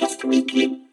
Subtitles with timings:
[0.00, 0.88] Outcast Weekly.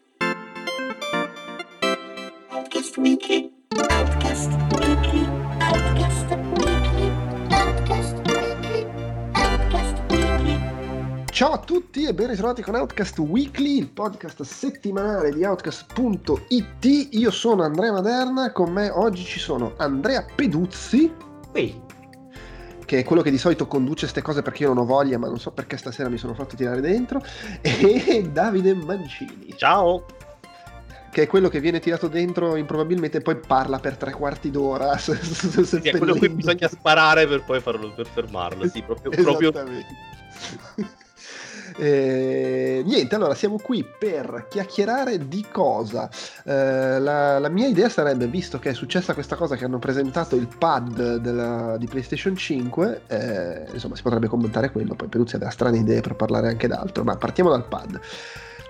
[2.50, 3.50] Outcast Weekly.
[3.88, 5.26] Outcast Weekly.
[5.60, 6.26] Outcast
[6.58, 7.14] Weekly.
[7.48, 8.86] Outcast Weekly.
[9.32, 11.24] Outcast Weekly.
[11.30, 17.08] Ciao a tutti e ben ritrovati con Outcast Weekly, il podcast settimanale di Outcast.it.
[17.12, 21.10] Io sono Andrea Maderna, con me oggi ci sono Andrea Peduzzi,
[21.52, 21.80] Ehi,
[22.88, 25.26] che è quello che di solito conduce queste cose perché io non ho voglia, ma
[25.26, 27.22] non so perché stasera mi sono fatto tirare dentro,
[27.60, 30.06] e Davide Mancini, Ciao!
[31.10, 34.96] che è quello che viene tirato dentro improbabilmente e poi parla per tre quarti d'ora.
[34.96, 38.66] Sì, è quello cui bisogna sparare per poi farlo, per fermarlo.
[38.66, 39.52] Sì, proprio, proprio.
[41.80, 46.10] Eh, niente, allora siamo qui per chiacchierare di cosa?
[46.44, 50.34] Eh, la, la mia idea sarebbe, visto che è successa questa cosa che hanno presentato
[50.34, 55.50] il pad della- di PlayStation 5, eh, insomma si potrebbe commentare quello, poi Peruzzi aveva
[55.52, 58.00] strane idee per parlare anche d'altro, ma partiamo dal pad.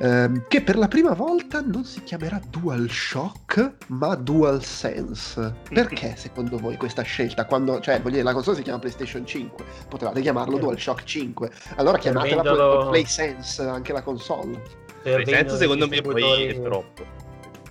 [0.01, 5.55] Ehm, che per la prima volta non si chiamerà DualShock ma DualSense.
[5.69, 7.47] Perché secondo voi questa scelta?
[7.47, 10.61] Quando, cioè, voglio dire, la console si chiama PlayStation 5, potevate chiamarlo Eh.
[10.61, 11.51] DualShock 5.
[11.77, 14.61] Allora chiamatela Play- PlaySense anche la console.
[15.03, 17.05] per secondo me poi è troppo.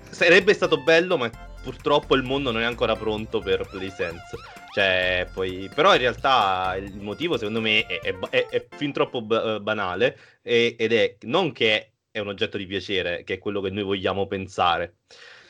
[0.09, 1.29] Sarebbe stato bello, ma
[1.61, 4.37] purtroppo il mondo non è ancora pronto per PlaySense.
[4.73, 5.69] Cioè, poi...
[5.73, 10.17] Però in realtà il motivo, secondo me, è, è- è- fin troppo ba- banale.
[10.41, 13.83] e- ed è non che è un oggetto di piacere, che è quello che noi
[13.83, 14.97] vogliamo pensare.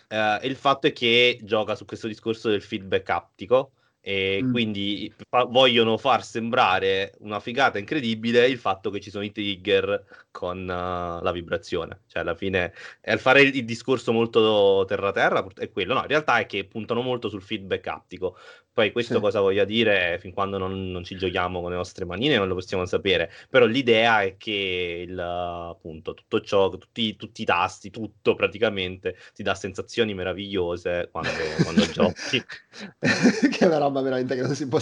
[0.07, 3.71] Eh, il fatto è che gioca su questo discorso del feedback aptico.
[3.99, 4.51] E Mm.
[4.51, 10.27] quindi fa- vogliono far sembrare una figata incredibile il fatto che ci sono i trigger
[10.31, 12.03] con uh, la vibrazione.
[12.07, 15.93] Cioè, alla fine, è al fare il, il discorso molto terra-terra, è quello.
[15.93, 18.37] No, in realtà è che puntano molto sul feedback aptico.
[18.77, 19.19] Poi questo Sì.
[19.21, 22.53] cosa voglia dire, fin quando non, non ci giochiamo con le nostre manine non lo
[22.53, 23.31] possiamo sapere.
[23.49, 29.41] Però l'idea è che il, appunto, tutto ciò, tutti, tutti i tasti, tutto praticamente ti
[29.41, 31.31] dà sensazioni meravigliose quando,
[31.63, 32.39] quando giochi.
[33.49, 34.77] che è una roba veramente che non si può.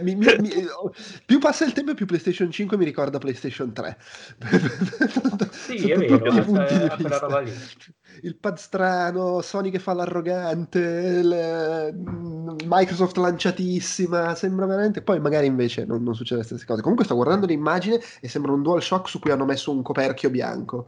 [0.00, 0.50] mi- mi- mi-
[1.26, 3.98] più passa il tempo, più PlayStation 5 mi ricorda PlayStation 3.
[5.50, 7.52] Sì, è vero, quella roba lì.
[8.22, 15.02] Il pad strano, Sony che fa l'arrogante, il- mm, Microsoft lanciatissima, sembra veramente.
[15.02, 16.80] Poi magari invece non, non succede le stesse cose.
[16.82, 20.86] Comunque sto guardando l'immagine e sembra un DualShock su cui hanno messo un coperchio bianco.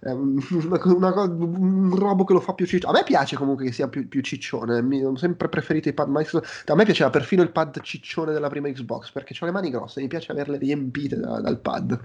[0.02, 2.96] Una, una un robo che lo fa più ciccione.
[2.96, 4.80] A me piace comunque che sia più, più ciccione.
[4.80, 6.70] Mi, ho sempre preferito i pad Microsoft.
[6.70, 10.00] A me piaceva perfino il pad ciccione della prima Xbox perché ho le mani grosse.
[10.00, 12.00] Mi piace averle riempite da- dal pad.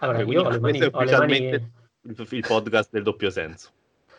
[0.00, 1.70] Allora, Quindi io ho le mani, ho le mani,
[2.30, 3.70] il podcast del doppio senso.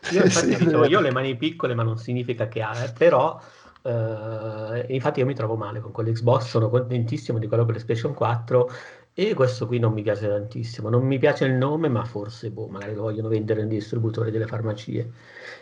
[0.08, 0.58] Io infatti Sì.
[0.58, 3.40] dicevo, io ho le mani piccole, ma non significa che ha, eh, però
[3.82, 8.68] eh, infatti io mi trovo male con quell'Xbox, sono contentissimo di quello PlayStation 4
[9.12, 10.88] e questo qui non mi piace tantissimo.
[10.88, 14.46] Non mi piace il nome, ma forse boh, magari lo vogliono vendere nei distributori delle
[14.46, 15.12] farmacie.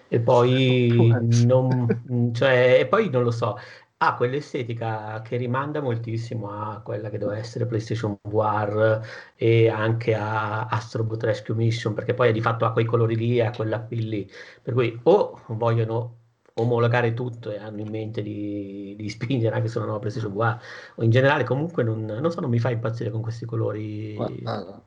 [0.08, 3.56] E poi non, cioè, e poi non lo so.
[4.03, 9.01] Ha quell'estetica che rimanda moltissimo a quella che doveva essere PlayStation VR
[9.37, 13.37] e anche a Astro Boot Rescue Mission, perché poi di fatto ha quei colori lì
[13.37, 14.29] e ha quell'appeal lì.
[14.61, 16.17] Per cui o vogliono
[16.55, 20.59] omologare tutto e hanno in mente di, di spingere anche sulla nuova PlayStation VR,
[20.97, 24.15] o in generale comunque non, non so, non mi fa impazzire con questi colori.
[24.15, 24.83] Guarda,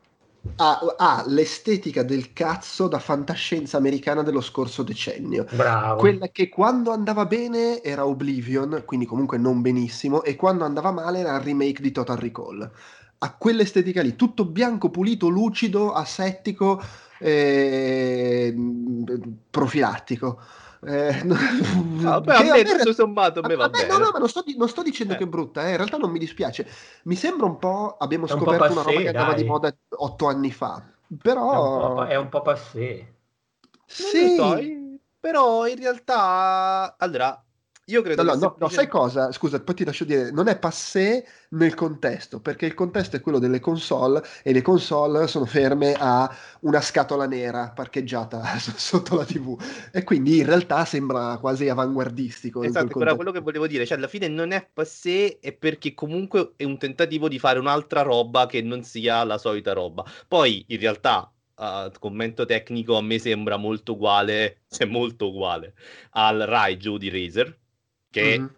[0.58, 5.46] Ha, ha l'estetica del cazzo da fantascienza americana dello scorso decennio.
[5.52, 6.00] Bravo.
[6.00, 11.20] Quella che quando andava bene era Oblivion, quindi comunque non benissimo, e quando andava male
[11.20, 12.72] era il remake di Total Recall.
[13.18, 16.82] Ha quell'estetica lì, tutto bianco, pulito, lucido, asettico,
[17.18, 18.56] e...
[19.50, 20.40] profilattico.
[20.86, 23.86] Eh, Vabbè, a me tutto sommato a me va a me-.
[23.88, 25.18] No, no, ma non sto, non sto dicendo Eh.
[25.18, 26.68] che è brutta, eh, in realtà non mi dispiace.
[27.04, 27.98] Mi sembra un po'.
[27.98, 29.42] Abbiamo È un po' scoperto una passé, roba che andava dai.
[29.42, 30.94] di moda otto anni fa.
[31.08, 31.94] È un Però.
[31.96, 33.14] po', è un po' passé.
[33.86, 34.36] Sì.
[34.38, 37.45] Non lo so, però in realtà allora
[37.88, 39.32] io credo No, che no, no, no, sai cosa?
[39.32, 43.38] Scusa, poi ti lascio dire, non è passé nel contesto, perché il contesto è quello
[43.38, 49.56] delle console e le console sono ferme a una scatola nera parcheggiata sotto la TV
[49.92, 52.64] e quindi in realtà sembra quasi avanguardistico.
[52.64, 56.54] Esatto, però quello che volevo dire, cioè alla fine non è passé è perché comunque
[56.56, 60.04] è un tentativo di fare un'altra roba che non sia la solita roba.
[60.28, 65.76] Poi in realtà eh, commento tecnico a me sembra molto uguale, cioè molto uguale
[66.12, 67.60] al Raiju di Razer
[68.16, 68.48] che Mhm.
[68.48, 68.54] che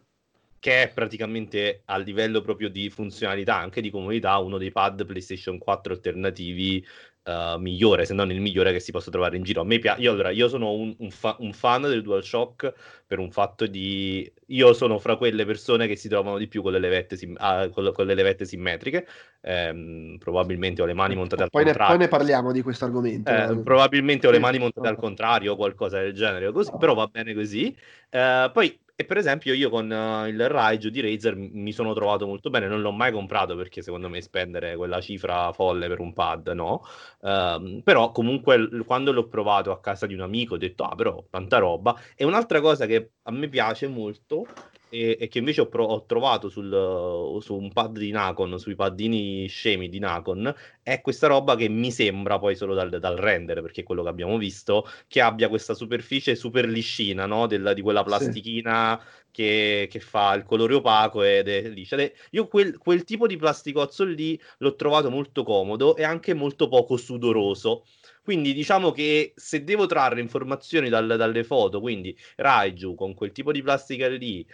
[0.59, 5.57] che è praticamente a livello proprio di funzionalità, anche di comodità, uno dei pad PlayStation
[5.59, 6.85] 4 alternativi
[7.23, 9.61] uh, migliore, se non il migliore che si possa trovare in giro.
[9.61, 12.73] A me piace, io, allora, io sono un, un, fa- un, fan del DualShock
[13.05, 14.29] per un fatto di...
[14.47, 17.69] Io sono fra quelle persone che si trovano di più con le levette, sim- ah,
[17.69, 19.07] con, con le levette simmetriche,
[19.41, 21.93] ehm, probabilmente ho le mani montate al poi contrario.
[21.93, 23.31] Ne, poi ne parliamo di questo argomento.
[23.31, 27.07] Eh, probabilmente ho le mani montate al contrario o qualcosa del genere, così, però va
[27.07, 27.75] bene così.
[28.09, 32.25] Uh, poi e per esempio io con uh, il Raiju di Razer mi sono trovato
[32.25, 36.13] molto bene, non l'ho mai comprato perché secondo me spendere quella cifra folle per un
[36.13, 36.81] pad no,
[37.19, 40.95] uh, però comunque l- quando l'ho provato a casa di un amico ho detto ah
[40.95, 41.95] però tanta roba.
[42.15, 44.47] E un'altra cosa che a me piace molto
[44.89, 48.75] e, e che invece ho, pro- ho trovato sul, su un pad di Nacon, sui
[48.75, 53.61] paddini scemi di Nacon, è questa roba che mi sembra poi solo dal, dal render,
[53.61, 57.47] perché è quello che abbiamo visto, che abbia questa superficie super liscina, no?
[57.47, 59.25] Della, di quella plastichina sì.
[59.31, 61.97] che, che, fa il colore opaco ed è liscia.
[62.31, 66.97] Io quel, quel tipo di plasticozzo lì l'ho trovato molto comodo e anche molto poco
[66.97, 67.83] sudoroso.
[68.27, 73.53] Quindi diciamo che se devo trarre informazioni dal, dalle foto, quindi Raiju con quel tipo
[73.53, 74.45] di plastica lì,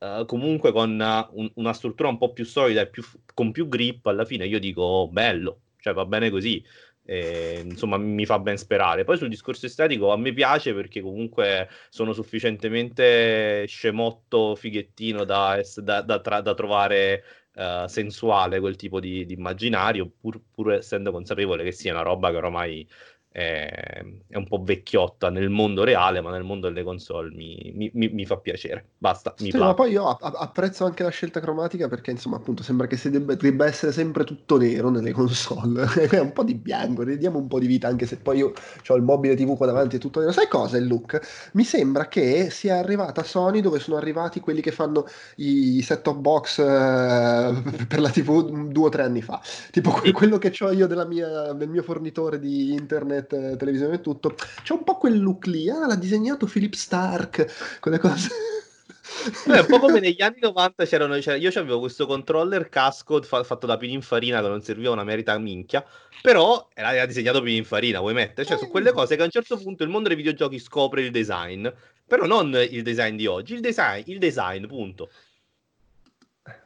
[0.00, 0.90] Uh, comunque con
[1.32, 3.02] un, una struttura un po' più solida e più,
[3.34, 6.64] con più grip, alla fine io dico oh, bello, cioè va bene così.
[7.04, 9.04] E, insomma, mi fa ben sperare.
[9.04, 16.00] Poi sul discorso estetico a me piace perché comunque sono sufficientemente scemotto, fighettino da, da,
[16.02, 17.24] da, tra, da trovare
[17.54, 22.30] uh, sensuale quel tipo di, di immaginario, pur, pur, essendo consapevole che sia una roba
[22.30, 22.88] che ormai
[23.32, 27.90] è, è, un po' vecchiotta nel mondo reale, ma nel mondo delle console mi, mi,
[27.94, 28.86] mi, mi fa piacere.
[28.98, 32.88] Basta, mi sì, ma poi io apprezzo anche la scelta cromatica perché, insomma, appunto, sembra
[32.88, 35.86] che debba, debba, essere sempre tutto nero nelle console.
[36.18, 38.52] un po' di bianco, ridiamo un po' di vita, anche se poi io
[38.88, 40.32] ho il mobile TV qua davanti e tutto nero.
[40.32, 41.50] Sai cosa il look?
[41.52, 45.06] Mi sembra che sia arrivata Sony dove sono arrivati quelli che fanno
[45.36, 49.40] i set-top box eh, per la TV due o tre anni fa.
[49.70, 54.34] Tipo quello che ho io mia, del mio fornitore di internet internet, televisione e tutto,
[54.62, 58.28] c'è un po' quel look lì, ah, l'ha disegnato Philip Stark, quelle cose.
[59.46, 63.42] Beh, un po' come negli anni 90 c'erano, c'era, io avevo questo controller casco fa,
[63.42, 65.84] fatto da Pininfarina che non serviva una merita minchia,
[66.22, 68.46] però era, era disegnato Pininfarina, vuoi mettere?
[68.46, 71.10] Cioè, su quelle cose che a un certo punto il mondo dei videogiochi scopre il
[71.10, 71.68] design,
[72.06, 75.10] però non il design di oggi, il design, il design punto.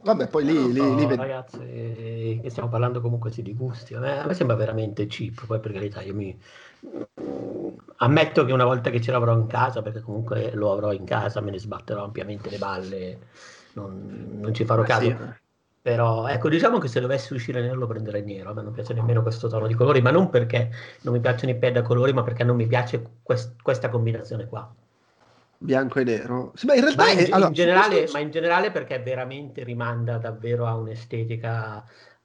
[0.02, 3.94] Vabbè, poi lì, lì, so, lì ragazzi, eh, stiamo parlando comunque sì, di gusti.
[3.94, 5.46] A me, a me, sembra veramente cheap.
[5.46, 6.38] Poi per carità, io mi
[7.96, 11.40] ammetto che una volta che ce l'avrò in casa, perché comunque lo avrò in casa,
[11.40, 13.18] me ne sbatterò ampiamente le balle,
[13.74, 15.06] non, non ci farò eh, caso.
[15.06, 15.16] sì.
[15.80, 18.50] Però ecco, diciamo che se dovessi uscire nero lo prenderei nero.
[18.50, 20.70] A me non piace nemmeno questo tono di colori, ma non perché
[21.02, 24.46] non mi piacciono i pad a colori, ma perché non mi piace quest- questa combinazione
[24.46, 24.74] qua
[25.64, 26.52] bianco e nero.
[26.54, 28.16] Sì, ma in realtà ma in, è, allora, in generale, questo...
[28.16, 31.84] ma in generale perché veramente rimanda davvero a un'estetica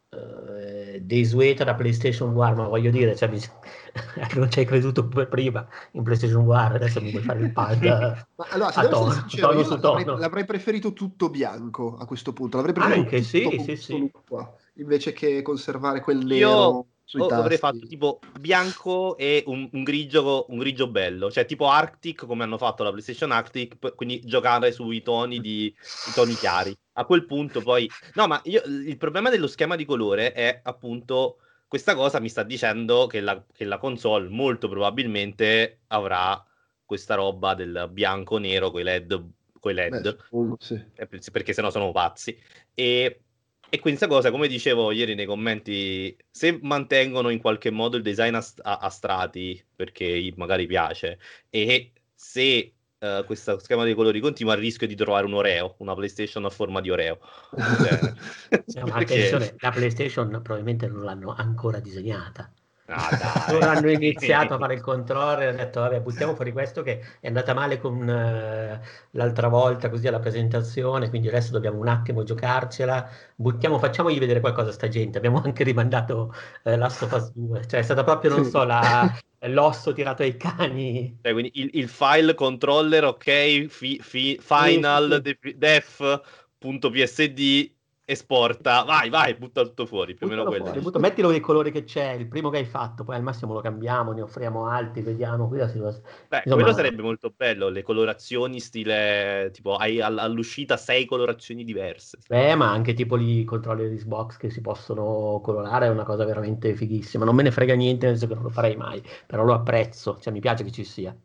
[0.10, 3.40] uh, desueta da PlayStation War, ma voglio dire, cioè, mi...
[4.36, 7.82] non ci hai creduto prima in PlayStation War, adesso mi vuoi fare il pad
[8.36, 9.98] ma allora, se a tono, sincero, tono su tono.
[9.98, 14.12] L'avrei, l'avrei, preferito tutto bianco a questo punto, l'avrei preferito Anche sì, sì, sì.
[14.28, 16.36] Qua, invece che conservare quel nero.
[16.36, 17.34] Io sui tasti.
[17.34, 22.44] avrei fatto tipo bianco e un, un, grigio, un grigio bello, cioè tipo Arctic come
[22.44, 26.78] hanno fatto la PlayStation Arctic, quindi giocare sui toni, di, i toni chiari.
[26.94, 27.90] A quel punto poi...
[28.14, 32.44] No, ma io, il problema dello schema di colore è appunto questa cosa mi sta
[32.44, 36.46] dicendo che la, che la console molto probabilmente avrà
[36.86, 39.30] questa roba del bianco-nero con i LED,
[39.60, 41.32] coi LED Beh, sì.
[41.32, 42.40] perché sennò sono pazzi.
[42.76, 43.22] E
[43.70, 48.36] e questa cosa, come dicevo ieri nei commenti, se mantengono in qualche modo il design
[48.36, 54.60] a, a strati, perché magari piace, e se uh, questo schema dei colori continua, il
[54.60, 57.20] rischio di trovare un Oreo, una PlayStation a forma di Oreo.
[57.56, 62.52] no, ma attenzione, la PlayStation probabilmente non l'hanno ancora disegnata.
[62.92, 66.82] Ah, Loro hanno iniziato a fare il controller e hanno detto vabbè buttiamo fuori questo
[66.82, 68.80] che è andata male con uh,
[69.12, 73.08] l'altra volta così alla presentazione quindi adesso dobbiamo un attimo giocarcela.
[73.36, 75.18] Buttiamo facciamogli vedere qualcosa a sta gente.
[75.18, 79.14] Abbiamo anche rimandato uh, Last of Us 2 cioè è stata proprio non so la,
[79.42, 81.20] l'osso tirato ai cani.
[81.22, 85.56] Cioè, quindi il, il, file controller ok fi, fi, final sì, sì.
[85.58, 86.18] def.psd
[88.10, 90.66] esporta, vai, vai, butta tutto fuori, più o meno quello.
[90.66, 93.54] Fuori, butta, mettilo dei colori che c'è, il primo che hai fatto, poi al massimo
[93.54, 95.48] lo cambiamo, ne offriamo altri, vediamo.
[95.48, 95.78] Qui si...
[95.78, 102.18] Beh, Insomma, quello sarebbe molto bello, le colorazioni stile, tipo hai all'uscita sei colorazioni diverse.
[102.28, 106.26] Beh, ma anche tipo i controller di Xbox che si possono colorare è una cosa
[106.26, 107.26] veramente fighissima.
[107.26, 110.18] Non me ne frega niente, nel senso che non lo farei mai, però lo apprezzo,
[110.20, 111.16] cioè mi piace che ci sia.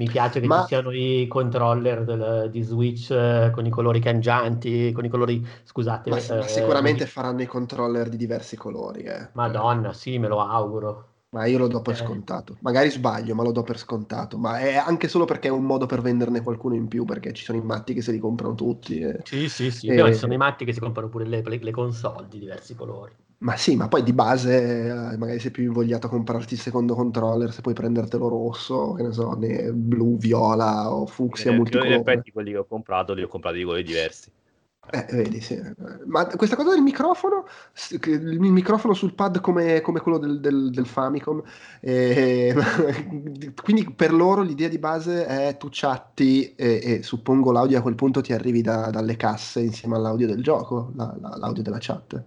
[0.00, 4.00] Mi piace che Ma- ci siano i controller del- di Switch eh, con i colori
[4.00, 9.02] cangianti, con i colori, scusate, Ma, eh, sicuramente faranno i controller di diversi colori.
[9.02, 9.28] eh.
[9.32, 11.08] Madonna, sì, me lo auguro.
[11.30, 11.98] Ma io lo do per Eh.
[11.98, 12.56] scontato.
[12.60, 14.36] Magari sbaglio, ma lo do per scontato.
[14.38, 17.44] Ma è anche solo perché è un modo per venderne qualcuno in più, perché ci
[17.44, 19.00] sono i matti che se li comprano tutti.
[19.00, 19.20] eh.
[19.22, 19.86] Sì, sì, sì.
[19.88, 22.74] Eh, Però ci sono i matti che si comprano pure le- le console di diversi
[22.74, 23.14] colori.
[23.42, 26.94] Ma sì, ma poi di base eh, magari sei più invogliato a comprarti il secondo
[26.94, 31.52] controller se puoi prendertelo rosso, che ne so, ne- blu, viola o fucsia Eh, io
[31.52, 32.00] in multicolore.
[32.00, 34.30] effetti quelli che ho comprato li ho comprati di colori diversi.
[34.92, 35.58] Eh, vedi, sì.
[36.06, 37.46] Ma questa cosa del microfono,
[38.02, 41.42] il microfono sul pad come, come quello del, del- del Famicom,
[41.80, 42.54] eh,
[43.62, 47.94] quindi per loro l'idea di base è tu chatti e, e suppongo l'audio a quel
[47.94, 52.22] punto ti arrivi da- dalle casse insieme all'audio del gioco, la- la- l'audio della chat.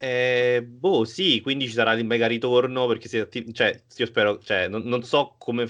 [0.00, 4.68] Eh, boh, sì, quindi ci sarà il mega ritorno perché se cioè, io spero, cioè,
[4.68, 5.66] non, non so come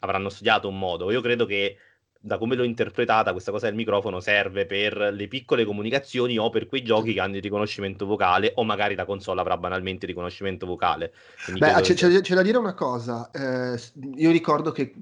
[0.00, 1.10] avranno studiato un modo.
[1.10, 1.76] Io credo che
[2.22, 6.66] da come l'ho interpretata, questa cosa del microfono serve per le piccole comunicazioni o per
[6.66, 10.66] quei giochi che hanno il riconoscimento vocale, o magari la console avrà banalmente il riconoscimento
[10.66, 11.12] vocale.
[11.42, 13.80] Quindi Beh, c'è, c'è- c'è da dire una cosa, eh,
[14.16, 14.94] io ricordo che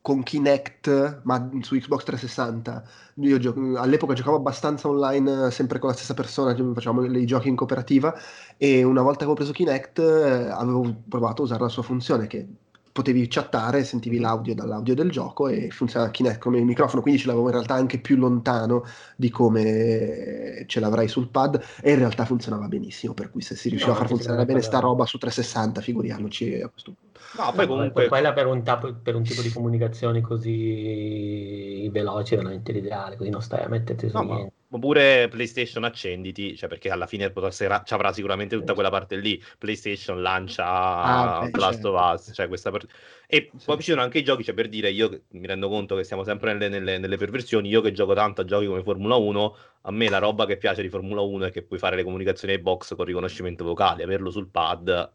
[0.00, 2.82] con Kinect, ma su Xbox 360,
[3.16, 7.54] io gio- all'epoca giocavo abbastanza online, sempre con la stessa persona, facevamo i giochi in
[7.54, 8.12] cooperativa,
[8.56, 12.26] e una volta che avevo preso Kinect eh, avevo provato a usare la sua funzione,
[12.26, 12.46] che
[12.92, 17.26] potevi chattare, sentivi l'audio dall'audio del gioco e funzionava Kinect come il microfono, quindi ce
[17.26, 18.84] l'avevo in realtà anche più lontano
[19.16, 23.68] di come ce l'avrai sul pad, e in realtà funzionava benissimo, per cui se si
[23.70, 27.11] riusciva No, a far funzionare bene sta roba su 360, figuriamoci a questo punto.
[27.34, 28.08] No, poi comunque...
[28.08, 33.30] quella per un, tapo- per un tipo di comunicazioni così veloci è veramente l'ideale, così
[33.30, 34.54] non stai a metterti su No, niente.
[34.68, 39.16] ma pure PlayStation accenditi, cioè perché alla fine potrà- ci avrà sicuramente tutta quella parte
[39.16, 39.42] lì.
[39.58, 41.96] PlayStation lancia Ah, The Last certo.
[41.98, 42.86] of Us, cioè questa part-
[43.26, 43.64] E Sì.
[43.64, 46.04] poi ci sono anche i giochi, cioè per dire, io che mi rendo conto che
[46.04, 49.56] siamo sempre nelle, nelle- nelle perversioni, io che gioco tanto a giochi come Formula 1,
[49.82, 52.52] a me la roba che piace di Formula 1 è che puoi fare le comunicazioni
[52.54, 55.10] ai box con riconoscimento vocale, averlo sul pad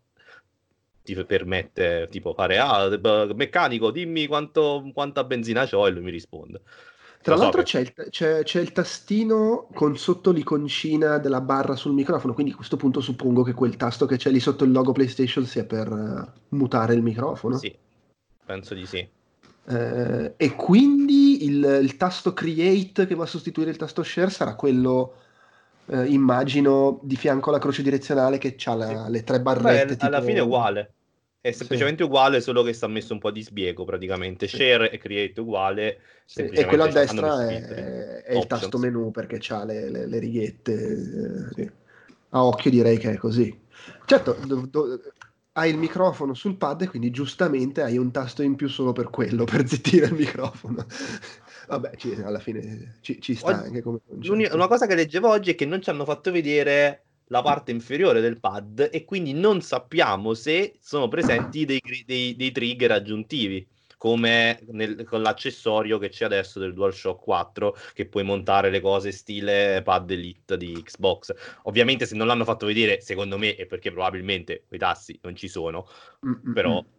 [1.15, 2.89] ti permette tipo fare ah
[3.35, 6.61] meccanico dimmi quanto, quanta benzina c'ho e lui mi risponde
[7.21, 11.41] Tra Lo so l'altro che- c'è, il, c'è- c'è il tastino con sotto l'iconcina della
[11.41, 14.63] barra sul microfono, quindi a questo punto suppongo che quel tasto che c'è lì sotto
[14.63, 17.59] il logo PlayStation sia per eh, mutare il microfono.
[17.59, 17.77] sì
[18.45, 19.09] penso di sì
[19.69, 24.55] Eh, e quindi il, il tasto Create che va a sostituire il tasto Share sarà
[24.55, 25.15] quello,
[25.87, 29.97] eh, immagino, di fianco alla croce direzionale che ha le tre Beh, barrette.
[29.97, 30.95] alla tipo- fine è uguale
[31.47, 34.57] è semplicemente uguale solo che sta messo un po' di spiego praticamente Sì.
[34.57, 39.39] share e create uguale Sì, e quello a destra è, è il tasto menu perché
[39.53, 40.71] ha le, le- le righette.
[40.73, 41.71] eh, sì.
[42.31, 43.57] A occhio direi che è così.
[44.05, 45.01] Certo, do- do-
[45.53, 49.09] hai il microfono sul pad e quindi giustamente hai un tasto in più solo per
[49.09, 50.85] quello, per zittire il microfono.
[51.67, 54.55] Vabbè, ci- alla fine ci, ci sta Oggi- anche come concetto.
[54.55, 58.21] Una cosa che leggevo oggi è che non ci hanno fatto vedere la parte inferiore
[58.21, 63.67] del pad e quindi non sappiamo se sono presenti dei, dei- dei trigger aggiuntivi
[63.97, 69.11] come nel- con l'accessorio che c'è adesso del DualShock 4 che puoi montare le cose
[69.11, 73.91] stile pad Elite di Xbox ovviamente se non l'hanno fatto vedere secondo me è perché
[73.91, 75.87] probabilmente quei tassi non ci sono
[76.25, 76.95] Mm, mm, però mm.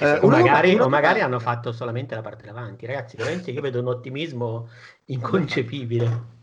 [0.00, 2.86] Eh, O magari, o magari hanno fatto solamente la parte davanti.
[2.86, 4.68] Ragazzi, veramente io vedo un ottimismo
[5.06, 6.36] inconcepibile.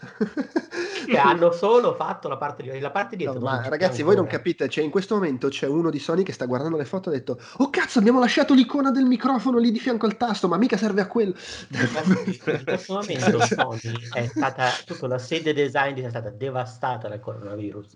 [1.04, 3.38] Che hanno solo fatto la parte di la parte dietro.
[3.38, 4.38] No, ma ragazzi, voi non ancora.
[4.42, 7.14] capite, cioè in questo momento c'è uno di Sony che sta guardando le foto e
[7.14, 10.56] ha detto "Oh cazzo, abbiamo lasciato l'icona del microfono lì di fianco al tasto, ma
[10.56, 11.34] mica serve a quello".
[12.54, 17.94] In questo momento Sony è stata tutto la sede design è stata devastata dal coronavirus.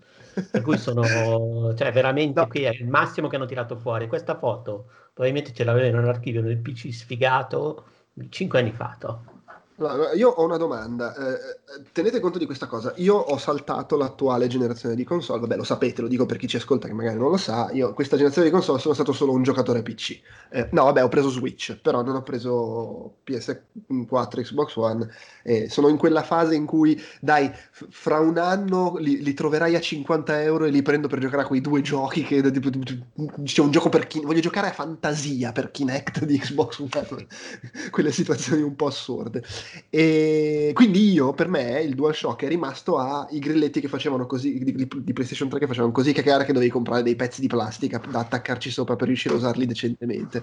[0.51, 2.47] Per cui sono cioè veramente No.
[2.47, 4.07] qui è il massimo che hanno tirato fuori.
[4.09, 7.85] Questa foto probabilmente ce l'avevano nell'archivio del PC sfigato
[8.31, 8.97] 5 anni fa.
[8.99, 9.36] toh.
[9.79, 11.61] Allora, io ho una domanda, eh,
[11.93, 16.01] tenete conto di questa cosa, io ho saltato l'attuale generazione di console, vabbè lo sapete,
[16.01, 18.55] lo dico per chi ci ascolta che magari non lo sa, io questa generazione di
[18.55, 20.19] console sono stato solo un giocatore PC,
[20.49, 25.11] Eh, no vabbè ho preso Switch, però non ho preso PS4, Xbox One,
[25.43, 29.81] e sono in quella fase in cui dai, fra un anno li, li troverai a
[29.81, 33.89] 50 euro e li prendo per giocare a quei due giochi che c'è un gioco
[33.91, 37.27] per chi voglio giocare a fantasia per Kinect di Xbox One,
[37.91, 39.43] quelle situazioni un po' assurde.
[39.91, 44.75] E quindi io, per me, il DualShock è rimasto ai grilletti che facevano così, di,
[44.75, 47.47] di- di PlayStation 3 che facevano così, che era che dovevi comprare dei pezzi di
[47.47, 50.43] plastica da attaccarci sopra per riuscire a usarli decentemente.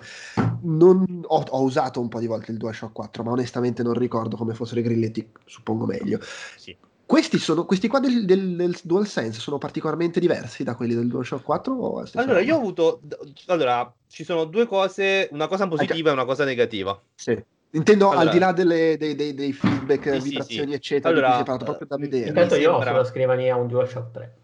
[0.62, 4.36] Non- ho, ho usato un po' di volte il DualShock 4, ma onestamente non ricordo
[4.38, 6.20] come fossero i grilletti, suppongo meglio.
[6.58, 6.75] sì.
[7.06, 11.44] Questi, sono, questi qua del, del, del DualSense sono particolarmente diversi da quelli del DualShock
[11.44, 11.74] 4?
[11.74, 13.01] O è la stessa Allora, io ho avuto.
[13.48, 17.00] Allora, ci sono due cose, una cosa positiva e una cosa negativa.
[17.13, 17.38] Sì.
[17.75, 20.75] Intendo Allora- al di là delle- dei, dei- dei feedback, Sì, vibrazioni, sì.
[20.75, 22.27] eccetera, Allora, di cui si è parlato proprio da eh, vedere.
[22.30, 24.36] Intanto io ho sembra- sulla scrivania un DualShock 3.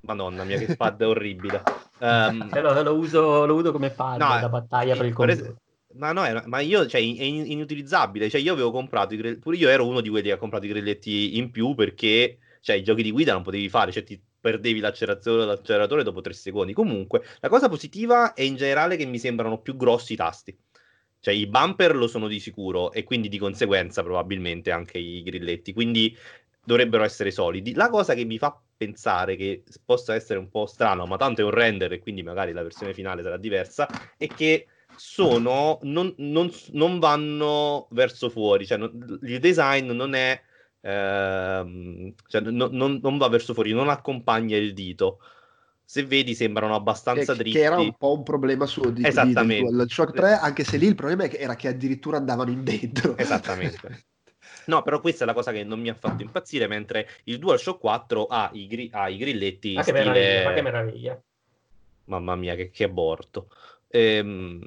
[0.00, 1.62] Madonna mia, che pad orribile.
[2.00, 5.54] Ehm, E lo, lo uso, lo uso come pad No, da battaglia per il computer.
[5.94, 8.28] Ma no, è- ma io, cioè, è in- inutilizzabile.
[8.28, 10.66] Cioè, io avevo comprato i grill- pure io ero uno di quelli che ha comprato
[10.66, 14.20] i grilletti in più perché, cioè, i giochi di guida non potevi fare, cioè, ti
[14.38, 16.74] perdevi l'acceleratore, l'acceleratore dopo tre secondi.
[16.74, 20.56] Comunque, la cosa positiva è in generale che mi sembrano più grossi i tasti.
[21.26, 25.72] Cioè, i bumper lo sono di sicuro e quindi di conseguenza probabilmente anche i grilletti.
[25.72, 26.16] Quindi
[26.62, 27.74] dovrebbero essere solidi.
[27.74, 31.44] La cosa che mi fa pensare che possa essere un po' strano, ma tanto è
[31.44, 36.52] un render e quindi magari la versione finale sarà diversa, è che sono non, non-
[36.74, 40.40] non vanno verso fuori, cioè non- il design non è
[40.80, 45.18] ehm, cioè non, va verso fuori, non accompagna il dito.
[45.88, 47.58] Se vedi sembrano abbastanza che, dritti.
[47.58, 49.66] che era un po' un problema suo di, di, Esattamente.
[49.66, 53.16] del DualShock 3, anche se lì il problema era che addirittura andavano in dentro.
[53.16, 54.04] Esattamente.
[54.66, 57.78] No, però questa è la cosa che non mi ha fatto impazzire, mentre il DualShock
[57.78, 60.04] 4 ha i, gri- ha i grilletti Ma che stile...
[60.10, 61.22] meraviglia, ma che meraviglia.
[62.06, 63.48] Mamma mia, che, che aborto.
[63.88, 64.60] Ehm,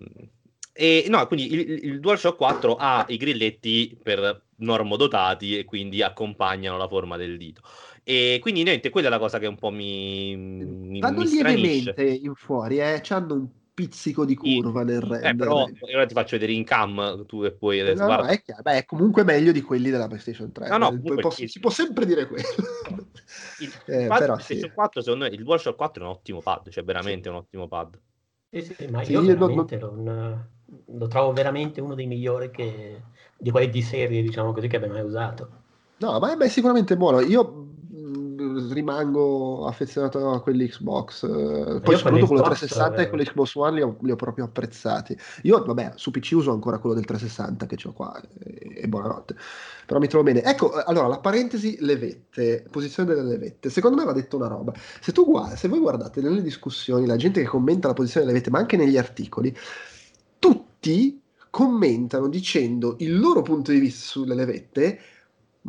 [0.71, 6.77] e no, quindi il, il DualShock 4 ha i grilletti per normodotati e quindi accompagnano
[6.77, 7.61] la forma del dito.
[8.09, 12.01] E quindi niente, quella è la cosa che un po' mi, mi, Vanno mi lievemente
[12.03, 15.29] in fuori, eh, hanno un pizzico di curva nel render.
[15.29, 18.27] Eh, però ora ti faccio vedere in cam tu e poi No, no, guarda.
[18.29, 18.63] è, chiaro.
[18.63, 20.69] Beh, è comunque meglio di quelli della PlayStation 3.
[20.69, 21.47] No, no, Eh, comunque posso- sì.
[21.47, 22.47] si può sempre dire quello.
[23.59, 24.73] Il, Eh, pad però PlayStation sì.
[24.73, 27.99] 4, secondo me, il DualShock 4 è un ottimo pad, cioè veramente un ottimo pad.
[28.49, 30.47] Sì, sì, ma Sì, io io non- veramente non-
[30.97, 33.01] lo trovo veramente uno dei migliori che,
[33.37, 35.49] di quelli di serie, diciamo così, che abbia mai usato.
[35.97, 37.19] No, ma è, ma è sicuramente buono.
[37.19, 37.67] Io
[38.71, 41.23] rimango affezionato a quelli Xbox.
[41.23, 44.11] eh, Poi quelli soprattutto quello Xbox, 360 e eh, quelli Xbox One li ho, li
[44.11, 45.17] ho proprio apprezzati.
[45.43, 49.35] Io, vabbè, su PC uso ancora quello del 360 che ho qua, e, e buonanotte.
[49.85, 50.43] Però mi trovo bene.
[50.43, 53.69] Ecco, eh, allora, la parentesi levette, posizione delle levette.
[53.69, 54.73] Secondo me va detto una roba.
[55.01, 58.37] Se, tu guardi, se voi guardate nelle discussioni, la gente che commenta la posizione delle
[58.37, 59.55] levette, ma anche negli articoli,
[60.37, 64.99] tutti commentano dicendo il loro punto di vista sulle levette,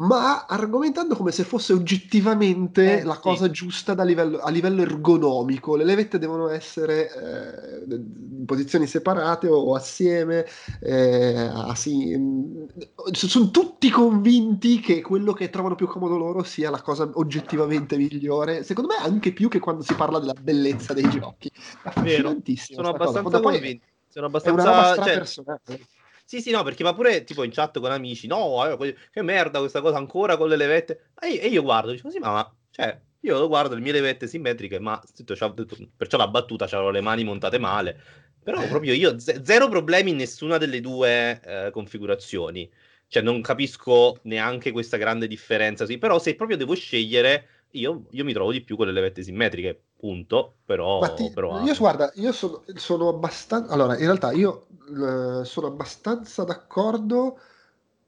[0.00, 3.20] ma argomentando come se fosse oggettivamente Eh, la sì.
[3.20, 5.76] cosa giusta da livello- a livello ergonomico.
[5.76, 10.46] Le levette devono essere eh, in posizioni separate o, o assieme.
[10.80, 12.64] eh, assi- mm,
[13.12, 18.62] sono tutti convinti che quello che trovano più comodo loro sia la cosa oggettivamente migliore.
[18.64, 21.48] Secondo me, anche più che quando si parla della bellezza dei giochi.
[21.48, 22.82] È affascinantissimo.
[22.82, 23.84] Sono abbastanza convinto.
[24.08, 24.94] Sono È una roba abbastanza...
[24.94, 25.86] cioè, strapersonale.
[26.30, 29.58] Sì, sì, no, perché ma pure tipo in chat con amici, no, eh, che merda
[29.58, 31.10] questa cosa ancora con le levette.
[31.20, 33.90] E io, e io guardo, dico, sì, ma, ma, cioè, io lo guardo, le mie
[33.90, 35.52] levette simmetriche, ma c'ha-
[35.96, 38.00] perciò la battuta c'avevo le mani montate male.
[38.44, 42.70] Però proprio io, ze- zero problemi in nessuna delle due eh, configurazioni.
[43.08, 48.24] Cioè, non capisco neanche questa grande differenza, sì, però se proprio devo scegliere, io, io
[48.24, 51.14] mi trovo di più con le levette simmetriche, punto, però...
[51.14, 53.72] Ti- però io guarda, io sono, sono abbastanza.
[53.72, 57.38] Allora, in realtà io eh, sono abbastanza d'accordo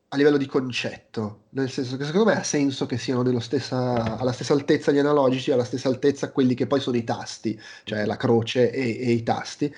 [0.09, 4.33] a livello di concetto, nel senso che secondo me ha senso che siano stessa, alla
[4.33, 8.16] stessa altezza gli analogici, alla stessa altezza quelli che poi sono i tasti, cioè la
[8.16, 9.72] croce e, e i tasti,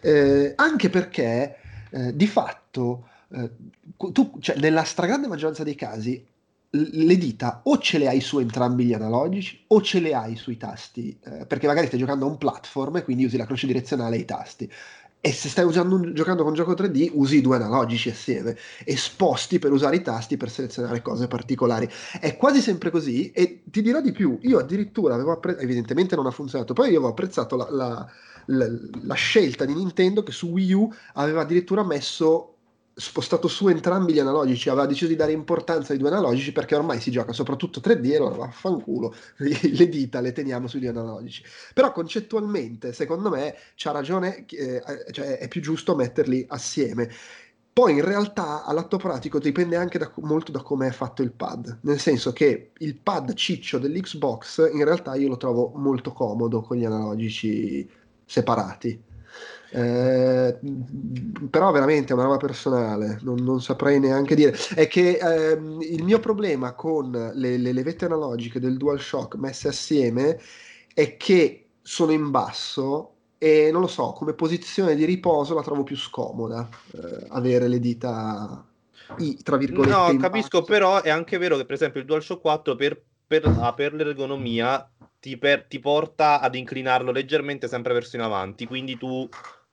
[0.00, 1.56] Eh, anche perché
[1.90, 3.50] eh, di fatto eh,
[4.12, 6.24] tu, cioè, nella stragrande maggioranza dei casi
[6.76, 10.56] le dita o ce le hai su entrambi gli analogici o ce le hai sui
[10.56, 14.16] tasti, eh, perché magari stai giocando a un platform e quindi usi la croce direzionale
[14.16, 14.70] e i tasti.
[15.20, 18.94] E se stai un- giocando con un gioco 3D, usi i due analogici assieme e
[18.96, 21.88] sposti per usare i tasti per selezionare cose particolari.
[22.20, 26.26] È quasi sempre così e ti dirò di più, io addirittura avevo apprezzato, evidentemente non
[26.26, 28.06] ha funzionato, poi io avevo apprezzato la, la-
[28.46, 28.68] la-
[29.04, 32.53] la scelta di Nintendo che su Wii U aveva addirittura messo
[32.94, 37.00] spostato su entrambi gli analogici, aveva deciso di dare importanza ai due analogici perché ormai
[37.00, 41.42] si gioca soprattutto 3D e allora vaffanculo, le dita le teniamo sui due analogici.
[41.72, 47.10] Però concettualmente, secondo me, c'ha ragione, eh, cioè è più giusto metterli assieme.
[47.72, 51.80] Poi in realtà all'atto pratico dipende anche da- molto da come è fatto il pad,
[51.82, 56.76] nel senso che il pad ciccio dell'Xbox in realtà io lo trovo molto comodo con
[56.76, 57.88] gli analogici
[58.24, 59.13] separati.
[59.76, 60.56] Eh,
[61.50, 64.56] però veramente è una roba personale, non, non saprei neanche dire.
[64.72, 70.40] È che ehm, il mio problema con le, le levette analogiche del DualShock messe assieme
[70.94, 75.82] è che sono in basso e non lo so, come posizione di riposo la trovo
[75.82, 78.64] più scomoda eh, avere le dita
[79.18, 80.12] i, tra virgolette.
[80.12, 80.70] No, capisco, basso.
[80.70, 85.36] però è anche vero che per esempio il DualShock 4 per, per, per l'ergonomia ti,
[85.36, 89.28] per- ti porta ad inclinarlo leggermente sempre verso in avanti, quindi tu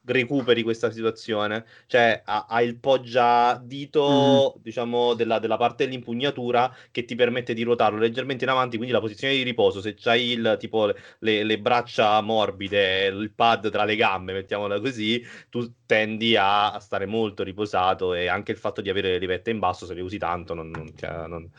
[0.05, 1.65] recuperi questa situazione.
[1.87, 4.61] Cioè, ha, ha il poggia dito, Mm.
[4.63, 8.99] diciamo, della, della parte dell'impugnatura che ti permette di ruotarlo leggermente in avanti, quindi la
[8.99, 13.95] posizione di riposo, se c'hai il tipo le, le braccia morbide, il pad tra le
[13.95, 18.89] gambe, mettiamola così, tu tendi a, a stare molto riposato e anche il fatto di
[18.89, 21.49] avere le rivette in basso, se le usi tanto, non, non ti, non-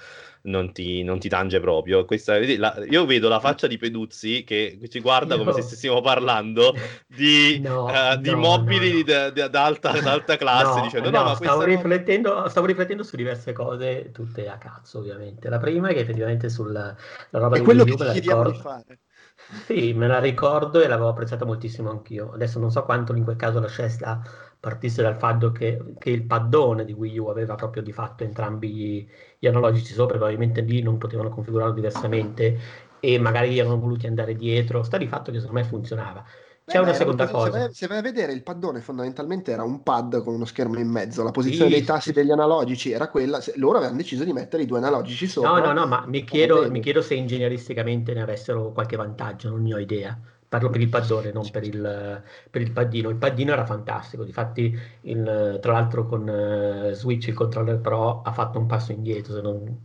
[0.42, 2.04] non ti- non ti tange proprio.
[2.04, 6.00] Questa, la- io vedo la faccia di Peduzzi che ci guarda come Io- se stessimo
[6.00, 6.74] parlando
[7.06, 9.04] di, No, eh, di no, mobili no, no.
[9.04, 11.64] di- di- d'alta, classe, No, dicendo no, no, ma stavo, questa no".
[11.64, 15.48] riflettendo, stavo riflettendo su diverse cose, tutte a cazzo ovviamente.
[15.48, 16.94] La prima è che effettivamente sulla
[17.30, 18.52] la roba È di quello Wii che U la chiediamo di ricordo.
[18.52, 19.00] fare.
[19.46, 22.32] Sì, me la ricordo e l'avevo apprezzata moltissimo anch'io.
[22.32, 24.22] Adesso non so quanto in quel caso la scelta
[24.62, 29.08] partisse dal fatto che, che il paddone di Wii U aveva proprio di fatto entrambi
[29.38, 32.58] gli, analogici sopra, probabilmente lì non potevano configurarlo diversamente
[33.00, 34.82] e magari gli erano voluti andare dietro.
[34.84, 36.24] Sta di fatto che secondo me funzionava.
[36.66, 37.36] C'è Beh, una seconda cosa.
[37.36, 40.78] Se vai, se vai a vedere il paddone, fondamentalmente era un pad con uno schermo
[40.78, 41.22] in mezzo.
[41.24, 42.12] La posizione Sì, dei tasti sì.
[42.12, 43.40] degli analogici era quella.
[43.40, 45.64] se- loro avevano deciso di mettere i due analogici No, sopra.
[45.64, 49.74] no, no, ma mi chiedo, mi chiedo se ingegneristicamente ne avessero qualche vantaggio, non ne
[49.74, 50.18] ho idea.
[50.52, 53.08] Parlo per il paddone, non per il, per il paddino.
[53.08, 58.32] Il paddino era fantastico, difatti il- tra l'altro con eh, Switch il controller Pro ha
[58.32, 59.80] fatto un passo indietro, se non,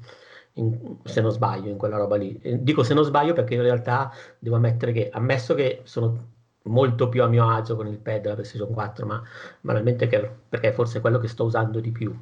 [0.54, 2.40] in- se non sbaglio, in quella roba lì.
[2.62, 7.24] Dico se non sbaglio perché in realtà devo ammettere che, ammesso che sono molto più
[7.24, 9.22] a mio agio con il pad della PlayStation 4, ma
[9.62, 10.08] banalmente
[10.50, 12.14] perché forse è quello che sto usando di più,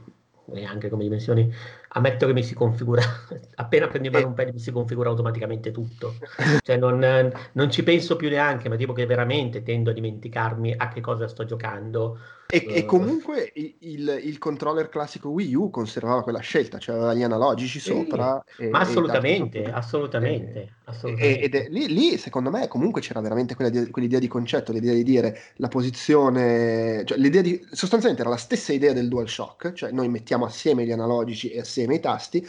[0.53, 1.51] e anche come dimensioni,
[1.95, 3.01] ammetto che mi si configura,
[3.55, 4.27] appena prendi in mano Eh.
[4.27, 6.19] un pad mi si configura automaticamente tutto,
[6.61, 10.87] cioè non, non ci penso più neanche, ma tipo che veramente tendo a dimenticarmi a
[10.89, 12.19] che cosa sto giocando.
[12.47, 17.13] E, e Eh, comunque il, il controller classico Wii U conservava quella scelta, cioè aveva
[17.13, 18.41] gli analogici Sì, sopra.
[18.55, 19.71] e- ma e assolutamente, tasti sopra.
[19.71, 20.77] assolutamente,
[21.17, 21.43] E- assolutamente.
[21.43, 25.03] ed è, lì, lì, secondo me, comunque c'era veramente quella quell'idea di concetto, l'idea di
[25.03, 30.09] dire la posizione, cioè l'idea di, sostanzialmente era la stessa idea del DualShock, cioè noi
[30.09, 32.45] mettiamo assieme gli analogici e assieme i tasti,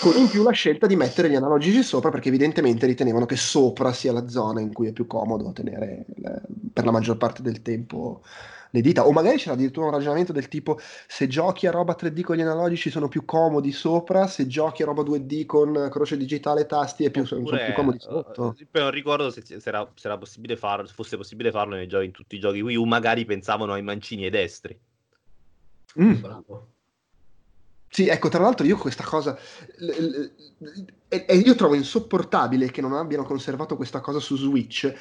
[0.00, 3.92] con in più la scelta di mettere gli analogici sopra perché evidentemente ritenevano che sopra
[3.92, 7.62] sia la zona in cui è più comodo tenere le- per la maggior parte del
[7.62, 8.22] tempo
[8.70, 9.06] le dita.
[9.06, 12.42] O magari c'era addirittura un ragionamento del tipo se giochi a roba 3D con gli
[12.42, 17.04] analogici sono più comodi sopra, se giochi a roba 2D con croce digitale e tasti
[17.04, 18.56] è più, Oppure, più comodi eh, sotto.
[18.70, 21.86] poi non ricordo se, se era, se era possibile farlo, se fosse possibile farlo nei
[21.86, 24.78] giochi, in tutti i giochi Wii U, magari pensavano ai mancini ai destri.
[25.98, 26.20] Mm.
[26.20, 26.68] Bravo.
[27.96, 29.38] Sì, ecco, tra l'altro io questa cosa...
[29.78, 34.92] l- l- E, io trovo insopportabile che non abbiano conservato questa cosa su Switch,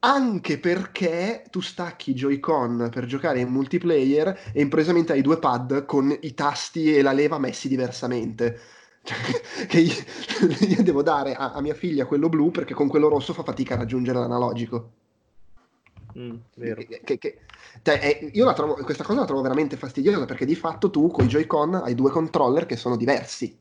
[0.00, 6.16] anche perché tu stacchi Joy-Con per giocare in multiplayer e improvvisamente hai due pad con
[6.22, 8.58] i tasti e la leva messi diversamente.
[9.02, 9.16] Cioè,
[9.66, 9.94] che io,
[10.68, 13.72] io devo dare a, a mia figlia quello blu perché con quello rosso fa fatica
[13.74, 14.90] a raggiungere l'analogico.
[16.18, 16.82] Mm, vero.
[16.82, 17.40] Che- che- che-
[17.82, 21.08] cioè, è- io la trovo, questa cosa la trovo veramente fastidiosa perché di fatto tu
[21.10, 23.56] con i Joy-Con hai due controller che sono diversi.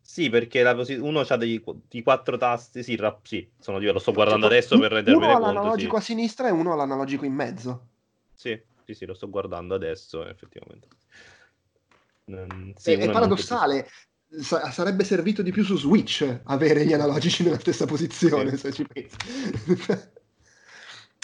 [0.00, 4.02] Sì, perché la uno ha dei, dei quattro tasti, sì, ra- sì, sono diversi, lo
[4.02, 6.02] sto guardando Cioè, adesso per uno ha conto, l'analogico sì.
[6.02, 7.86] a sinistra e uno ha l'analogico in mezzo.
[8.34, 10.88] Sì, sì, sì, lo sto guardando adesso, effettivamente.
[12.32, 13.88] Mm, sì, è, uno paradossale.
[14.40, 18.56] Sa- sarebbe servito di più su Switch avere gli analogici nella stessa posizione, Sì.
[18.58, 19.16] se ci pensi.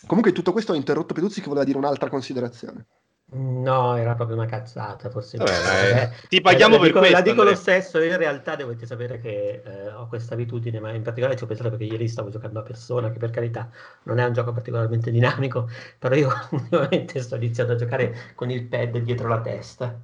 [0.07, 2.87] Comunque, tutto questo ho interrotto Peduzzi che voleva dire un'altra considerazione.
[3.29, 5.37] No, era proprio una cazzata, forse.
[5.39, 7.57] Vabbè, Eh, ti paghiamo la per dico, questo, La dico lo Andrea.
[7.57, 11.43] stesso, io in realtà dovete sapere che eh, ho questa abitudine, ma in particolare ci
[11.43, 13.69] ho pensato perché ieri stavo giocando a persona, che per carità
[14.05, 18.65] non è un gioco particolarmente dinamico, però io ultimamente sto iniziando a giocare con il
[18.65, 20.01] pad dietro la testa.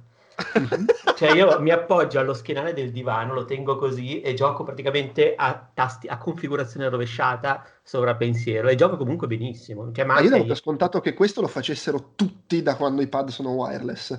[1.15, 5.69] Cioè io mi appoggio allo schienale del divano, lo tengo così e gioco praticamente a
[5.73, 9.91] tasti, a configurazione rovesciata sopra pensiero e gioco comunque benissimo.
[9.91, 13.07] Cioè, ma Ma io davo per scontato che questo lo facessero tutti da quando i
[13.07, 14.17] pad sono wireless.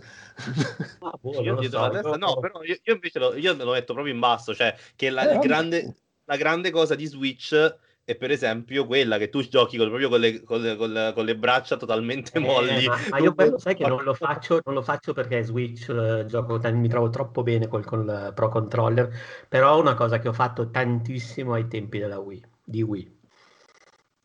[1.00, 3.64] Ah, boh, Io dietro so, la testa, no, però io, io invece lo, io me
[3.64, 7.76] lo metto proprio in basso, cioè che la, Eh, grande, la grande cosa di Switch
[8.04, 11.12] è per esempio quella che tu giochi col- proprio con le, con le- con le-
[11.14, 12.84] con le braccia totalmente Eh, molli.
[12.86, 16.26] ma, ma io quello sai che non lo faccio, non lo faccio perché Switch eh,
[16.26, 19.10] gioco, mi trovo troppo bene col, col Pro Controller,
[19.48, 23.12] però è una cosa che ho fatto tantissimo ai tempi della Wii, di Wii.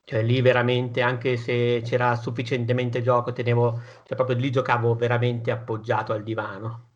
[0.03, 6.11] Cioè lì veramente, anche se c'era sufficientemente gioco, tenevo, cioè proprio lì giocavo veramente appoggiato
[6.11, 6.87] al divano.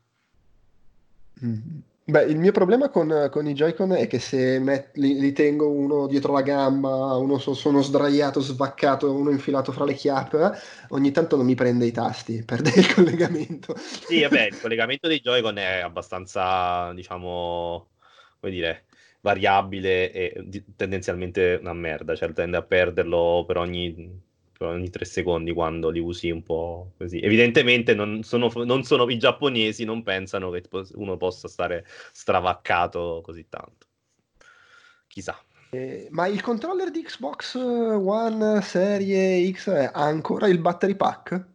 [1.42, 1.84] Mm.
[2.06, 5.70] Beh, il mio problema con, con i Joy-Con è che se met- li, li tengo
[5.70, 10.52] uno dietro la gamba, uno so- sono sdraiato, svaccato, uno infilato fra le chiappe,
[10.90, 13.74] ogni tanto non mi prende i tasti, perde il collegamento.
[14.06, 17.92] Sì, vabbè, il collegamento dei Joy-Con è abbastanza, diciamo,
[18.40, 18.86] come dire,
[19.22, 24.22] variabile e di- tendenzialmente una merda, cioè tende a perderlo per ogni,
[24.68, 27.20] ogni tre secondi quando li usi un po' così.
[27.20, 33.46] Evidentemente non sono, non sono i giapponesi, non pensano che uno possa stare stravaccato così
[33.50, 33.88] tanto.
[35.08, 35.38] Chissà.
[35.70, 41.46] Eh, ma il controller di Xbox One Serie X ha ancora il battery pack?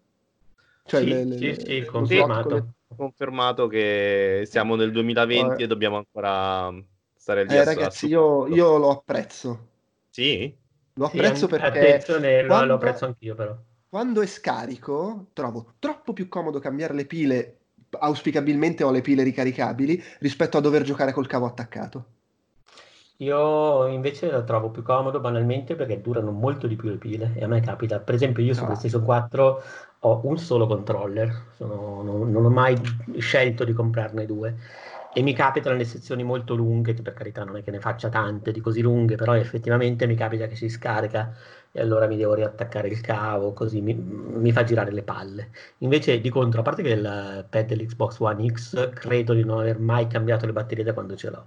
[0.84, 2.72] Cioè, sì, le, le, sì, sì, confermato.
[2.96, 5.64] confermato che siamo nel 2020 eh.
[5.64, 6.72] e dobbiamo ancora
[7.14, 7.54] stare lì.
[7.54, 9.66] Eh, ragazzi, io, io, lo apprezzo.
[10.08, 10.52] Sì?
[10.98, 11.78] Lo apprezzo sì, perché...
[11.78, 13.56] Attenzione, quando, lo apprezzo anch'io però.
[13.88, 17.58] Quando è scarico, trovo troppo più comodo cambiare le pile,
[17.90, 22.04] auspicabilmente ho le pile ricaricabili, rispetto a dover giocare col cavo attaccato.
[23.20, 27.44] Io invece la trovo più comodo banalmente perché durano molto di più le pile e
[27.44, 28.66] a me capita, per esempio io su no.
[28.66, 29.62] PlayStation 4
[30.00, 32.76] ho un solo controller, sono, non, non, ho mai
[33.18, 34.56] scelto di comprarne due
[35.18, 38.08] e mi capita nelle sezioni molto lunghe, che per carità non è che ne faccia
[38.08, 41.34] tante di così lunghe, però effettivamente mi capita che si scarica
[41.72, 45.50] e allora mi devo riattaccare il cavo, così mi, mi fa girare le palle.
[45.78, 49.80] Invece di contro, a parte che il pad dell'Xbox One X credo di non aver
[49.80, 51.46] mai cambiato le batterie da quando ce l'ho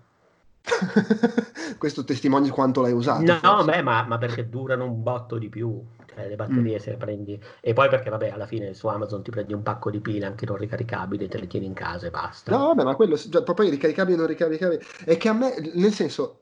[1.78, 3.40] Questo testimonia quanto l'hai usato.
[3.42, 5.82] No, beh, ma, ma, perché durano un botto di più.
[6.14, 6.80] Cioè, le batterie mm.
[6.80, 7.42] se le prendi.
[7.62, 10.46] E poi perché, vabbè, alla fine su Amazon ti prendi un pacco di pile anche
[10.46, 12.56] non ricaricabili, te le tieni in casa e basta.
[12.56, 14.82] No, vabbè, ma quello, cioè, poi ricaricabili e non ricaricabili.
[15.06, 16.42] È che a me, nel senso,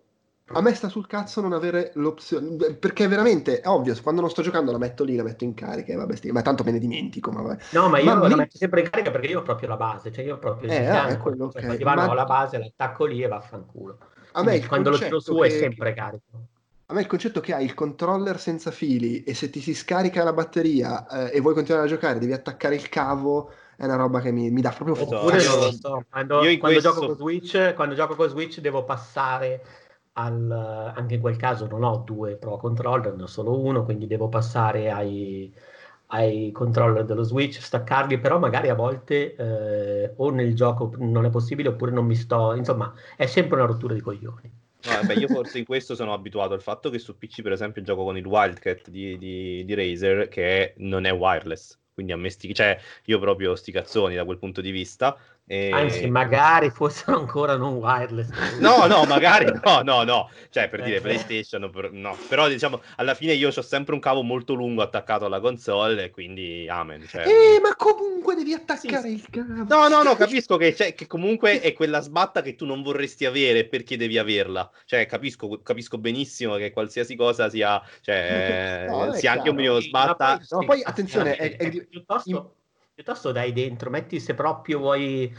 [0.54, 4.42] a me sta sul cazzo non avere l'opzione perché veramente è ovvio quando non sto
[4.42, 6.32] giocando la metto lì la metto in carica vabbè sti...
[6.32, 7.64] ma tanto me ne dimentico ma vabbè.
[7.74, 10.12] no ma io ma la metto sempre in carica perché io ho proprio la base
[10.12, 11.84] cioè io ho proprio eh, ah, quello, cioè, okay.
[11.84, 12.10] ma...
[12.10, 13.98] ho la base l'attacco lì e vaffanculo
[14.32, 15.46] a me quando lo tiro su che...
[15.46, 16.48] è sempre carico
[16.90, 20.24] a me il concetto che hai il controller senza fili e se ti si scarica
[20.24, 24.20] la batteria eh, e vuoi continuare a giocare devi attaccare il cavo è una roba
[24.20, 25.20] che mi, mi dà proprio fuoco.
[25.20, 26.82] Oppure non lo so, quando, quando, questo...
[26.82, 29.64] gioco con Switch, quando gioco con Switch devo passare
[30.14, 34.06] al, anche in quel caso non ho due Pro Controller, ne ho solo uno, quindi
[34.06, 35.54] devo passare ai,
[36.08, 41.30] ai controller dello Switch, staccarli, però magari a volte eh, o nel gioco non è
[41.30, 44.59] possibile oppure non mi sto, insomma, è sempre una rottura di coglioni.
[44.82, 47.82] No, vabbè, io forse in questo sono abituato al fatto che su PC, per esempio,
[47.82, 51.78] gioco con il Wildcat di, di, di Razer, che non è wireless.
[51.94, 52.54] Quindi a me sti...
[52.54, 55.18] cioè, io proprio sti cazzoni da quel punto di vista.
[55.52, 55.72] E...
[55.72, 58.30] Anzi, magari fossero ancora non wireless.
[58.60, 60.30] No, no, magari no, no, no.
[60.52, 61.92] Cioè, per eh, dire PlayStation, per...
[61.92, 62.16] no.
[62.28, 66.12] Però diciamo, alla fine io ho sempre un cavo molto lungo attaccato alla console e
[66.12, 67.04] quindi amen.
[67.08, 67.24] Cioè...
[67.26, 69.66] Eh, ma comunque devi attaccare sì, il cavo.
[69.68, 73.26] No, no, no, capisco che, cioè, che, comunque è quella sbatta che tu non vorresti
[73.26, 74.70] avere perché devi averla.
[74.86, 80.40] Cioè, capisco, capisco benissimo che qualsiasi cosa sia, cioè, no, sia anche un minimo sbatta.
[80.44, 82.54] Sì, no, poi attenzione, è, è, è, piuttosto
[83.00, 85.34] piuttosto dai dentro, metti se proprio vuoi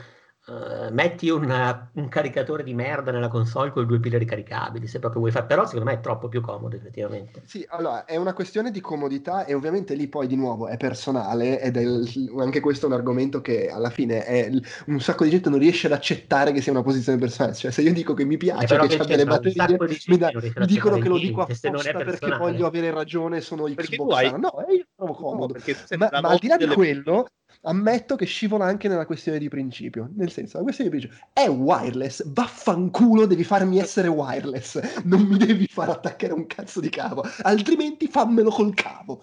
[0.46, 5.20] Uh, metti una, un caricatore di merda nella console con due pile ricaricabili se proprio
[5.20, 7.42] vuoi fare però secondo me è troppo più comodo effettivamente.
[7.44, 11.60] Sì allora è una questione di comodità e ovviamente lì poi di nuovo è personale
[11.60, 14.50] ed è il, anche questo è un argomento che alla fine è,
[14.86, 17.54] un sacco di gente non riesce ad accettare che sia una posizione personale.
[17.54, 20.66] Cioè se io dico che mi piace che, che c'è delle batterie mi, da, mi
[20.66, 24.32] dicono che lo dico apposta perché voglio avere ragione sono Xbox hai...
[24.40, 25.54] no eh, io trovo comodo.
[25.54, 27.26] no, ma, ma al di là di quello
[27.62, 30.10] ammetto che scivola anche nella questione di principio.
[30.14, 35.36] Nel senso, la questione di principio è wireless, vaffanculo, devi farmi essere wireless, non mi
[35.36, 39.22] devi far attaccare un cazzo di cavo, altrimenti fammelo col cavo.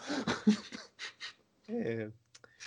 [1.68, 2.12] eh.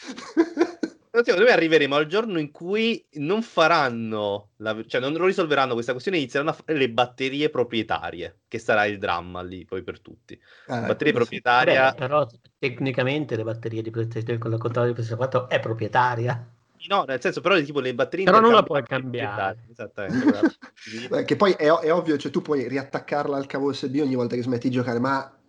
[1.13, 6.19] Secondo me arriveremo al giorno in cui non faranno, la, cioè non risolveranno questa questione
[6.19, 10.41] inizieranno a fare le batterie proprietarie, che sarà il dramma lì poi per tutti.
[10.69, 11.77] Ah, batterie proprietarie.
[11.77, 12.27] Vabbè, però
[12.59, 16.49] tecnicamente le batterie di PlayStation con la controllo di PlayStation 4 è proprietaria.
[16.89, 19.67] No, nel senso, però tipo le batterie Però non la puoi cambiare.
[19.71, 20.57] Esattamente.
[21.27, 24.43] che poi è, è, ovvio, cioè tu puoi riattaccarla al cavo USB ogni volta che
[24.43, 25.40] smetti di giocare, ma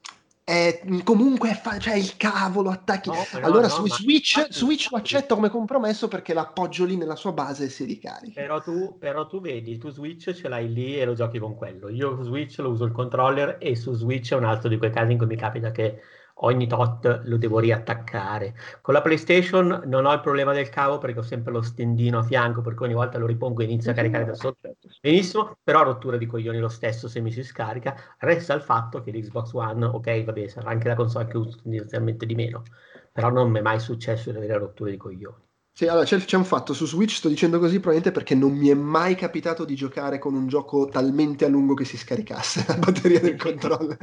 [0.52, 3.10] è, comunque fa, cioè il cavolo attacchi.
[3.10, 4.48] No, allora no, su Switch, ma...
[4.50, 8.42] Switch lo accetto come compromesso perché l'appoggio lì nella sua base e si ricarica.
[8.42, 11.88] Però tu, però tu vedi tu Switch ce l'hai lì e lo giochi con quello.
[11.88, 14.92] Io su Switch lo uso il controller e su Switch è un altro di quei
[14.92, 16.02] casi in cui mi capita che
[16.44, 18.56] ogni tot lo devo riattaccare.
[18.82, 22.24] Con la PlayStation non ho il problema del cavo perché ho sempre lo stendino a
[22.24, 24.76] fianco, per cui ogni volta lo ripongo e inizia a caricare da sotto.
[25.02, 27.96] Benissimo, però rottura di coglioni lo stesso se mi si scarica.
[28.20, 31.58] Resta il fatto che l'Xbox One, ok, va bene, sarà anche la console che uso
[31.62, 32.64] tendenzialmente di meno,
[33.12, 35.50] però non mi è mai successo di avere rotture di coglioni.
[35.74, 38.68] Sì, allora c'è, c'è, un fatto su Switch, sto dicendo così probabilmente perché non mi
[38.68, 42.76] è mai capitato di giocare con un gioco talmente a lungo che si scaricasse la
[42.76, 43.98] batteria del controller.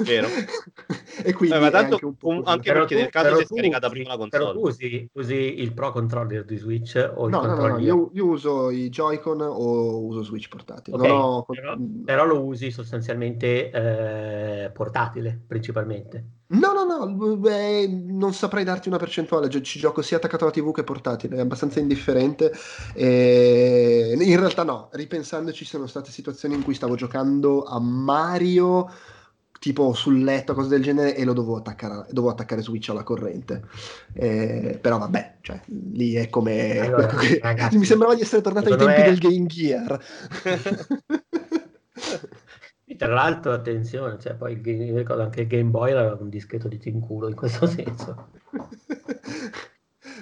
[0.00, 0.26] Vero.
[1.22, 3.88] e quindi eh, ma tanto, anche, un anche perché tu, nel caso si è scaricata
[3.88, 4.42] prima la console.
[4.42, 7.78] Però tu usi, usi, il Pro Controller di Switch o il no, no, no, no,
[7.78, 10.96] io, io uso i Joy-Con o uso Switch portatile.
[10.96, 11.44] Okay, ho...
[11.44, 16.41] però, però, lo usi sostanzialmente eh, portatile, principalmente.
[16.52, 20.72] No, no, no, beh, non saprei darti una percentuale, ci gioco sia attaccato alla TV
[20.72, 22.52] che portatile, è abbastanza indifferente.
[22.94, 28.90] E in realtà no, ripensandoci sono state situazioni in cui stavo giocando a Mario
[29.58, 33.62] tipo sul letto, cose del genere, e lo dovevo attaccare, dovevo attaccare Switch alla corrente.
[34.12, 35.60] Eh, però vabbè, cioè,
[35.92, 36.80] lì è come...
[36.82, 40.04] Allora, ragazzi, Mi sembrava di essere tornato ai tempi me- del Game Gear.
[42.92, 46.76] E Tra l'altro, attenzione, cioè, poi ricordo anche il Game Boy era un dischetto di
[46.76, 48.28] tinculo in questo senso.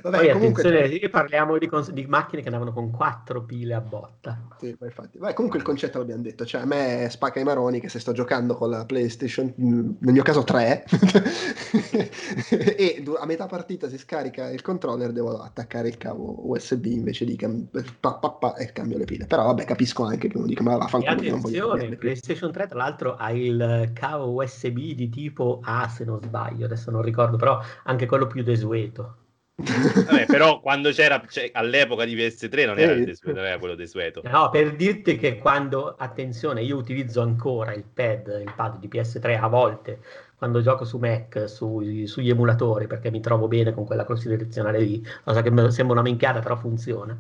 [0.03, 0.63] Vabbè, poi comunque...
[0.63, 4.39] attenzione, parliamo di, cons- di macchine che andavano con quattro pile a botta.
[4.59, 5.19] Sì, ma infatti.
[5.19, 8.13] Beh, comunque il concetto l'abbiamo detto, cioè a me spacca i maroni che se sto
[8.13, 10.85] giocando con la PlayStation, nel mio caso 3,
[12.51, 17.37] e a metà partita si scarica il controller, devo attaccare il cavo USB invece di
[17.37, 17.67] cam-
[18.01, 19.27] pa, pa, pa, e cambio le pile.
[19.27, 21.97] Però vabbè, capisco anche che uno dica, ma non voglio attenzione, pile.
[21.97, 26.91] PlayStation 3 tra l'altro ha il cavo USB di tipo A se non sbaglio, adesso
[26.91, 29.17] non ricordo, però anche quello più desueto.
[29.61, 33.05] Vabbè, però quando c'era cioè, all'epoca di PS3 non era, Eh.
[33.05, 34.23] desueto, non era quello desueto.
[34.25, 39.39] No, per dirti che quando, attenzione, io utilizzo ancora il pad, il pad di PS3
[39.39, 40.01] a volte
[40.37, 44.79] quando gioco su Mac, sui- sugli emulatori, perché mi trovo bene con quella corsia direzionale
[44.81, 47.19] lì, cosa che sembra una minchiata, però funziona.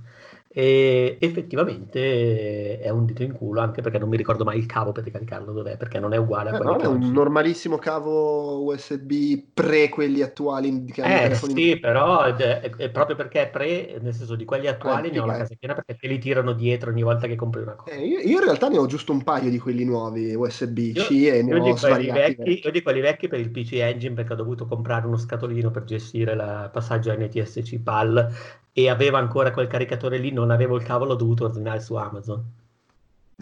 [0.52, 4.90] E effettivamente è un dito in culo, anche perché non mi ricordo mai il cavo
[4.90, 7.12] per ricaricarlo dov'è, perché non è uguale a Eh, quello no, che è un oggi.
[7.12, 9.12] normalissimo cavo USB
[9.54, 13.98] pre quelli attuali che Eh telefoni- sì, però è, è- è proprio perché è pre,
[14.00, 16.90] nel senso di quelli attuali ne ho la casa piena perché te li tirano dietro
[16.90, 17.94] ogni volta che compri una cosa.
[17.94, 21.34] Eh, io, io in realtà ne ho giusto un paio di quelli nuovi USB-C Io-
[21.34, 24.32] e ne Io ho svariati vecchi, io di quelli vecchi per il PC Engine perché
[24.32, 28.28] ho dovuto comprare uno scatolino per gestire il passaggio NTSC PAL
[28.72, 32.44] e avevo ancora quel caricatore lì, non avevo il cavo, l'ho dovuto ordinare su Amazon.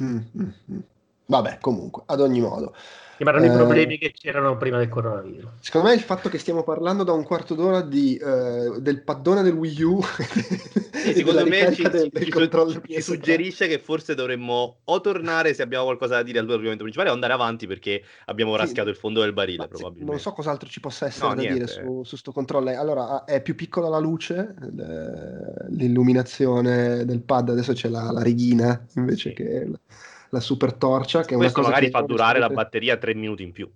[0.03, 0.79] Mm, mm, mm.
[1.27, 2.75] Vabbè, comunque, ad ogni modo.
[3.19, 5.51] Che erano Eh, i problemi che c'erano prima del coronavirus.
[5.59, 9.43] Secondo me il fatto che stiamo parlando da un quarto d'ora di, eh, del paddone
[9.43, 10.01] del Wii U
[10.93, 13.01] Sì, secondo me ci, del, ci- del ci- controller ci PS3.
[13.01, 17.11] suggerisce che forse dovremmo o tornare se abbiamo qualcosa da dire al tuo argomento principale
[17.11, 18.59] o andare avanti perche abbiamo Sì.
[18.59, 20.11] raschiato il fondo del barile Ma probabilmente.
[20.13, 21.59] non so cos'altro ci possa essere No, da niente.
[21.59, 22.77] dire su, su sto controller.
[22.79, 24.55] Allora, è più piccola la luce,
[25.71, 29.35] l'illuminazione del pad, adesso c'è la, la righina invece Sì.
[29.35, 29.67] che
[30.31, 33.71] la, super torcia, che Questo magari fa durare la batteria tre minuti in più.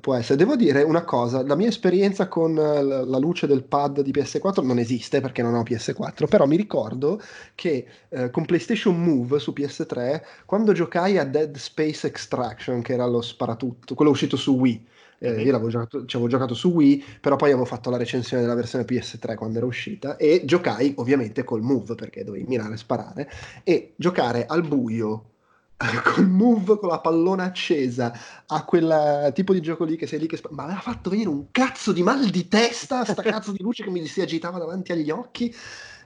[0.00, 0.36] Può essere.
[0.36, 4.64] Devo dire una cosa, la mia esperienza con eh, la, luce del pad di PS4
[4.64, 7.20] non esiste perché non ho PS4, però mi ricordo
[7.54, 13.06] che eh, con PlayStation Move su PS3, quando giocai a Dead Space Extraction, che era
[13.06, 14.86] lo sparatutto, quello uscito su Wii,
[15.18, 15.40] eh, Mhm.
[15.40, 18.54] io l'avevo giocato, ci avevo giocato su Wii, però poi avevo fatto la recensione della
[18.54, 23.30] versione PS3 quando era uscita e giocai ovviamente col Move perché dovevi mirare e sparare
[23.64, 25.30] e giocare al buio
[26.04, 28.12] col Move con la pallona accesa
[28.46, 31.28] a quel tipo di gioco lì che sei lì che sp- ma aveva fatto venire
[31.28, 34.92] un cazzo di mal di testa sta cazzo di luce che mi si agitava davanti
[34.92, 35.54] agli occhi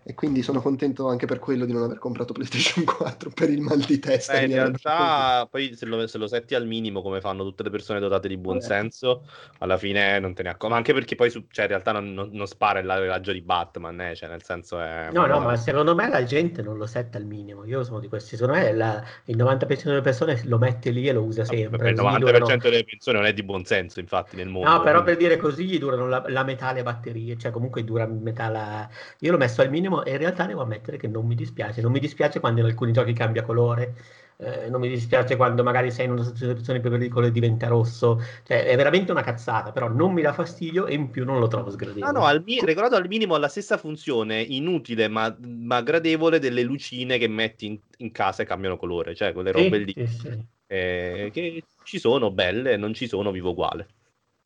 [0.02, 3.60] e quindi sono contento anche per quello di non aver comprato PlayStation 4 per il
[3.60, 7.20] mal di testa Beh, in realtà, poi se lo, se lo setti al minimo, come
[7.20, 8.66] fanno tutte le persone dotate di buon Vabbè.
[8.68, 9.26] senso,
[9.58, 10.68] alla fine non te ne accorgi.
[10.70, 13.40] Ma anche perché poi, su- cioè, in realtà non, non- non spara il raggio di
[13.42, 15.08] Batman, eh, cioè, nel senso è...
[15.12, 17.64] No, no, ma secondo me la gente non lo setta al minimo.
[17.64, 18.36] Io sono di questi.
[18.36, 21.90] Secondo me la- il 90% delle persone lo mette lì e lo usa sempre.
[21.90, 24.68] Il così 90% durano- delle persone non è di buon senso, infatti, nel mondo.
[24.70, 27.84] No, però per quindi- dire così gli durano la, la metà le batterie, cioè comunque
[27.84, 28.88] dura metà la...
[29.20, 31.80] Io l'ho messo al minimo e in realtà devo ammettere che non mi dispiace.
[31.80, 33.94] Non mi dispiace quando in alcuni giochi cambia colore,
[34.38, 38.20] eh, non mi dispiace quando magari sei in una situazione più pericola e diventa rosso.
[38.44, 41.48] Cioè è veramente una cazzata, però non mi dà fastidio e in più non lo
[41.48, 42.06] trovo sgradevole.
[42.06, 46.38] Ah no, al mi- ricordato al minimo ha la stessa funzione inutile ma, ma gradevole
[46.38, 49.94] delle lucine che metti in, in casa e cambiano colore, cioè quelle Sì, robe lì
[49.94, 50.46] sì, sì.
[50.66, 53.88] eh, che ci sono belle, non ci sono, vivo uguale.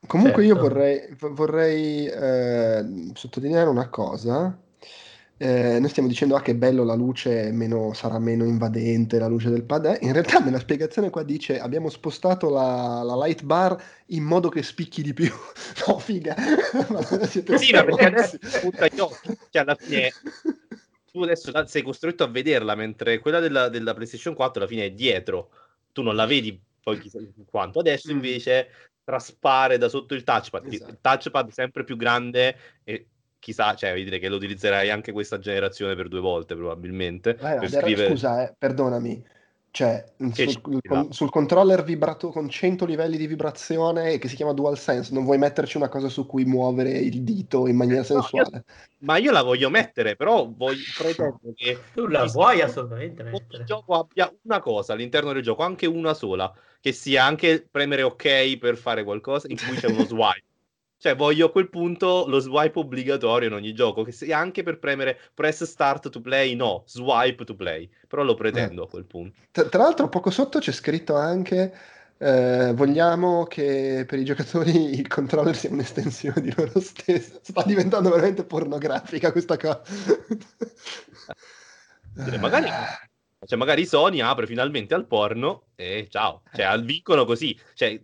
[0.06, 0.68] Comunque io Certo.
[0.68, 4.56] vorrei, v- vorrei eh, sottolineare una cosa.
[5.44, 9.26] Eh, noi stiamo dicendo ah, che bello la luce è meno- sarà meno invadente, la
[9.26, 9.98] luce del pad.
[10.00, 13.76] In realtà nella spiegazione qua dice abbiamo spostato la, la light bar
[14.06, 15.30] in modo che spicchi di più.
[15.86, 16.34] No, figa.
[17.28, 20.12] Siete Sì, ma perché adesso punta gli occhi, cioè alla fine
[21.12, 24.86] tu adesso la- sei costretto a vederla mentre quella della, della PlayStation 4 alla fine
[24.86, 25.50] è dietro,
[25.92, 27.18] tu non la vedi poi chissà
[27.50, 27.80] quanto.
[27.80, 28.14] Adesso Mm.
[28.14, 28.68] invece
[29.04, 30.90] traspare da sotto il touchpad, Esatto.
[30.90, 33.08] il touchpad sempre più grande e
[33.44, 37.58] chissà, cioè vuol dire che lo utilizzerai anche questa generazione per due volte probabilmente Eh,
[37.58, 39.22] per scrivere Scusa, eh, perdonami.
[39.70, 45.12] Cioè, sul, con- sul controller vibrato con 100 livelli di vibrazione che si chiama DualSense,
[45.12, 48.64] non vuoi metterci una cosa su cui muovere il dito in maniera No, io- sensuale?
[48.98, 53.64] ma io la voglio mettere, però voglio, pretendo che Tu la vuoi assolutamente mettere.
[53.64, 58.58] gioco abbia una cosa all'interno del gioco, anche una sola, che sia anche premere ok
[58.58, 60.44] per fare qualcosa in cui c'è uno swipe.
[61.04, 64.78] Cioè, voglio a quel punto lo swipe obbligatorio in ogni gioco, che sia anche per
[64.78, 67.86] premere press start to play, no, swipe to play.
[68.08, 68.84] Però lo pretendo Eh.
[68.86, 69.38] a quel punto.
[69.50, 71.74] Tra, tra l'altro, poco sotto c'è scritto anche:
[72.16, 77.38] eh, Vogliamo che per i giocatori il controller sia un'estensione di loro stessi.
[77.42, 79.82] Sta diventando veramente pornografica questa cosa.
[82.14, 82.70] Dire, magari,
[83.46, 88.00] cioè, magari Sony apre finalmente al porno e ciao, cioè al vincono così, cioè,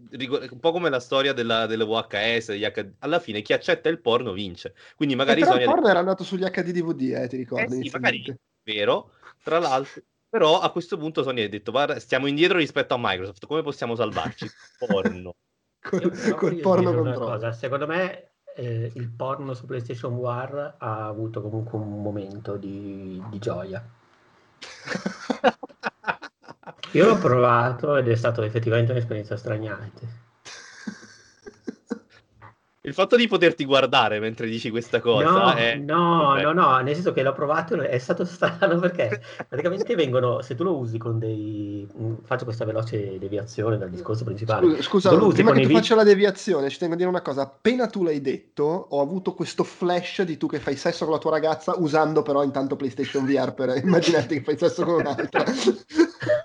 [0.51, 4.01] un po' come la storia della, delle VHS, degli HD alla fine chi accetta il
[4.01, 5.61] porno vince, quindi magari Eh, Sony...
[5.61, 7.83] il porno era andato sugli HD DVD, eh, ti Eh ricordi?
[7.83, 9.13] sì, magari vero,
[9.43, 13.47] tra l'altro, però a questo punto Sony ha detto, guarda, stiamo indietro rispetto a Microsoft,
[13.47, 14.47] come possiamo salvarci?
[14.79, 15.35] Porno.
[15.83, 17.19] Col, col porno controllo.
[17.19, 23.23] cosa, secondo me eh, il porno su PlayStation War ha avuto comunque un momento di,
[23.31, 23.83] di gioia.
[26.93, 30.30] Io l'ho provato ed è stato effettivamente un'esperienza straniante.
[32.83, 35.75] Il fatto di poterti guardare mentre dici questa cosa No, è...
[35.77, 40.55] no, no, no, nel senso che l'ho provato è stato strano perché praticamente vengono, se
[40.55, 41.87] tu lo usi con dei...
[41.95, 44.67] mm, faccio questa veloce deviazione dal discorso principale.
[44.81, 47.21] Scusa, scusa, lo prima che tu vi- faccia la deviazione, ci tengo a dire una
[47.21, 47.43] cosa.
[47.43, 51.21] Appena tu l'hai detto, ho avuto questo flash di tu che fai sesso con la
[51.21, 55.45] tua ragazza, usando però intanto PlayStation VR per immaginarti che fai sesso con un'altra.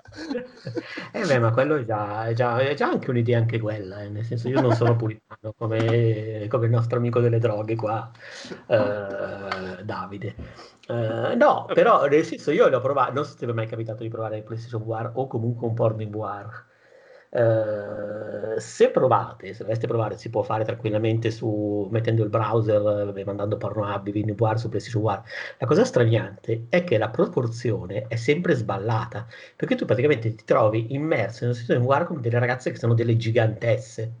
[1.12, 4.08] Eh beh, ma quello è già, è già, è già anche un'idea anche quella, eh,
[4.08, 8.10] Nel senso io non sono puritano come, come il nostro amico delle droghe qua,
[8.66, 10.34] eh, Davide.
[10.88, 14.02] Eh, no, però nel senso io l'ho provato, non so se ti è mai capitato
[14.02, 16.64] di provare il PlayStation VR o comunque un porno in VR.
[17.36, 23.24] Eh, se provate, se doveste provare, si può fare tranquillamente su mettendo il browser e
[23.24, 25.22] mandando porno in VR su PlayStation VR.
[25.58, 30.94] La cosa straniante è che la proporzione è sempre sballata, perché tu praticamente ti trovi
[30.94, 34.14] immerso in una situazione in VR come delle ragazze che sono delle gigantesse.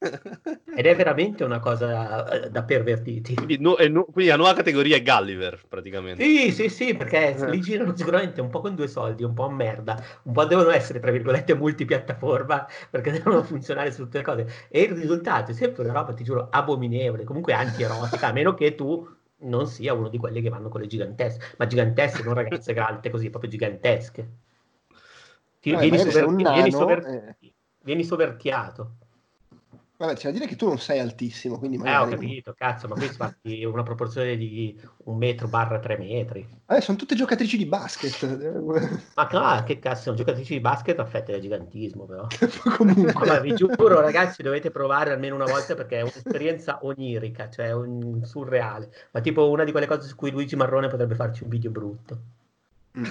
[0.00, 3.34] Ed è veramente una cosa eh, da pervertiti.
[3.34, 6.22] quindi, è nu- quindi la nuova categoria è Gulliver, praticamente.
[6.22, 9.50] Sì, sì, sì, perché li girano sicuramente un po' con due soldi, un po' a
[9.52, 14.46] merda, un po' devono essere, tra virgolette, multipiattaforma, perché devono funzionare su tutte le cose.
[14.68, 18.74] E il risultato è sempre una roba, ti giuro, abominevole, comunque antierotica, a meno che
[18.76, 19.06] tu
[19.40, 23.10] non sia uno di quelli che vanno con le gigantesche, ma gigantesche, non ragazze alte
[23.10, 24.28] così, proprio gigantesche.
[25.60, 27.06] Ti- Vabbè, vieni, soverti- vieni sover-
[27.40, 27.52] eh.
[27.82, 28.96] vieni soverchiato.
[29.98, 32.10] Vabbè, c'è da dire che tu non sei altissimo, quindi Eh, ho magari...
[32.10, 36.46] capito, cazzo, ma qui fatti una proporzione di un metro barra tre metri.
[36.66, 38.22] Vabbè, sono tutte giocatrici di basket.
[39.16, 42.28] Ma no, che cazzo, sono giocatrici di basket affette da gigantismo, però.
[42.76, 43.26] Comunque...
[43.26, 48.24] Ma vi giuro, ragazzi, dovete provare almeno una volta perché è un'esperienza onirica, cioè un
[48.24, 48.92] surreale.
[49.10, 52.18] Ma tipo una di quelle cose su cui Luigi Marrone potrebbe farci un video brutto.
[52.96, 53.04] Mm.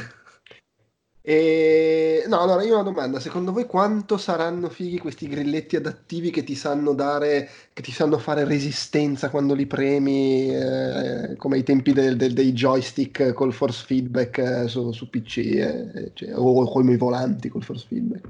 [1.30, 2.24] E...
[2.28, 6.44] No, allora io ho una domanda, secondo voi quanto saranno fighi questi grilletti adattivi che
[6.44, 11.92] ti sanno dare, che ti sanno fare resistenza quando li premi, eh, come ai tempi
[11.92, 16.94] del- del- dei joystick col force feedback eh, su, su PC, eh, cioè, o come
[16.94, 18.30] i volanti col force feedback?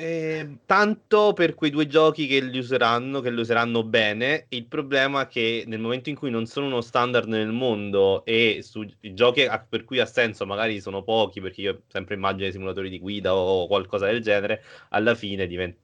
[0.00, 4.46] Eh, tanto per quei due giochi che li useranno, che li useranno bene.
[4.50, 8.60] Il problema è che nel momento in cui non sono uno standard nel mondo e
[8.62, 12.52] sui giochi a- per cui ha senso, magari sono pochi, perché io sempre immagino i
[12.52, 15.80] simulatori di guida o qualcosa del genere, alla fine diventa...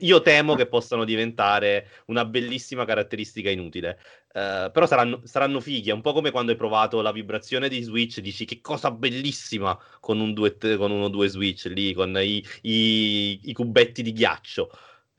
[0.00, 3.98] Io temo che possano diventare una bellissima caratteristica inutile.
[4.34, 7.82] Eh, però saranno, saranno fighi, è un po' come quando hai provato la vibrazione di
[7.82, 12.42] Switch, dici che cosa bellissima con un 2 con uno 2 Switch lì, con i,
[12.62, 14.70] i- i cubetti di ghiaccio,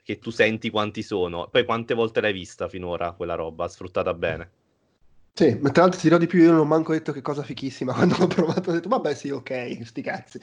[0.02, 1.48] che tu senti quanti sono.
[1.50, 4.52] Poi quante volte l'hai vista finora quella roba, sfruttata bene?
[5.36, 7.42] Sì, ma tra l'altro ti dirò di più, io non ho manco detto che cosa
[7.44, 10.40] fichissima, quando l'ho provato ho detto vabbè sì, ok, sti cazzi.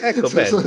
[0.00, 0.60] Ecco, Sono- bello.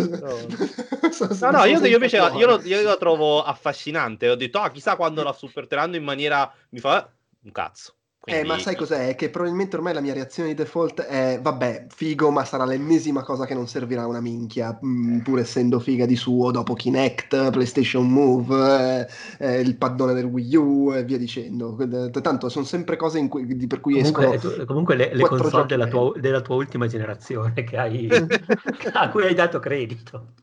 [1.12, 4.30] sono- sono- No, no, io, sono io invece io lo, io lo trovo affascinante.
[4.30, 6.52] Ho detto, ah, chissà quando la supporteranno in maniera...
[6.70, 7.10] Mi fa
[7.44, 7.94] un cazzo.
[8.24, 9.16] Eh, Quindi- ma sai cos'è?
[9.16, 13.48] Che probabilmente ormai la mia reazione di default è vabbè, figo, ma sarà l'ennesima cosa
[13.48, 18.08] che non servirà a una minchia, mm, pur essendo figa di suo dopo Kinect, PlayStation
[18.08, 19.08] Move,
[19.40, 21.76] eh, eh, il paddone del Wii U e via dicendo.
[21.80, 25.16] Eh, Tanto sono sempre cose in cui- di- per cui Comunque, escono tu- comunque le,
[25.16, 28.08] le console della tua, della tua ultima generazione che hai,
[28.94, 30.34] a cui hai dato credito.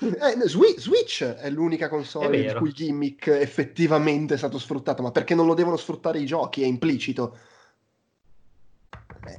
[0.00, 2.60] Eh, Switch è l'unica È console il vero.
[2.60, 6.62] cui gimmick effettivamente è stato sfruttato, ma perché non lo devono sfruttare i giochi?
[6.62, 7.38] È implicito.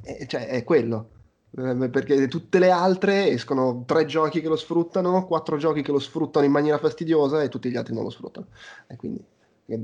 [0.04, 1.10] Eh, eh, cioè, è quello.
[1.58, 6.00] Eh, Perché tutte le altre escono tre giochi che lo sfruttano, quattro giochi che lo
[6.00, 8.48] sfruttano in maniera fastidiosa e tutti gli altri non lo sfruttano.
[8.88, 9.24] E quindi,
[9.66, 9.80] che?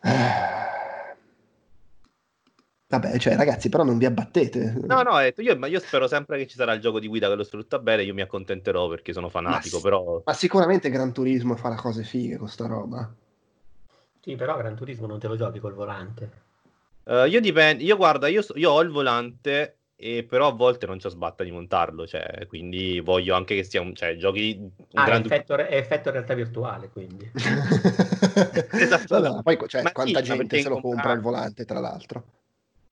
[0.00, 0.75] Eh.
[2.88, 4.74] Vabbè, cioè, ragazzi, però non vi abbattete.
[4.84, 7.28] No, no, eh, io, ma io spero sempre che ci sarà il gioco di guida
[7.28, 9.82] che lo sfrutta bene, io mi accontenterò perché sono fanatico, sì.
[9.82, 10.22] però...
[10.24, 13.12] Ma sicuramente Gran Turismo farà cose fighe con sta roba.
[14.20, 16.30] Sì, però Gran Turismo non te lo giochi col volante.
[17.04, 21.00] Eh, io dipende, io guarda, io, io ho il volante, e però a volte non
[21.00, 25.02] ci sbatta di montarlo, cioè, quindi voglio anche che sia un, cioè, giochi un Ah,
[25.02, 27.28] è Gran effetto, è effetto realtà virtuale, quindi.
[28.70, 29.18] Esatto.
[29.20, 31.80] Vabbè, ma poi cioè, Ma sì, quanta ma gente se lo compra il volante, tra
[31.80, 32.24] l'altro.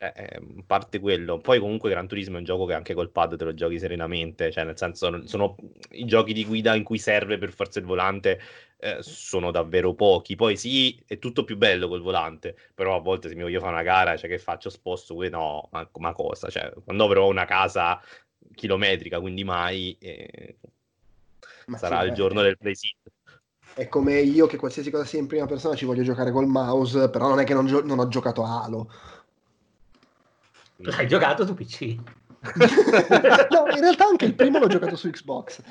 [0.04, 3.36] Eh, eh, parte quello, poi comunque Gran Turismo è un gioco che anche col pad
[3.36, 5.56] te lo giochi serenamente, cioè nel senso sono
[5.92, 8.38] i giochi di guida in cui serve per forza il volante
[8.76, 10.36] eh, sono davvero pochi.
[10.36, 13.72] Poi sì, è tutto più bello col volante, però a volte se mi voglio fare
[13.72, 16.50] una gara, cioè che faccio sposto, no, ma, ma cosa?
[16.50, 17.98] Cioè, quando avrò una casa
[18.54, 20.56] chilometrica, quindi mai eh,
[21.76, 22.74] sarà sì, il giorno del play.
[23.74, 27.08] È come io che qualsiasi cosa sia in prima persona ci voglio giocare col mouse,
[27.10, 28.90] però non è che non, gio- non ho giocato a Halo.
[30.76, 31.96] L'hai giocato su PC.
[33.50, 35.62] no, in realtà anche il primo l'ho giocato su Xbox.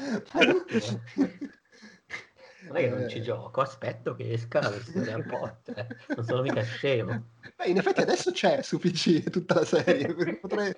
[2.66, 3.10] Non è che non Eh.
[3.10, 5.70] ci gioco, aspetto che esca la versione al port.
[5.76, 5.88] eh.
[6.16, 7.32] Non sono mica scemo.
[7.56, 10.38] Beh, in effetti adesso c'è su PC tutta la serie.
[10.40, 10.74] potrei...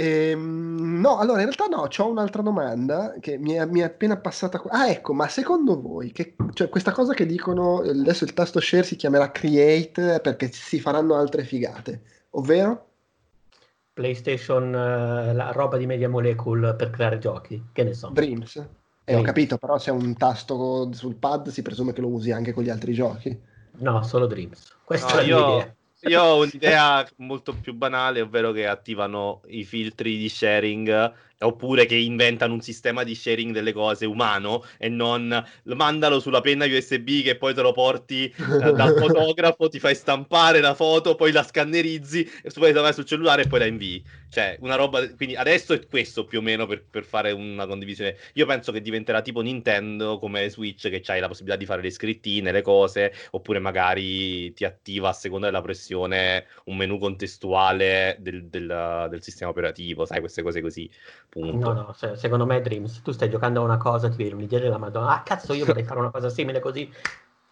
[0.00, 4.16] Ehm, no, allora in realtà no, ho un'altra domanda che mi è, mi è appena
[4.16, 4.60] passata.
[4.60, 4.70] qua.
[4.70, 8.84] Ah, ecco, ma secondo voi, che, cioè, questa cosa che dicono adesso il tasto share
[8.84, 12.86] si chiamerà create perché si faranno altre figate, ovvero?
[13.92, 18.10] PlayStation, eh, la roba di Media Molecule per creare giochi, che ne so.
[18.12, 18.68] Dreams?
[19.04, 22.30] Eh, ho capito, però se è un tasto sul pad si presume che lo usi
[22.30, 23.36] anche con gli altri giochi.
[23.78, 24.76] No, solo Dreams.
[24.84, 25.76] Questa No, è la mia io, idea.
[26.02, 31.94] Io ho un'idea molto più banale, ovvero che attivano i filtri di sharing oppure che
[31.94, 37.36] inventano un sistema di sharing delle cose umano e non mandalo sulla penna USB che
[37.36, 42.28] poi te lo porti eh, dal fotografo, ti fai stampare la foto, poi la scannerizzi,
[42.42, 44.04] e poi la vai sul cellulare e poi la invii.
[44.30, 45.06] Cioè, una roba.
[45.14, 48.16] Quindi adesso è questo più o meno per, per fare una condivisione.
[48.34, 51.90] Io penso che diventerà tipo Nintendo come Switch, che c'hai la possibilità di fare le
[51.90, 58.46] scrittine, le cose, oppure magari ti attiva a seconda della pressione un menu contestuale del,
[58.48, 60.90] del- del sistema operativo, sai, queste cose così.
[61.30, 61.72] Punto.
[61.72, 64.60] No, no, se- secondo me Dreams, tu stai giocando a una cosa, ti viene un'idea
[64.60, 65.14] della Madonna.
[65.14, 66.90] Ah, cazzo, io vorrei fare una cosa simile così.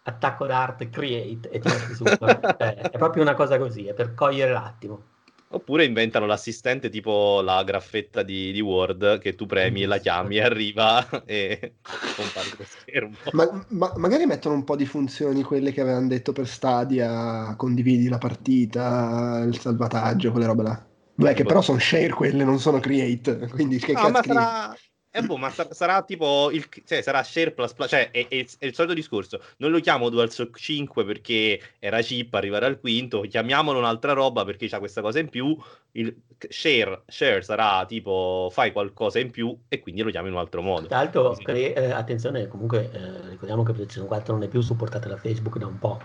[0.03, 2.05] Attacco d'arte, create e ti metti su.
[2.05, 5.03] Cioè, è proprio una cosa così, è per cogliere l'attimo.
[5.49, 10.35] Oppure inventano l'assistente tipo la graffetta di, di Word che tu premi e la chiami
[10.37, 11.75] e arriva e
[12.13, 13.15] compare lo schermo.
[13.31, 18.09] Ma, ma- magari mettono un po' di funzioni, quelle che avevano detto per Stadia, condividi
[18.09, 20.86] la partita, il salvataggio, quelle robe là.
[21.17, 24.77] Beh, che però sono share quelle, non sono create, quindi che No, cazzo ma sarà...
[25.09, 28.45] Eh, boh, ma sar- sarà tipo il, cioè, sarà Share Plus Plus, cioè è, è-
[28.59, 29.41] è il solito discorso.
[29.57, 34.67] Non lo chiamo DualShock 5 perché era cheap arrivare al quinto, chiamiamolo un'altra roba perché
[34.67, 35.57] c'ha questa cosa in più.
[35.93, 40.39] Il share, share sarà tipo fai qualcosa in più e quindi lo chiami in un
[40.39, 40.85] altro modo.
[40.85, 45.07] Tra l'altro, cre- eh, attenzione, comunque eh, ricordiamo che PlayStation 4 non è più supportata
[45.07, 45.99] da Facebook da un po'.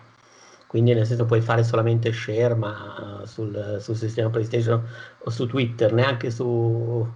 [0.73, 4.83] Quindi nel senso puoi fare solamente share, ma sul, sul sistema PlayStation
[5.19, 7.07] o su Twitter, neanche su...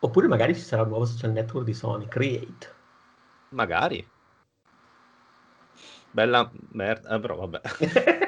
[0.00, 2.74] Oppure magari ci sarà un nuovo social network di Sony, Create.
[3.52, 4.06] Magari.
[6.10, 7.60] Bella merda, eh, però vabbè.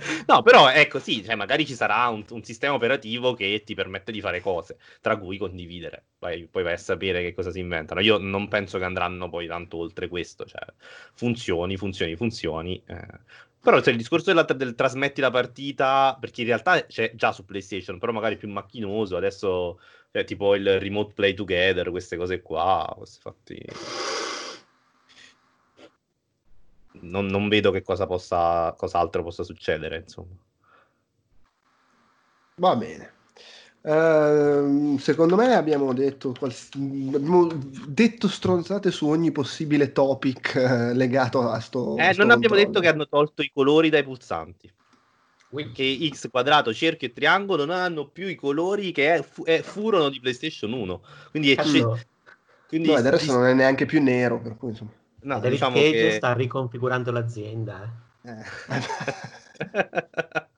[0.26, 4.12] No, però ecco, sì, cioè, magari ci sarà un, un sistema operativo che ti permette
[4.12, 6.04] di fare cose, tra cui condividere.
[6.18, 8.00] Poi, poi vai a sapere che cosa si inventano.
[8.00, 10.60] Io non penso che andranno poi tanto oltre questo, cioè
[11.14, 12.82] funzioni, funzioni, funzioni.
[12.86, 13.06] eh.
[13.60, 17.44] Però cioè, il discorso della- del trasmetti la partita, perché in realtà c'è già su
[17.46, 19.80] PlayStation, però magari più macchinoso, adesso
[20.12, 23.58] cioè, tipo il remote play together, queste cose qua, questi fatti...
[27.04, 30.34] Non, non vedo che cosa possa, cos'altro possa succedere, insomma.
[32.60, 33.12] Va bene.
[33.82, 37.46] Ehm, secondo me abbiamo detto, quals- abbiamo
[37.86, 41.96] detto stronzate su ogni possibile topic eh, legato a sto.
[41.98, 42.64] Eh, sto non abbiamo controllo.
[42.64, 44.72] detto che hanno tolto i colori dai pulsanti.
[45.72, 49.62] Che X quadrato, cerchio e triangolo non hanno più i colori che è- fu- eh,
[49.62, 51.02] furono di PlayStation 1.
[51.30, 52.00] Quindi, è Cazzo,
[52.66, 54.90] quindi No, adesso non è neanche più nero, per cui insomma.
[55.24, 56.10] No, David diciamo Cage che...
[56.10, 57.90] sta riconfigurando l'azienda.
[58.22, 58.42] eh.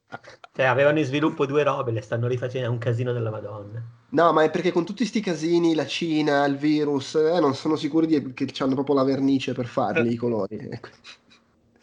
[0.57, 3.83] Cioè, avevano in sviluppo due robe, le stanno rifacendo, è un casino della Madonna.
[4.09, 7.77] No, ma è perché con tutti sti casini, la Cina, il virus, eh, non sono
[7.77, 10.57] sicuri di- che hanno proprio la vernice per farli i colori.
[10.57, 10.89] Ecco.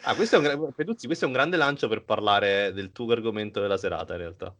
[0.06, 3.60] Ah, questo è un, Peduzzi, questo è un grande lancio per parlare del tuo argomento
[3.60, 4.54] della serata, in realtà.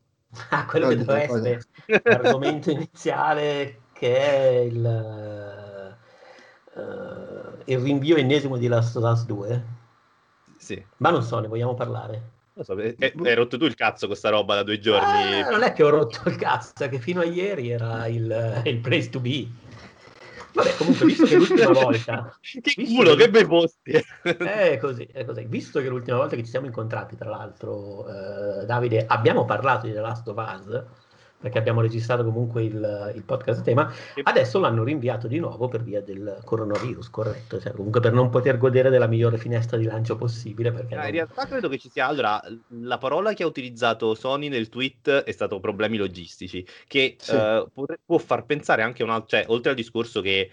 [0.50, 1.60] Ah, quello No, che doveva essere
[2.02, 6.82] l'argomento iniziale che è il, eh,
[7.66, 9.64] il rinvio ennesimo di Last of Us 2.
[10.56, 10.82] Sì.
[10.98, 12.32] Ma non so, ne vogliamo parlare?
[12.54, 15.40] Lo so, eh, eh, hai rotto tu il cazzo con sta roba da due giorni.
[15.42, 18.78] Ah, non è che ho rotto il cazzo, che fino a ieri era il, il
[18.78, 19.48] place to be.
[20.52, 22.38] Vabbè, comunque, visto che l'ultima volta...
[22.40, 23.90] che culo, che bei posti!
[24.22, 25.44] È così, è così.
[25.46, 29.92] Visto che l'ultima volta che ci siamo incontrati, tra l'altro, eh, Davide, abbiamo parlato di
[29.92, 30.84] The Last of Us,
[31.44, 33.92] perché abbiamo registrato comunque il, il podcast a tema,
[34.22, 37.60] adesso l'hanno rinviato di nuovo per via del coronavirus, corretto?
[37.60, 40.70] Cioè, comunque per non poter godere della migliore finestra di lancio possibile.
[40.70, 42.06] Ah, non- In realtà credo che ci sia.
[42.06, 42.40] Allora,
[42.80, 47.34] la parola che ha utilizzato Sony nel tweet è stato problemi logistici, che Sì.
[47.36, 50.48] eh, potre- può far pensare anche a un altro, cioè, oltre al discorso che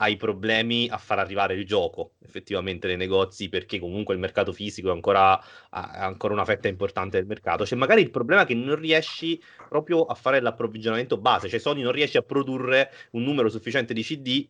[0.00, 4.88] hai problemi a far arrivare il gioco effettivamente nei negozi, perché comunque il mercato fisico
[4.88, 7.64] è ancora, è ancora una fetta importante del mercato.
[7.64, 11.92] C'è magari il problema che non riesci proprio a fare l'approvvigionamento base, cioè Sony non
[11.92, 14.48] riesce a produrre un numero sufficiente di CD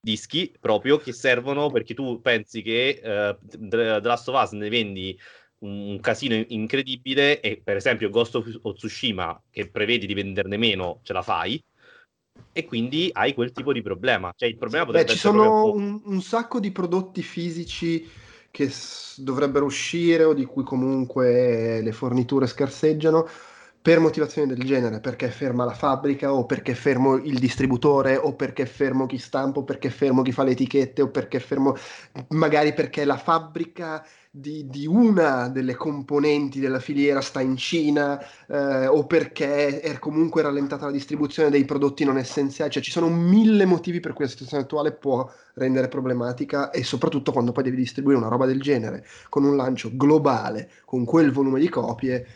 [0.00, 5.18] dischi proprio che servono perché tu pensi che eh, The Last of Us ne vendi
[5.58, 11.00] un, casino in- incredibile e per esempio Ghost of Tsushima che prevedi di venderne meno
[11.02, 11.62] ce la fai
[12.52, 14.32] e quindi hai quel tipo di problema.
[14.36, 18.06] Cioè il problema Beh, potrebbe ci essere sono un, un sacco di prodotti fisici
[18.50, 23.26] che s- dovrebbero uscire o di cui comunque le forniture scarseggiano
[23.80, 28.16] per motivazioni del genere, perché è ferma la fabbrica o perché è fermo il distributore
[28.16, 31.08] o perché è fermo chi stampa o perché è fermo chi fa le etichette o
[31.10, 31.74] perché è fermo
[32.30, 38.86] magari perché la fabbrica di, di una delle componenti della filiera sta in Cina eh,
[38.86, 43.64] o perché è comunque rallentata la distribuzione dei prodotti non essenziali, cioè ci sono mille
[43.64, 48.18] motivi per cui la situazione attuale può rendere problematica e soprattutto quando poi devi distribuire
[48.18, 52.26] una roba del genere con un lancio globale, con quel volume di copie,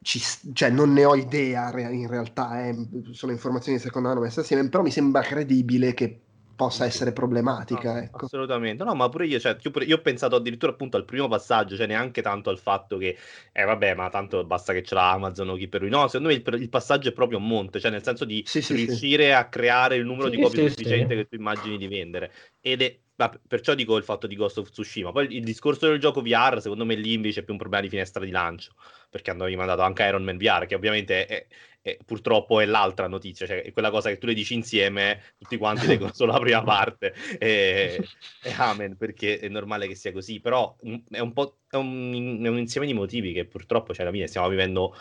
[0.00, 0.20] ci
[0.54, 2.74] cioè non ne ho idea in realtà, eh,
[3.10, 6.20] sono informazioni secondo me messe assieme, però mi sembra credibile che
[6.56, 7.98] possa essere problematica.
[7.98, 8.26] No, ecco.
[8.26, 11.26] Assolutamente, no, ma pure io, cioè, io, pure- io ho pensato addirittura appunto al primo
[11.28, 13.16] passaggio, cioè neanche tanto al fatto che,
[13.52, 15.90] eh vabbè, ma tanto basta che ce l'ha Amazon o chi per lui.
[15.90, 18.62] No, secondo me il, il passaggio è proprio a monte, cioè nel senso di Sì,
[18.62, 18.86] sì, sì.
[18.86, 21.16] riuscire a creare il numero Sì, di copie sì, sufficiente sì.
[21.16, 22.32] che tu immagini di vendere.
[22.60, 25.12] Ed è, ma perciò dico il fatto di Ghost of Tsushima.
[25.12, 27.90] Poi il discorso del gioco VR, secondo me lì invece è più un problema di
[27.90, 28.72] finestra di lancio,
[29.16, 31.46] perché hanno rimandato anche Iron Man VR, che ovviamente è,
[31.82, 35.56] è- purtroppo è l'altra notizia, cioè è quella cosa che tu le dici insieme, tutti
[35.56, 38.02] quanti leggono solo la prima parte e,
[38.42, 40.76] e amen, perché è normale che sia così, però
[41.10, 44.26] è un po' è un, è un insieme di motivi che purtroppo, cioè alla fine
[44.26, 44.94] stiamo vivendo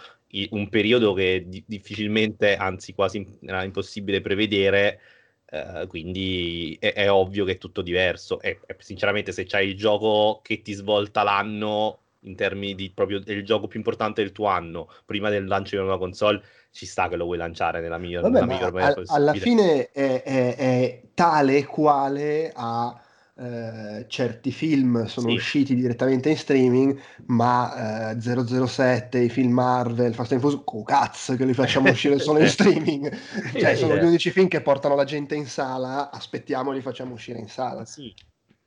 [0.51, 4.99] un periodo che di- difficilmente, anzi quasi era impossibile prevedere,
[5.45, 9.75] eh, quindi è, è ovvio che è tutto diverso e, e sinceramente se c'hai il
[9.77, 14.47] gioco che ti svolta l'anno in termini di proprio del gioco più importante del tuo
[14.47, 18.23] anno prima del lancio di una console ci sta che lo vuoi lanciare nella miglior,
[18.23, 19.39] Vabbè, nella miglior maniera al- alla possibile.
[19.43, 22.99] fine è, è- è tale e quale a
[23.37, 25.35] eh, certi film sono Sì.
[25.35, 26.97] usciti direttamente in streaming,
[27.27, 32.17] ma eh, 007, i film Marvel, Fast and Furious, co cazzo che li facciamo uscire
[32.19, 33.11] solo in streaming.
[33.57, 37.13] Cioè, sono gli unici film che portano la gente in sala, aspettiamo e li facciamo
[37.13, 37.85] uscire in sala.
[37.85, 38.13] Sì,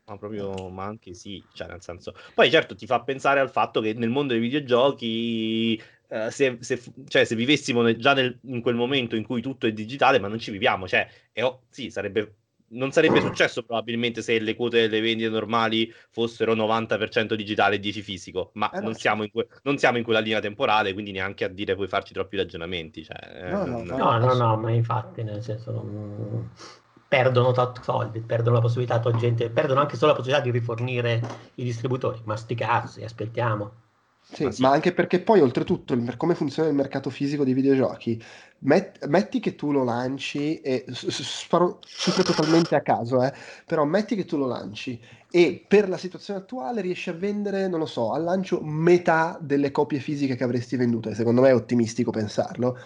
[0.08, 2.14] ma proprio, ma anche sì, cioè nel senso.
[2.34, 6.80] Poi certo ti fa pensare al fatto che nel mondo dei videogiochi, eh, se, se
[7.08, 10.28] cioè, se vivessimo nel- già nel- in quel momento in cui tutto è digitale, ma
[10.28, 12.34] non ci viviamo, cioè, è o- sì, sarebbe,
[12.70, 18.02] non sarebbe successo probabilmente se le quote delle vendite normali fossero 90% digitale e 10
[18.02, 21.12] fisico, ma Eh no, non, siamo in que- non siamo in quella linea temporale, quindi
[21.12, 23.04] neanche a dire puoi farci troppi ragionamenti.
[23.04, 26.50] Cioè, eh, No, no, non- No, no, no, ma infatti, nel senso, non-
[27.08, 31.20] perdono tot soldi, perdono la possibilità, tot gente, perdono anche solo la possibilità di rifornire
[31.54, 32.20] i distributori.
[32.24, 33.86] Ma sti cazzi, aspettiamo.
[34.30, 34.60] Sì, Ma sì.
[34.60, 38.22] ma anche perché poi oltretutto il come funziona il mercato fisico dei videogiochi,
[38.60, 43.32] met- metti che tu lo lanci e sparo cifre totalmente a caso, eh,
[43.64, 45.00] però metti che tu lo lanci
[45.30, 49.70] e per la situazione attuale riesci a vendere, non lo so, al lancio metà delle
[49.70, 52.76] copie fisiche che avresti venduto, e secondo me è ottimistico pensarlo,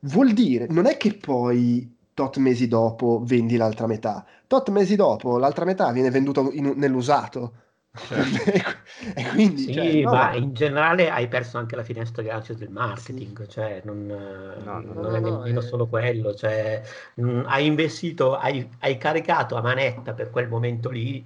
[0.00, 5.38] vuol dire, non è che poi tot mesi dopo vendi l'altra metà, tot mesi dopo
[5.38, 7.54] l'altra metà viene venduta in- nell'usato.
[9.14, 12.52] e quindi, Sì, cioè, no, ma in generale hai perso anche la finestra di lancio
[12.54, 16.34] del marketing, cioè non, eh, No, no, non no, è no, nemmeno è- solo quello,
[16.34, 16.82] cioè
[17.16, 21.24] mh, hai investito, hai, hai caricato a manetta per quel momento lì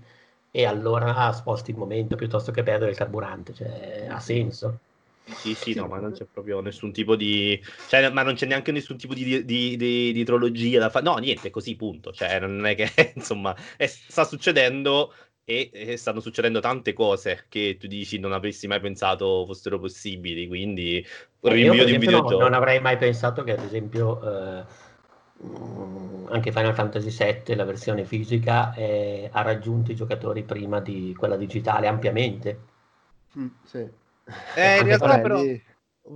[0.51, 4.78] e allora sposti il momento piuttosto che perdere il carburante, cioè ha senso.
[5.31, 7.61] Sì, sì, no, ma non c'è proprio nessun tipo di...
[7.87, 11.05] Cioè, ma non c'è neanche nessun tipo di, di, di, di trologia da fare.
[11.05, 12.12] No, niente, così, punto.
[12.12, 15.12] Cioè, non è che, insomma, è- sta succedendo
[15.45, 20.47] e, e stanno succedendo tante cose che tu dici non avresti mai pensato fossero possibili,
[20.49, 21.05] quindi
[21.43, 22.37] Eh, rinvio di un esempio, no- videogioco.
[22.37, 24.64] non avrei mai pensato che, ad esempio, eh,
[26.31, 31.37] anche Final Fantasy VII, la versione fisica, eh, ha raggiunto i giocatori prima di quella
[31.37, 32.59] digitale ampiamente.
[33.37, 33.89] Mm, sì.
[34.53, 35.41] Eh, in realtà però...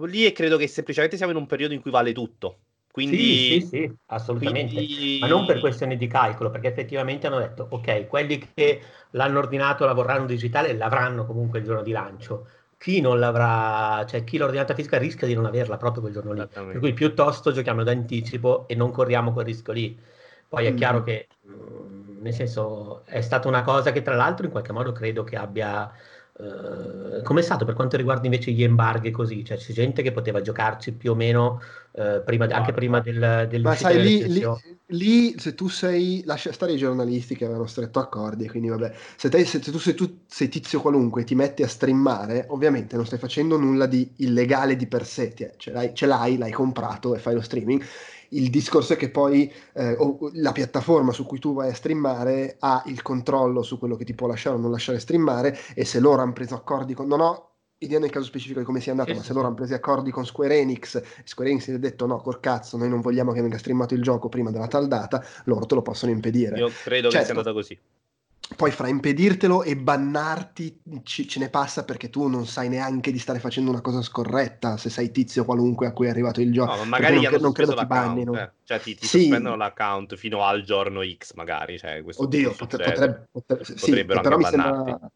[0.06, 2.58] lì- credo che semplicemente siamo in un periodo in cui vale tutto.
[2.90, 4.72] Quindi, sì, sì, sì, assolutamente.
[4.74, 9.38] quindi- Ma non per questioni di calcolo, perché effettivamente hanno detto, ok, quelli che l'hanno
[9.38, 12.48] ordinato la vorranno digitale l'avranno comunque il giorno di lancio.
[12.76, 16.32] Chi non l'avrà, cioè chi l'ha ordinata fisica rischia di non averla proprio quel giorno
[16.32, 16.48] lì.
[16.68, 19.96] Per cui piuttosto giochiamo d'anticipo e non corriamo quel rischio lì.
[20.48, 20.76] Poi è Mm.
[20.76, 24.92] chiaro che, mm, nel senso, è stata una cosa che tra l'altro in qualche modo
[24.92, 25.90] credo che abbia...
[26.38, 29.44] eh, come è stato per quanto riguarda invece gli embarghi e così?
[29.44, 31.60] Cioè c'è gente che poteva giocarci più o meno
[31.92, 34.44] eh, prima, No, anche prima del, Ma sai, lì, lì,
[34.86, 39.28] lì, se tu sei, lascia stare i giornalisti che avevano stretto accordi, quindi vabbè, se,
[39.28, 43.06] te- se tu, sei, tu sei tizio qualunque e ti metti a streamare, ovviamente non
[43.06, 47.14] stai facendo nulla di illegale di per sé, ti- ce l'hai, ce l'hai, l'hai comprato
[47.14, 47.82] e fai lo streaming.
[48.32, 49.96] Il discorso è che poi eh,
[50.34, 54.14] la piattaforma su cui tu vai a streamare ha il controllo su quello che ti
[54.14, 57.06] può lasciare o non lasciare streamare e se loro hanno preso accordi con...
[57.06, 59.74] Non ho idea nel caso specifico di come sia andato, ma se loro hanno preso
[59.74, 63.00] accordi con Square Enix e Square Enix gli ha detto no, col cazzo, noi non
[63.00, 66.56] vogliamo che venga streamato il gioco prima della tal data, loro te lo possono impedire.
[66.58, 67.26] Io credo che Certo.
[67.26, 67.78] sia andata così.
[68.54, 73.18] Poi fra impedirtelo e bannarti ci- ce ne passa perché tu non sai neanche di
[73.18, 76.72] stare facendo una cosa scorretta se sei tizio qualunque a cui è arrivato il gioco.
[76.72, 78.34] No, ma magari non, non credo ti bannino.
[78.38, 78.50] eh.
[78.64, 79.20] Cioè ti, ti Sì.
[79.20, 84.20] sospendono l'account fino al giorno X magari, cioè, questo Oddio, potre- potrebbe- potre- sì, Potrebbero
[84.20, 85.10] però anche sembra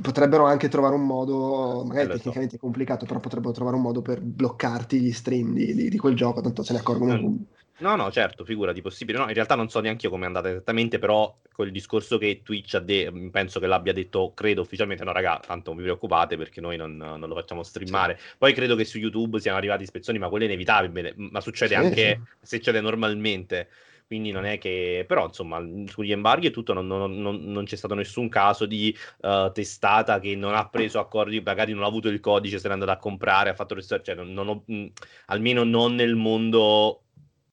[0.00, 2.18] potrebbero anche trovare un modo, magari Eh, lo so.
[2.18, 6.14] tecnicamente complicato, però potrebbero trovare un modo per bloccarti gli stream di, di- di quel
[6.14, 7.18] gioco, tanto se ne accorgono.
[7.18, 7.36] Mm.
[7.82, 9.18] No, no, certo, figurati, possibile.
[9.18, 12.42] No, in realtà non so neanche io come è andata esattamente, però col discorso che
[12.44, 16.36] Twitch ha de- penso che l'abbia detto, credo ufficialmente, no, raga, tanto non vi preoccupate
[16.36, 18.18] perché noi non, non lo facciamo streamare.
[18.38, 21.80] Poi credo che su YouTube siano arrivati ispezioni, ma quello è inevitabile, ma succede Sì,
[21.80, 23.68] anche, succede normalmente.
[24.06, 27.76] Quindi non è che, però insomma, sugli embarghi e tutto non, non- non- non c'è
[27.76, 32.08] stato nessun caso di eh, testata che non ha preso accordi, magari non ha avuto
[32.08, 34.86] il codice, se l'è andato a comprare, ha fatto cioè ho- mh,
[35.26, 37.01] almeno non nel mondo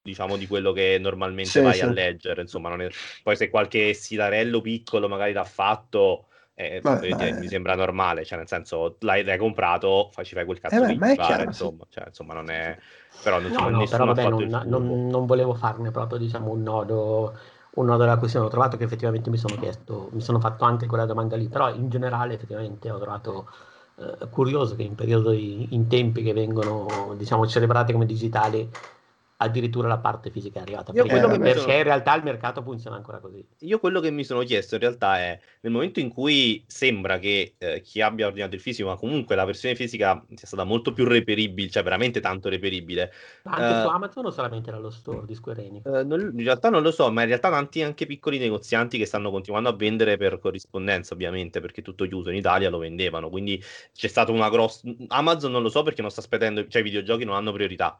[0.10, 1.86] diciamo di quello che normalmente Sì, vai sì.
[1.86, 2.89] a leggere insomma non è-
[3.24, 6.84] poi se qualche sitarello piccolo magari l'ha fatto eh,
[7.16, 10.86] dire, ma- mi sembra normale cioè nel senso l'hai, l'hai comprato ci fai quel cazzo
[10.86, 11.70] Eh ma è pare chiaro, sì.
[11.70, 12.78] insomma cioè, insomma non è
[13.22, 17.36] però non, No, però vabbè, non, non- non volevo farne proprio diciamo, un nodo,
[17.72, 18.45] un nodo della questione.
[18.45, 21.74] Ho trovato che effettivamente mi sono chiesto, mi sono fatto anche quella domanda lì, però
[21.74, 23.49] in generale effettivamente ho trovato
[23.97, 28.70] eh, curioso che in periodi, in tempi che vengono diciamo celebrati come digitali,
[29.41, 30.91] addirittura la parte fisica è arrivata.
[30.91, 33.45] Io prima, quello che mi perché sono- in realtà il mercato funziona ancora così.
[33.59, 37.55] Io quello che mi sono chiesto in realtà è nel momento in cui sembra che
[37.57, 41.05] eh, chi abbia ordinato il fisico, ma comunque la versione fisica sia stata molto più
[41.05, 43.11] reperibile, cioè veramente tanto reperibile,
[43.43, 45.85] Ma anche Eh, su Amazon o solamente dallo store di Square Enix?
[45.85, 49.05] Eh, non- in realtà non lo so, ma in realtà tanti anche piccoli negozianti che
[49.05, 53.29] stanno continuando a vendere per corrispondenza, ovviamente, perché tutto chiuso in Italia lo vendevano.
[53.29, 53.61] Quindi
[53.93, 54.81] c'è stata una grossa.
[55.07, 57.97] Amazon non lo so perché non sta spedendo, cioè i videogiochi non hanno priorità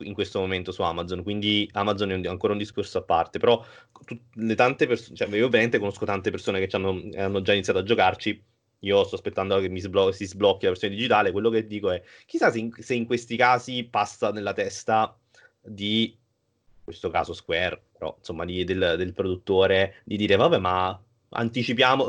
[0.00, 3.38] in questo momento su Amazon, quindi Amazon è un- ancora un discorso a parte.
[3.38, 3.64] Però
[4.04, 7.78] tut- le tante persone, cioè io ovviamente conosco tante persone che hanno, hanno già iniziato
[7.80, 8.42] a giocarci.
[8.82, 11.32] Io sto aspettando che sblo- si sblocchi la versione digitale.
[11.32, 15.16] Quello che dico è: chissà se in, se in questi casi passa nella testa
[15.60, 16.04] di
[16.78, 20.98] in questo caso Square, però insomma di- del, del produttore, di dire vabbè ma
[21.30, 22.06] anticipiamo,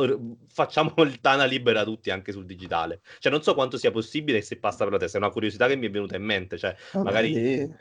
[0.48, 3.02] facciamo il Tana libera tutti anche sul digitale.
[3.20, 5.76] Cioè non so quanto sia possibile se passa per la testa, è una curiosità che
[5.76, 7.74] mi è venuta in mente, cioè Vabbè, magari lì-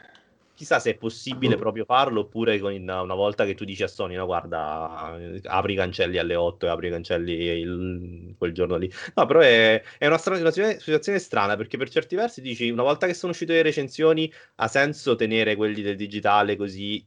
[0.58, 1.60] chissà se è possibile Boh.
[1.60, 5.76] proprio farlo oppure con- una volta che tu dici a Sony no guarda apri i
[5.76, 8.90] cancelli alle 8 e apri i cancelli il- quel giorno lì.
[9.14, 12.82] No però è, è una, strana- una situazione strana perché per certi versi dici una
[12.82, 17.06] volta che sono uscite le recensioni ha senso tenere quelli del digitale così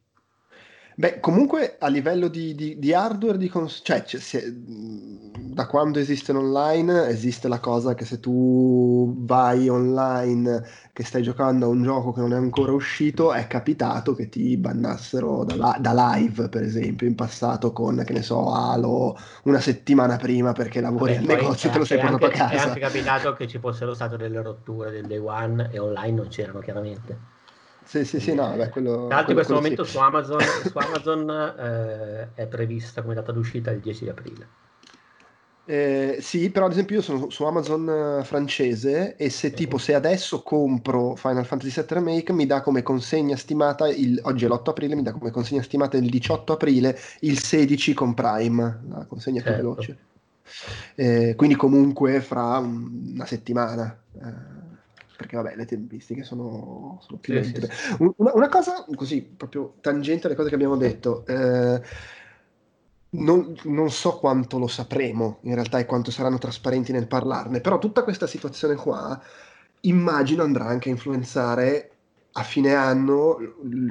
[0.96, 5.30] Beh, comunque a livello di, di- di hardware, di cons- cioè, c'è- si è- mh,
[5.54, 10.64] da quando esiste l'online, esiste la cosa che se tu vai online,
[10.94, 14.56] che stai giocando a un gioco che non è ancora uscito, è capitato che ti
[14.58, 19.60] bannassero da, la- da live, per esempio, in passato con, che ne so, Halo, una
[19.60, 22.48] settimana prima perché lavori Vabbè, al negozio e è te lo sei anche- portato a
[22.48, 22.68] È casa.
[22.68, 26.60] anche capitato che ci fossero state delle rotture del day one e online non c'erano
[26.60, 27.31] chiaramente.
[27.92, 29.08] Sì, sì, sì, no, vabbè, quello...
[29.08, 31.30] Tra l'altro in questo momento quello su Amazon, su Amazon,
[31.60, 34.48] eh, è prevista come data d'uscita il 10 di aprile.
[35.66, 39.54] Eh, sì, però ad esempio io sono su Amazon eh, francese e se Sì.
[39.56, 44.46] tipo se adesso compro Final Fantasy VII Remake mi dà come consegna stimata il, oggi
[44.46, 48.80] è l'8 aprile, mi dà come consegna stimata il 18 aprile, il 16 con Prime,
[48.88, 49.66] la consegna più Certo.
[49.68, 49.98] veloce.
[50.96, 53.98] Eh, quindi comunque fra un- una settimana.
[55.22, 57.70] Perché vabbè, le tempistiche sono, sono più Sì, sì, sì.
[58.00, 61.26] Un- Una, una cosa così, proprio tangente alle cose che abbiamo detto.
[61.26, 61.82] eh,
[63.14, 67.78] non, non so quanto lo sapremo in realtà e quanto saranno trasparenti nel parlarne, però
[67.78, 69.20] tutta questa situazione qua
[69.82, 71.90] immagino andrà anche a influenzare
[72.34, 73.38] a fine anno,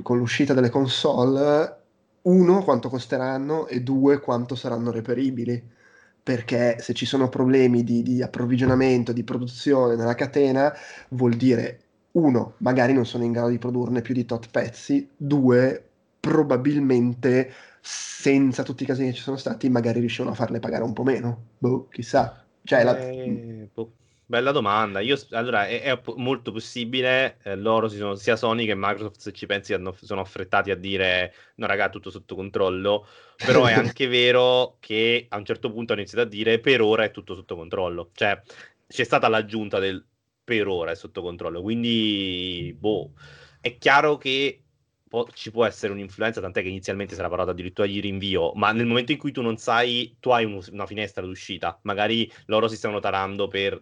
[0.03, 1.77] con l'uscita delle console,
[2.23, 5.79] uno, quanto costeranno e due, quanto saranno reperibili.
[6.23, 10.73] Perché se ci sono problemi di, di approvvigionamento, di produzione nella catena,
[11.11, 11.81] vuol dire
[12.13, 15.89] uno, magari non sono in grado di produrne più di tot pezzi, due,
[16.21, 20.93] probabilmente senza tutti i casini che ci sono stati, magari riuscivano a farle pagare un
[20.93, 21.49] po' meno.
[21.59, 22.45] Boh, chissà.
[22.63, 23.93] Cioè, Eh, boh,
[24.31, 25.01] bella domanda.
[25.01, 27.39] Io, allora, è, è molto possibile.
[27.43, 30.77] eh, loro si sono, sia Sony che Microsoft, se ci pensi, hanno- sono affrettati a
[30.77, 33.07] dire: No, raga, tutto sotto controllo.
[33.43, 37.05] Però è anche vero che a un certo punto hanno iniziato a dire: Per ora
[37.05, 38.11] è tutto sotto controllo.
[38.15, 38.41] Cioè,
[38.87, 40.05] c'è stata l'aggiunta del
[40.45, 41.63] per ora è sotto controllo.
[41.63, 43.13] Quindi, boh,
[43.61, 44.65] è chiaro che
[45.09, 48.73] po- ci può essere un'influenza, tant'è che inizialmente si era parlato addirittura di rinvio, ma
[48.73, 52.69] nel momento in cui tu non sai, tu hai un- una finestra d'uscita, magari loro
[52.69, 53.81] si stanno tarando per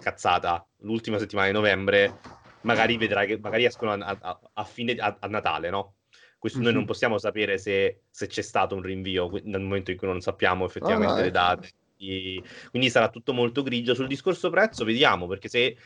[0.00, 2.18] cazzata l'ultima settimana di novembre,
[2.62, 5.94] magari vedrai che magari escono a, a- a fine a, a Natale, no?
[6.38, 6.76] Questo noi Mhm.
[6.76, 10.64] non possiamo sapere se, se c'è stato un rinvio nel momento in cui non sappiamo
[10.64, 11.30] effettivamente no, le eh.
[11.30, 11.70] date.
[11.96, 13.94] Quindi- Quindi sarà tutto molto grigio.
[13.94, 15.76] Sul discorso prezzo, vediamo perché se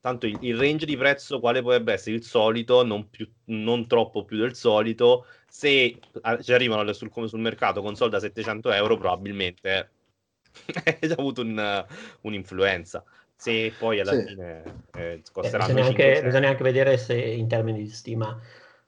[0.00, 4.24] tanto il, il range di prezzo quale potrebbe essere il solito, non, più- non troppo
[4.24, 5.26] più del solito.
[5.46, 9.90] Se ah, ci arrivano sul, come sul mercato console da 700 euro, probabilmente
[10.84, 11.86] hai già avuto un-
[12.22, 13.04] un'influenza.
[13.42, 14.16] Se poi alla Sì.
[14.16, 16.26] fine eh, Eh, costeranno bisogna, anche, 500.
[16.26, 18.38] bisogna anche vedere se in termini di stima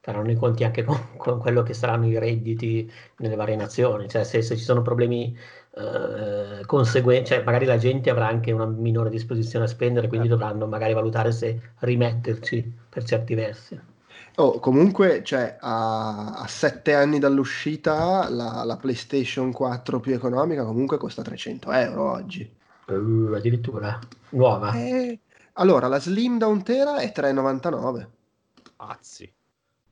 [0.00, 4.24] faranno i conti anche con, con quello che saranno i redditi nelle varie nazioni, cioè
[4.24, 5.36] se, se ci sono problemi
[5.74, 10.36] eh, conseguenti, cioè magari la gente avrà anche una minore disposizione a spendere, quindi Certo.
[10.36, 13.80] dovranno magari valutare se rimetterci per certi versi.
[14.36, 20.96] Oh, comunque, cioè, a, a sette anni dall'uscita, la, la PlayStation 4 più economica comunque
[20.98, 22.50] costa 300 euro oggi.
[22.86, 23.98] Uh, addirittura
[24.30, 24.72] nuova.
[24.74, 25.18] Eh,
[25.54, 28.08] allora, la Slim da un tera è 3,99.
[28.76, 29.32] Pazzi.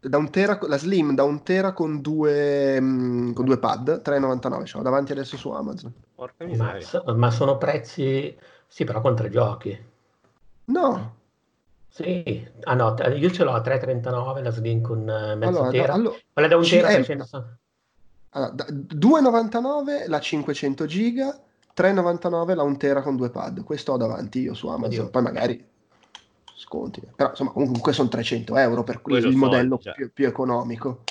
[0.01, 4.65] Da un tera, la Slim da un tera con due, mm, con due pad, 3,99.
[4.67, 5.93] Ce l'ho davanti adesso su Amazon.
[6.15, 7.15] Porca Ma, miseria.
[7.15, 8.37] ma sono prezzi,
[8.67, 9.79] sì, però con tre giochi.
[10.67, 11.17] No,
[11.93, 15.71] Sì, ah no, io ce l'ho a 3,39 la Slim con eh, mezzo allora, da-
[15.71, 15.93] tera.
[15.93, 17.27] allo- Quella da un tera eh, 300.
[18.31, 21.37] allora, da- 2,99 la 500 giga,
[21.77, 23.63] 3,99 la un tera con due pad.
[23.65, 24.99] Questo ho davanti io su Amazon.
[24.99, 25.11] Oddio.
[25.11, 25.65] Poi magari
[26.55, 27.03] sconti.
[27.17, 29.95] Però insomma, comunque sono 300 euro per cui Quello il modello cioè.
[29.95, 31.05] più, più economico.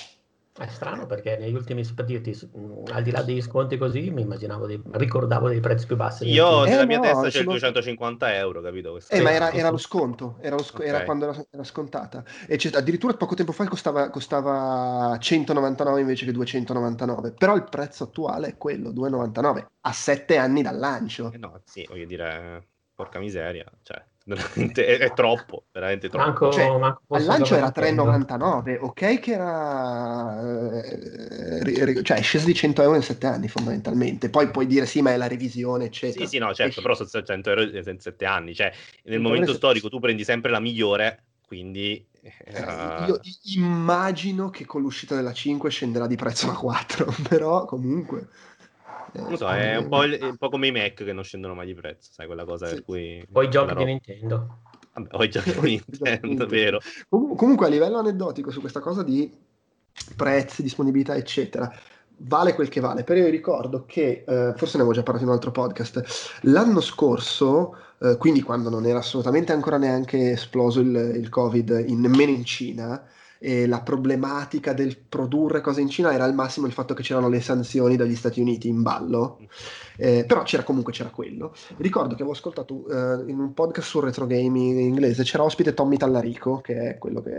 [0.60, 4.24] È strano perché negli ultimi, per dirti, mh, al di là degli sconti così, mi
[4.24, 6.28] immaginavo dei, ricordavo dei prezzi più bassi.
[6.28, 9.00] Io ultimi- Eh, nella mia no, testa c'è sono- 250 euro, capito?
[9.08, 11.06] Eh, ma era, era lo sconto, era, lo sc- era Ok.
[11.06, 12.26] quando era, era scontata.
[12.46, 17.32] E c'è- addirittura poco tempo fa costava, costava 199 invece che 299.
[17.32, 21.32] Però il prezzo attuale è quello, 2,99, a 7 anni dal lancio.
[21.32, 24.04] Eh no, sì, voglio dire, porca miseria, cioè,
[24.36, 26.26] veramente è, è troppo, veramente troppo.
[26.26, 28.04] Manco, Cioè, manco Al lancio era Super Nintendo.
[28.04, 30.82] 3,99, ok che era...
[30.84, 34.30] eh, cioè è sceso di 100 euro in 7 anni fondamentalmente.
[34.30, 36.24] Poi puoi dire sì, ma è la revisione, eccetera.
[36.26, 38.72] Sì, sì, no, certo, però sono 100 euro in 7 anni, cioè,
[39.04, 42.06] nel momento storico tu prendi sempre la migliore, quindi...
[42.22, 43.20] Eh, eh, Io
[43.56, 48.28] immagino che con l'uscita della 5 scenderà di prezzo la 4, però comunque...
[49.14, 51.24] eh, non so, è un po', il- è un po' come i Mac che non
[51.24, 52.76] scendono mai di prezzo, sai, quella cosa Sì.
[52.76, 53.26] per cui...
[53.32, 54.60] Poi i giochi di Nintendo.
[54.94, 56.80] Vabbè, ho i giochi di Nintendo, vero.
[57.08, 59.32] Com- comunque a livello aneddotico su questa cosa di
[60.16, 61.72] prezzi, disponibilità, eccetera,
[62.18, 63.04] vale quel che vale.
[63.04, 66.82] Però io ricordo che, eh, forse ne avevo già parlato in un altro podcast, l'anno
[66.82, 72.32] scorso, eh, quindi quando non era assolutamente ancora neanche esploso il, il Covid, in- nemmeno
[72.32, 73.04] in Cina,
[73.42, 77.30] e la problematica del produrre cose in Cina era al massimo il fatto che c'erano
[77.30, 79.40] le sanzioni dagli Stati Uniti in ballo,
[79.96, 81.56] eh, però c'era comunque c'era quello.
[81.78, 85.74] Ricordo che avevo ascoltato eh, in un podcast sul retro gaming in inglese, c'era ospite
[85.74, 87.32] Tommy Tallarico, che è quello che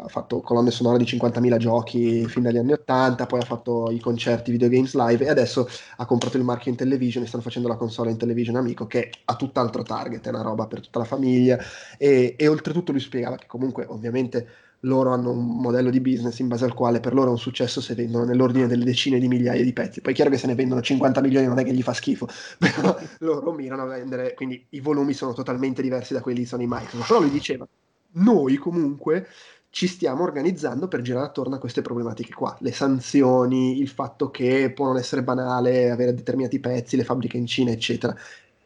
[0.00, 3.98] ha fatto colonne sonore di 50.000 giochi fin dagli anni 80, poi ha fatto i
[3.98, 7.76] concerti Video Games Live e adesso ha comprato il marchio in television stanno facendo la
[7.76, 11.58] console in television amico che ha tutt'altro target, è una roba per tutta la famiglia
[11.98, 14.46] e, e oltretutto lui spiegava che comunque ovviamente
[14.80, 17.80] loro hanno un modello di business in base al quale per loro è un successo
[17.80, 20.00] se vendono nell'ordine delle decine di migliaia di pezzi.
[20.00, 22.26] Poi è chiaro che se ne vendono 50 milioni non è che gli fa schifo,
[22.58, 26.66] però loro mirano a vendere, quindi i volumi sono totalmente diversi da quelli di Sony
[26.66, 27.08] Microsoft.
[27.08, 27.66] Però lui diceva,
[28.12, 29.26] noi comunque
[29.70, 34.72] ci stiamo organizzando per girare attorno a queste problematiche qua, le sanzioni, il fatto che
[34.72, 38.14] può non essere banale avere determinati pezzi, le fabbriche in Cina, eccetera.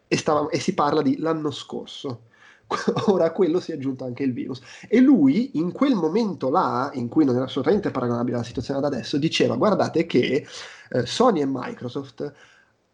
[0.07, 2.23] E, stava- e si parla di l'anno scorso.
[3.07, 4.61] Ora a quello si è aggiunto anche il virus.
[4.89, 8.93] E lui, in quel momento là, in cui non era assolutamente paragonabile alla situazione ad
[8.93, 10.47] adesso, diceva: Guardate che
[10.91, 12.33] eh, Sony e Microsoft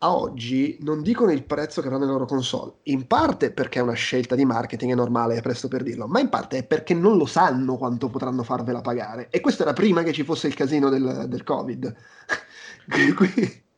[0.02, 3.82] a oggi non dicono il prezzo che avranno le loro console, in parte perché è
[3.82, 6.94] una scelta di marketing, è normale, è presto per dirlo, ma in parte è perché
[6.94, 9.28] non lo sanno quanto potranno farvela pagare.
[9.30, 11.94] E questo era prima che ci fosse il casino del, del Covid.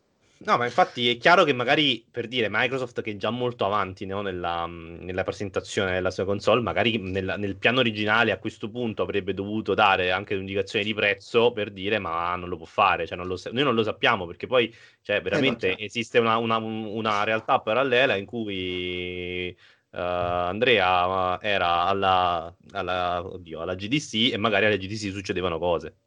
[0.44, 4.06] No, ma infatti è chiaro che magari per dire Microsoft che è già molto avanti
[4.06, 9.02] no, nella, nella presentazione della sua console, magari nel, nel piano originale a questo punto
[9.02, 13.16] avrebbe dovuto dare anche un'indicazione di prezzo per dire ma non lo può fare, cioè
[13.16, 15.82] non lo noi non lo sappiamo perché poi cioè, veramente certo.
[15.84, 19.56] esiste una, una- una realtà parallela in cui eh,
[19.92, 25.98] Andrea era alla, alla, oddio, alla GDC e magari alla GDC succedevano cose.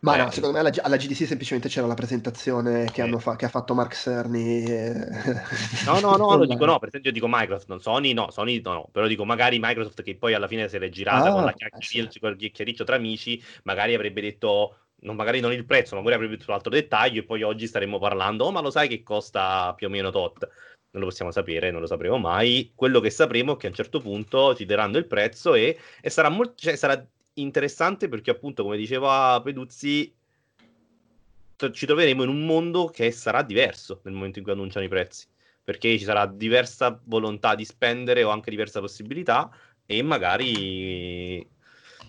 [0.00, 3.04] Ma Eh, no, secondo me alla, G- alla GDC semplicemente c'era la presentazione che, Eh.
[3.04, 4.64] hanno fa- che ha fatto Mark Cerny.
[4.64, 5.08] e-
[5.78, 8.72] No, no, no, lo dico no, per esempio dico Microsoft, non Sony, no, Sony no,
[8.72, 11.50] no, però dico magari Microsoft che poi alla fine se l'è girata Ah, con la
[11.50, 12.18] eh, chiacchiericcio, sì.
[12.18, 16.36] col chiacchiericcio tra amici, magari avrebbe detto, non, magari non il prezzo, ma magari avrebbe
[16.38, 19.74] detto un altro dettaglio e poi oggi staremmo parlando, oh ma lo sai che costa
[19.74, 20.48] più o meno tot?
[20.90, 22.72] Non lo possiamo sapere, non lo sapremo mai.
[22.74, 26.10] Quello che sapremo è che a un certo punto ci daranno il prezzo e, e
[26.10, 27.06] sarà, molto, cioè, sarà
[27.36, 30.14] interessante perché appunto, come diceva Peduzzi,
[31.72, 35.26] ci troveremo in un mondo che sarà diverso nel momento in cui annunciano i prezzi
[35.64, 39.50] perché ci sarà diversa volontà di spendere o anche diversa possibilità
[39.84, 41.48] e magari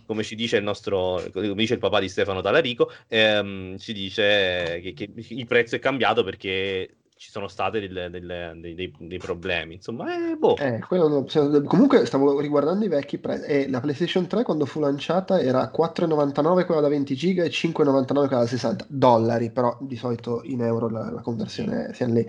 [0.06, 4.80] come ci dice il nostro come dice il papà di Stefano Talarico ehm, ci dice
[4.84, 9.18] che, che il prezzo è cambiato perché ci sono stati delle- delle- dei, dei- dei
[9.18, 10.56] problemi insomma eh, boh.
[10.58, 14.66] Eh, quello no- se- comunque stavo riguardando i vecchi prezzi e la PlayStation 3 quando
[14.66, 19.78] fu lanciata era 4,99 quella da 20 giga e 5,99 quella da 60 dollari, però
[19.82, 22.28] di solito in euro la, la conversione siamo lì.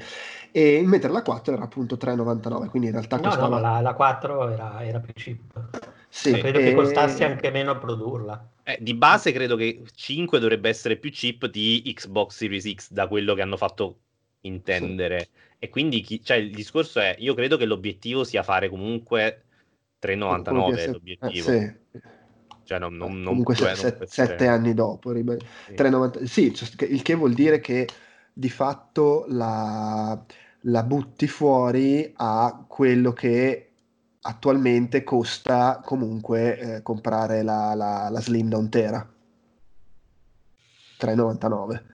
[0.50, 3.48] E mentre la 4 era appunto 3,99, quindi in realtà No, no, costava...
[3.48, 5.96] ma la, la 4 era, era più cheap.
[6.08, 8.48] Sì, Credo e- che costasse anche meno a produrla.
[8.64, 13.06] Eh, di base credo che 5 dovrebbe essere più cheap di Xbox Series X da
[13.06, 13.98] quello che hanno fatto
[14.42, 15.28] intendere.
[15.58, 19.44] E quindi chi- cioè, il discorso è, io credo che l'obiettivo sia fare comunque
[20.00, 21.50] 3,99 quello è PS eh, l'obiettivo.
[21.50, 21.76] sì.
[22.64, 25.36] Cioè, non, non, non comunque può- se- non se- può essere- sette anni dopo riba-
[25.66, 25.74] sì.
[25.74, 27.88] 3,90 sì, cioè, il che vuol dire che
[28.32, 30.22] di fatto la,
[30.62, 33.70] la butti fuori a quello che
[34.20, 39.12] attualmente costa comunque eh, comprare la, la, la Slim da un tera
[40.98, 41.87] 3,99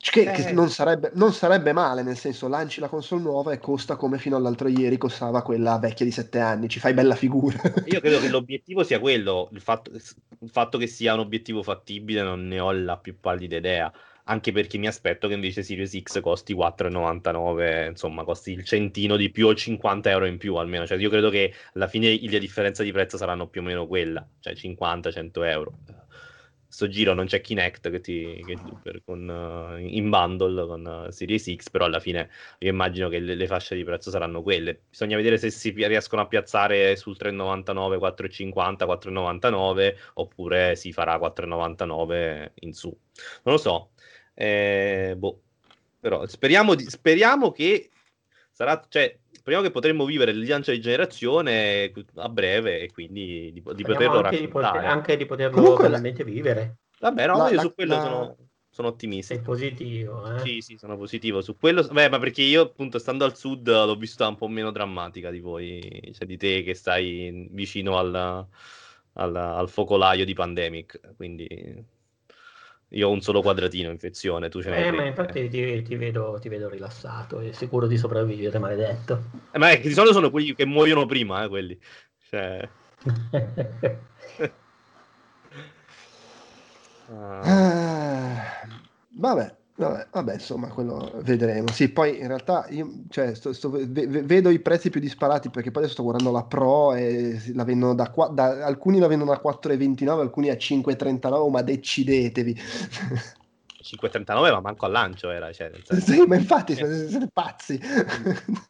[0.00, 0.52] che, che Eh.
[0.52, 4.36] non, sarebbe, non sarebbe male nel senso lanci la console nuova e costa come fino
[4.36, 8.28] all'altro ieri costava quella vecchia di 7 anni ci fai bella figura Io credo che
[8.30, 12.70] l'obiettivo sia quello, il fatto, il fatto che sia un obiettivo fattibile non ne ho
[12.72, 13.90] la più pallida idea,
[14.24, 19.30] anche perché mi aspetto che invece Series X costi 4,99, insomma costi il centino di
[19.30, 22.82] più o 50 euro in più almeno, cioè io credo che alla fine la differenza
[22.82, 25.78] di prezzo saranno più o meno quella, cioè 50-100 euro.
[26.70, 29.28] Sto giro non c'è Kinect che ti, che- per- con,
[29.78, 33.46] eh, in bundle con eh, Series X, però alla fine io immagino che le, le
[33.46, 34.82] fasce di prezzo saranno quelle.
[34.90, 42.52] Bisogna vedere se si riescono a piazzare sul 3,99, 4,50, 4,99 oppure si farà 4,99
[42.60, 42.88] in su.
[43.44, 43.90] Non lo so.
[44.34, 45.42] Eh, boh.
[46.00, 47.90] Però speriamo, di- speriamo che
[48.52, 53.62] sarà, cioè, speriamo che potremmo vivere il lancio di generazione a breve e quindi di,
[53.74, 56.76] di poterlo anche di, poter- anche di poterlo Comunque la- veramente vivere.
[57.00, 58.36] Vabbè, no, La- io la- su quello la- sono,
[58.68, 59.32] sono ottimista.
[59.34, 60.38] Sei positivo, eh?
[60.40, 61.82] Sì, sì, sono positivo su quello.
[61.82, 65.40] Beh, ma perché io, appunto, stando al sud, l'ho vista un po' meno drammatica di
[65.40, 65.80] voi,
[66.12, 68.14] cioè di te che stai vicino al,
[69.14, 71.14] al, al focolaio di Pandemic.
[71.16, 71.46] Quindi
[72.90, 76.38] io ho un solo quadratino infezione, tu ce n'hai Eh, ma infatti ti, ti vedo,
[76.40, 79.22] ti vedo rilassato e sicuro di sopravvivere, maledetto.
[79.52, 81.78] Eh, ma è che di solito sono quelli che muoiono prima, eh, quelli.
[82.28, 82.68] Cioè...
[87.10, 88.42] ah, Ah,
[89.10, 91.68] vabbè, vabbè, vabbè, insomma, quello vedremo.
[91.70, 95.50] Sì, poi in realtà io cioè, sto- sto- ve- ve- vedo i prezzi più disparati
[95.50, 99.06] perché poi adesso sto guardando la Pro e la vendono da, qua- da- alcuni la
[99.06, 102.60] vendono a 4,29, alcuni a 5,39, ma decidetevi.
[103.80, 107.80] 5,39 ma manco al lancio era, cioè, nel senso- Sì, ma infatti siete, siete pazzi.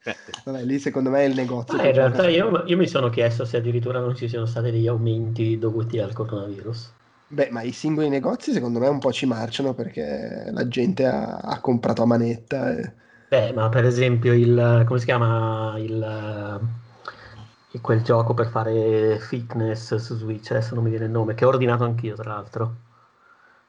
[0.04, 1.76] Eh, Vabbè, lì secondo me è il negozio.
[1.76, 4.70] Ma che in realtà io, io mi sono chiesto se addirittura non ci siano stati
[4.70, 6.92] degli aumenti dovuti al coronavirus.
[7.30, 11.36] Beh, ma i singoli negozi secondo me un po' ci marciano perché la gente ha,
[11.36, 12.70] ha comprato a manetta.
[12.76, 12.92] e-
[13.30, 16.02] Beh, ma per esempio il, come si chiama il,
[17.72, 21.44] eh, quel gioco per fare fitness su Switch, adesso non mi viene il nome, che
[21.44, 22.76] ho ordinato anch'io tra l'altro.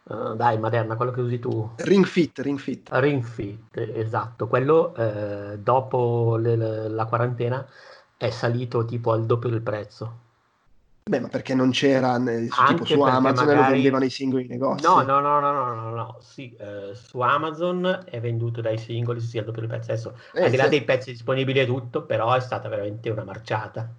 [0.10, 1.70] Eh, dai, Maderna, quello che usi tu.
[1.90, 2.90] Ring Fit, Ring Fit.
[2.92, 7.66] Ring Fit, esatto, quello eh, dopo le- la quarantena
[8.18, 10.28] è salito tipo al doppio del prezzo.
[11.10, 14.06] Beh, ma perché non c'era ne- su, Anche tipo su Amazon e lo magari- vendevano
[14.06, 14.84] i singoli negozi?
[14.84, 16.18] No, no, no, no, no, no, no.
[16.22, 19.92] Sì, eh, su Amazon è venduto dai singoli, sì, al doppio del prezzo.
[19.92, 20.70] Adesso, Eh, al di là sì.
[20.70, 23.92] dei pezzi disponibili e tutto, però è stata veramente una marciata.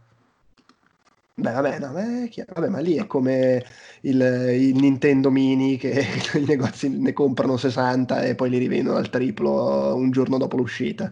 [1.34, 2.44] Beh, vabbè, no, beh.
[2.54, 3.64] Vabbè, ma lì è come
[4.02, 6.04] il, il Nintendo Mini che
[6.36, 11.10] i negozi ne comprano 60 e poi li rivendono al triplo un giorno dopo l'uscita.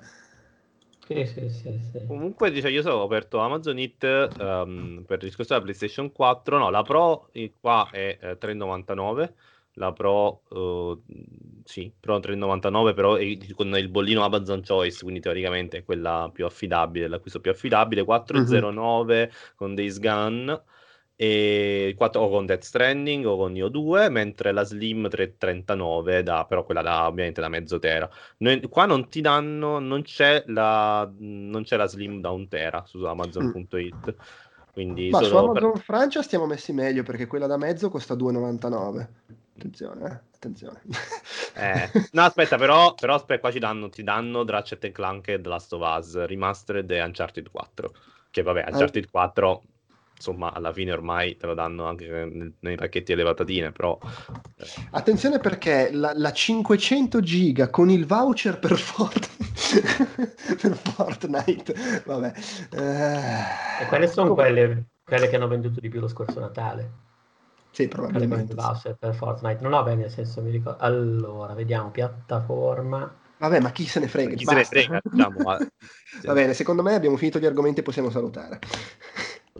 [1.09, 2.07] Sì, sì, sì, sì.
[2.07, 6.59] Comunque, dice, io ho aperto Amazon It ehm, per il discorso della PlayStation 4.
[6.59, 9.33] No, la Pro eh, qua è eh, 3,99.
[9.75, 10.99] La Pro, eh,
[11.65, 16.45] sì, Pro 3,99, però è con il bollino Amazon Choice, quindi teoricamente è quella più
[16.45, 18.05] affidabile, l'acquisto più affidabile.
[18.05, 20.63] 4,09 con Days Gone.
[21.21, 26.45] E 4, o con Death Stranding o con Io 2, mentre la Slim 339, da,
[26.49, 28.09] però quella da, ovviamente da mezzo tera.
[28.37, 32.85] Noi- qua non ti danno, non c'è la, non c'è la Slim da un tera
[32.87, 34.15] su Amazon.it.
[34.73, 38.15] Quindi Ma su solo per- Amazon Francia stiamo messi meglio perché quella da mezzo costa
[38.15, 39.09] 2,99.
[39.57, 40.83] Attenzione, eh, attenzione.
[41.57, 45.49] Eh, no, aspetta, però, però aspetta, qua ci danno, ti danno Ratchet Clank e The
[45.49, 47.93] Last of Us Remastered e Uncharted 4.
[48.31, 48.71] Che vabbè, Ah.
[48.71, 49.63] Uncharted 4,
[50.19, 53.99] insomma, alla fine ormai te lo danno anche nel- nei pacchetti delle patatine, però...
[54.57, 59.83] eh, Attenzione perché la, la 500 giga con il voucher per, Fortnite,
[60.61, 62.33] per Fortnite, vabbè.
[62.71, 67.07] eh, E quelle sono quelle, quelle che hanno venduto di più lo scorso Natale.
[67.71, 68.53] Sì, probabilmente.
[68.53, 68.67] il sì.
[68.67, 69.63] voucher per Fortnite.
[69.63, 70.83] Non ho bene nel senso, mi ricordo.
[70.83, 73.11] Allora, vediamo, piattaforma.
[73.37, 74.35] Vabbè, ma chi se ne frega?
[74.35, 75.59] chi se ne frega, diciamo, ma-
[76.25, 78.59] Va bene, secondo me abbiamo finito gli argomenti e possiamo salutare.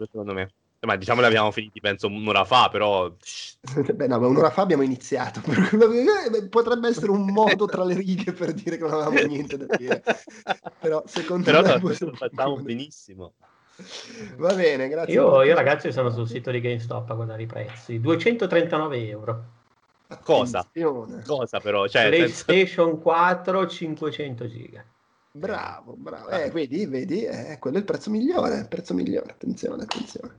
[0.05, 0.51] Secondo me.
[0.81, 3.11] Ma diciamo li abbiamo finiti, penso, un'ora fa, però...
[3.93, 5.41] Beh, no, ma un'ora fa abbiamo iniziato.
[6.49, 10.01] Potrebbe essere un modo tra le righe per dire che non avevamo niente da dire.
[10.79, 13.33] Però secondo Però me lo, possiamo lo facciamo benissimo.
[14.37, 15.13] Va bene, grazie.
[15.13, 17.99] Io, io ragazzi sono sul sito di GameStop a guardare i prezzi.
[17.99, 19.43] 239 euro.
[20.23, 20.59] Cosa?
[20.59, 21.23] Attenzione.
[21.25, 21.87] Cosa però?
[21.87, 24.83] Cioè, PlayStation 4 500 giga.
[25.31, 26.29] Bravo, bravo.
[26.29, 29.31] Eh, vedi, vedi, eh, quello è il prezzo migliore, il prezzo migliore.
[29.31, 30.37] Attenzione, attenzione.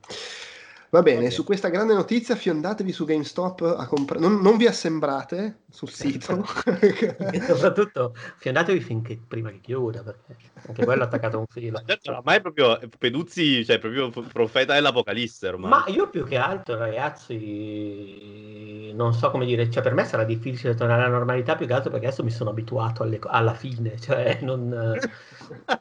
[0.91, 1.31] Va bene, bene.
[1.31, 4.21] su questa grande notizia fiondatevi su GameStop a comprare.
[4.21, 6.45] Non, non vi assembrate sul sito.
[6.81, 10.35] E soprattutto fiondatevi finché prima che chiuda, perché
[10.67, 11.79] anche quello è attaccato a un filo.
[11.79, 15.71] Ma certo, ormai è proprio Peduzzi, cioè proprio profeta dell'Apocalisse ormai.
[15.71, 20.75] Ma io più che altro, ragazzi, non so come dire, cioè per me sarà difficile
[20.75, 24.39] tornare alla normalità più che altro perché adesso mi sono abituato alle alla fine, cioè
[24.43, 24.69] non,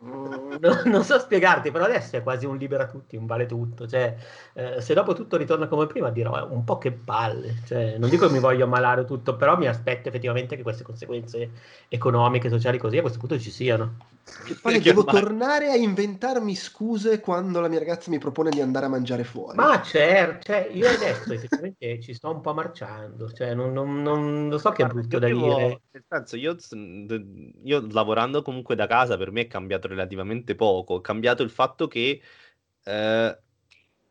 [0.01, 4.15] non- non so spiegarti, però adesso è quasi un libera tutti, un vale tutto, cioè
[4.53, 8.09] eh, se dopo tutto ritorna come prima dirò "Eh, un po' che palle, cioè, non
[8.09, 11.49] dico che mi voglio ammalare tutto, però mi aspetto effettivamente che queste conseguenze
[11.87, 13.97] economiche, sociali così a questo punto ci siano.
[14.45, 18.61] Che poi devo ormai- tornare a inventarmi scuse quando la mia ragazza mi propone di
[18.61, 19.57] andare a mangiare fuori.
[19.57, 24.49] Ma certo, cioè, io adesso effettivamente ci sto un po' marciando, cioè non, non- non-
[24.49, 25.81] lo so che è brutto io da devo- dire.
[25.91, 26.55] Nel senso, io,
[27.63, 30.99] io lavorando comunque da casa, per me è cambiato relativamente poco.
[30.99, 32.21] È cambiato il fatto che
[32.83, 33.39] eh,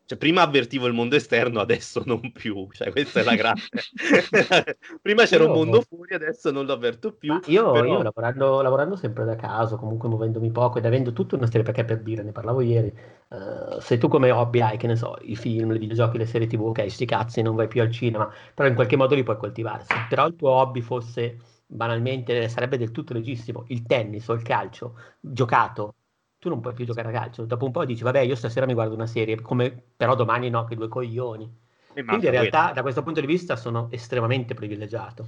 [0.09, 2.67] cioè, prima avvertivo il mondo esterno, adesso non più.
[2.71, 3.61] Cioè, questa è la grande.
[5.03, 7.31] prima c'era un Io- mondo fuori, adesso non lo avverto più.
[7.31, 11.35] Ma io, però- io lavorando, lavorando sempre da casa, comunque muovendomi poco ed avendo tutta
[11.35, 12.87] una serie, perché per dire, ne parlavo ieri,
[13.29, 16.47] eh, se tu come hobby hai, che ne so, i film, i videogiochi, le serie
[16.47, 19.37] tv, ok, sti cazzi, non vai più al cinema, però in qualche modo li puoi
[19.37, 19.83] coltivare.
[19.83, 21.37] Se però il tuo hobby fosse
[21.67, 25.93] banalmente, sarebbe del tutto legittimo, il tennis o il calcio, giocato,
[26.39, 27.45] tu non puoi più giocare a calcio.
[27.45, 30.63] Dopo un po' dici, vabbè, io stasera mi guardo una serie, come, però domani no,
[30.63, 31.67] che due coglioni.
[31.91, 35.27] Quindi in quello- realtà da questo punto di vista sono estremamente privilegiato.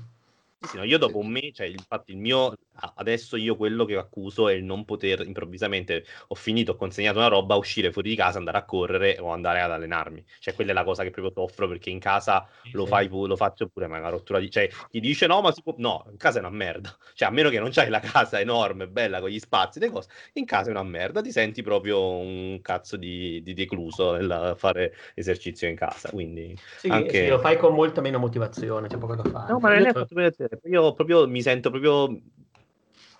[0.59, 2.53] Sì, no, io dopo un mese, cioè, infatti il mio,
[2.95, 7.27] adesso io quello che accuso è il non poter improvvisamente, ho finito, ho consegnato una
[7.27, 10.23] roba, uscire fuori di casa, andare a correre o andare ad allenarmi.
[10.39, 13.67] Cioè quella è la cosa che proprio soffro perché in casa lo, fai, lo faccio
[13.67, 14.49] pure, ma è una rottura di...
[14.49, 15.73] Cioè chi dice no, ma si può...
[15.77, 16.95] No, in casa è una merda.
[17.13, 20.09] Cioè a meno che non c'hai la casa enorme, bella, con gli spazi, le cose,
[20.33, 24.95] in casa è una merda, ti senti proprio un cazzo di, di decluso nel fare
[25.13, 26.57] esercizio in casa, quindi...
[26.77, 29.51] Sì, Anche- sì, lo fai con molta meno motivazione, c'è poco da fare.
[29.51, 30.49] No, ma è to- fatto per te.
[30.63, 32.19] Io proprio mi sento proprio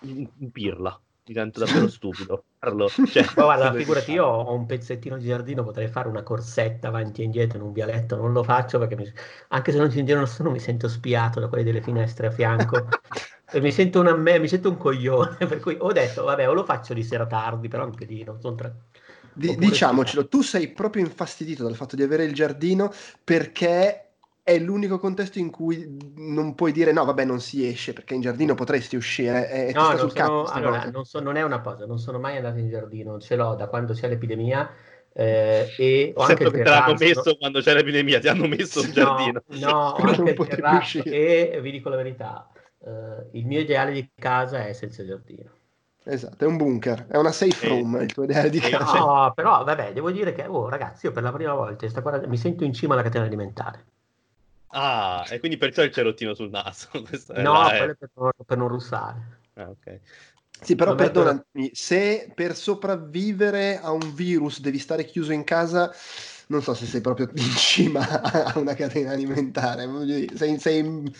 [0.02, 1.00] in, in pirla.
[1.24, 2.44] Mi sento davvero stupido.
[2.58, 6.88] Parlo, cioè, Ma guarda, figurati, io ho un pezzettino di giardino, potrei fare una corsetta
[6.88, 9.12] avanti e indietro in un vialetto, non lo faccio perché mi-
[9.48, 12.30] anche se non ci in giro nessuno mi sento spiato da quelli delle finestre a
[12.30, 12.98] fianco.
[13.50, 16.52] E mi sento, una me- mi sento un coglione, per cui ho detto, vabbè, o
[16.54, 18.74] lo faccio di sera tardi, però anche lì non sono tre.
[19.34, 22.90] Di- Oppure diciamocelo, tu sei proprio infastidito dal fatto di avere il giardino
[23.24, 24.11] perché
[24.42, 25.86] è l'unico contesto in cui
[26.16, 29.84] non puoi dire no, vabbè, non si esce perché in giardino potresti uscire e ti
[29.84, 32.58] No, non sul sono, allora, non, so- non è una cosa, non sono mai andato
[32.58, 34.70] in giardino, ce l'ho da quando c'è l'epidemia,
[35.12, 36.94] eh, e ho anche Sempre il che te l'hanno terrazzo.
[36.94, 39.42] messo quando c'è l'epidemia, ti hanno messo un giardino.
[39.42, 41.08] No, no, ho Non anche il potevi terrazzo uscire.
[41.08, 42.50] e vi dico la verità,
[42.80, 45.50] eh, il mio ideale di casa è senza giardino.
[46.04, 49.04] Esatto, è un bunker, è una safe Eh, room, il tuo ideale di eh, casa.
[49.04, 52.26] No, però vabbè, devo dire che, oh, ragazzi, io per la prima volta sta guarda-
[52.26, 53.86] mi sento in cima alla catena alimentare.
[54.74, 56.88] Ah, e quindi perciò il cerottino sul naso.
[57.36, 59.40] No, è per non, per non russare.
[59.54, 60.00] Ah, ok.
[60.62, 65.92] Sì, però perdonami, se per sopravvivere a un virus devi stare chiuso in casa,
[66.48, 69.88] non so se sei proprio in cima a una catena alimentare.
[70.36, 71.10] Sei, sei in-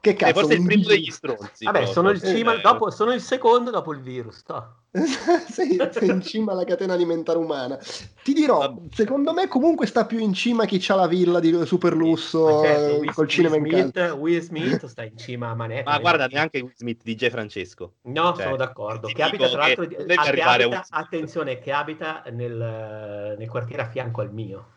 [0.00, 0.40] Che Eh, cazzo?
[0.40, 1.64] forse il primo degli stronzi.
[1.64, 4.42] Vabbè, sono il, forse, cima, eh, dopo, sono il secondo dopo il virus.
[4.44, 4.74] to.
[5.50, 7.78] sei, sei in cima alla catena alimentare umana.
[8.22, 8.88] Ti dirò, Vabbè.
[8.94, 12.94] secondo me comunque sta più in cima chi ha la villa di super lusso certo,
[12.94, 14.08] eh, Will, col cinema Will in casa.
[14.08, 15.90] Smith, Will Smith sta in cima a manetta.
[15.90, 17.94] Ma guarda, neanche Will Smith, DJ Francesco.
[18.02, 19.08] No, Cioè, sono d'accordo.
[19.08, 24.20] Che abita, tra l'altro, che di- abita- attenzione, che abita nel, nel quartiere a fianco
[24.20, 24.74] al mio.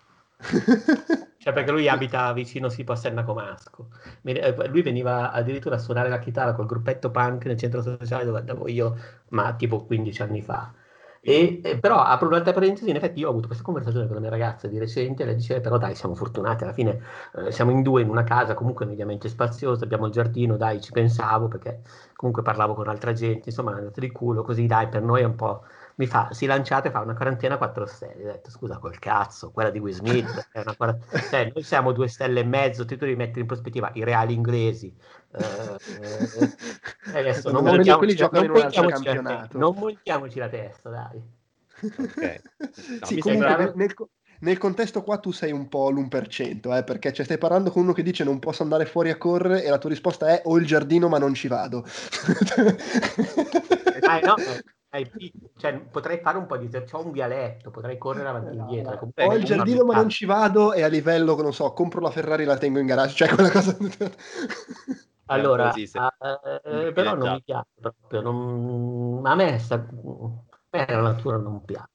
[1.39, 3.89] Cioè, perché lui abita vicino Sipo a Senna Comasco.
[4.23, 8.39] Eh, Lui veniva addirittura a suonare la chitarra col gruppetto punk nel centro sociale dove
[8.39, 8.95] andavo io,
[9.29, 10.73] ma tipo 15 anni fa.
[11.21, 14.21] E, e però apro un'altra parentesi, in effetti io ho avuto questa conversazione con la
[14.21, 17.01] mia ragazza di recente, lei dice però dai siamo fortunati, alla fine
[17.35, 20.91] eh, siamo in due in una casa comunque mediamente spaziosa, abbiamo il giardino, dai ci
[20.93, 21.81] pensavo perché
[22.15, 25.25] comunque parlavo con altra gente, insomma è andato di culo, così dai per noi è
[25.25, 25.63] un po'...
[25.99, 28.29] Mi fa, si lanciate e fa una quarantena a 4 stelle.
[28.29, 30.97] Ho detto, scusa, col cazzo, quella di Will Smith è una quar-
[31.29, 34.95] cioè, noi siamo due stelle e mezzo, tu devi mettere in prospettiva i reali inglesi.
[35.33, 36.55] Eh, eh,
[37.13, 39.43] e adesso non Quelli- montiamoci, giocano non in un altro montiamoci la campionato.
[39.43, 41.21] testa, non montiamoci la testa, dai.
[41.97, 42.41] Ok.
[42.99, 44.09] No, sì, mi comunque sembra- nel, nel co-
[44.39, 47.91] nel contesto qua tu sei un po' l'1%, eh, perché cioè, stai parlando con uno
[47.91, 50.65] che dice non posso andare fuori a correre e la tua risposta è ho il
[50.65, 51.83] giardino ma non ci vado.
[53.99, 54.71] Dai, no, dai, pi-
[55.57, 56.67] cioè, potrei fare un po' di...
[56.69, 58.97] C'ho un vialetto, potrei correre avanti e indietro.
[58.97, 62.11] comunque- ho il giardino ma non ci vado e a livello, non so, compro la
[62.11, 63.75] Ferrari e la tengo in garage, cioè quella cosa...
[65.31, 66.11] Allora, Così, se- ah,
[66.63, 69.75] eh, però non mi piace proprio, non- a me, sta...
[69.75, 69.79] a
[70.71, 71.87] me la natura non piace.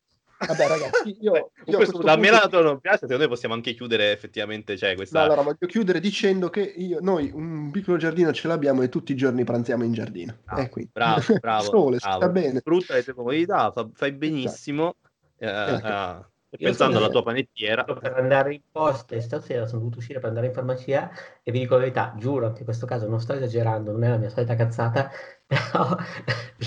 [0.47, 1.51] Vabbè ragazzi, io...
[1.65, 5.19] io questo da me punto- non piace, secondo me possiamo anche chiudere effettivamente, cioè, questa...
[5.19, 9.13] No, allora voglio chiudere dicendo che io- noi un piccolo giardino ce l'abbiamo e tutti
[9.13, 10.37] i giorni pranziamo in giardino.
[10.45, 10.91] Bravo, Eh, quindi.
[10.93, 12.17] bravo, bravo, Sole, bravo.
[12.17, 12.59] sta bene.
[12.61, 14.97] Sfrutta le tue comodità, fa- fai benissimo.
[15.39, 15.87] eh, Ecco.
[15.87, 16.25] eh,
[16.57, 17.83] Io pensando alla tua panettiera.
[17.85, 21.11] per andare in posta e stasera sono dovuto uscire per andare in farmacia
[21.43, 24.09] e vi dico la verità, giuro anche in questo caso non sto esagerando, non è
[24.09, 25.11] la mia solita cazzata,
[25.47, 25.97] però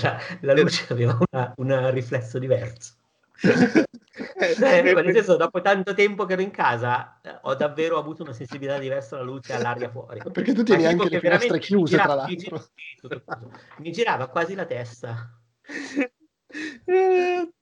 [0.02, 2.96] la, la luce aveva una- un riflesso diverso.
[3.40, 8.32] Eh, nel senso, dopo tanto tempo che ero in casa, eh, ho davvero avuto una
[8.32, 10.20] sensibilità diversa alla luce e all'aria fuori.
[10.32, 13.50] Perché tu tieni anche le finestre chiuse, mi tra girava- mi l'altro.
[13.78, 15.30] Mi girava quasi la testa.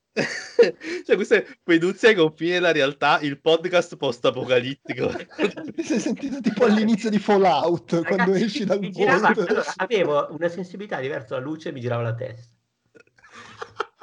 [1.04, 5.12] cioè, questo è Peduzia ai confini della realtà, il podcast post-apocalittico.
[5.76, 10.28] Ti sei sentito tipo all'inizio di Fallout, quando Ragazzi, esci dal mi girava- allora, avevo
[10.30, 12.55] una sensibilità diversa alla luce e mi girava la testa.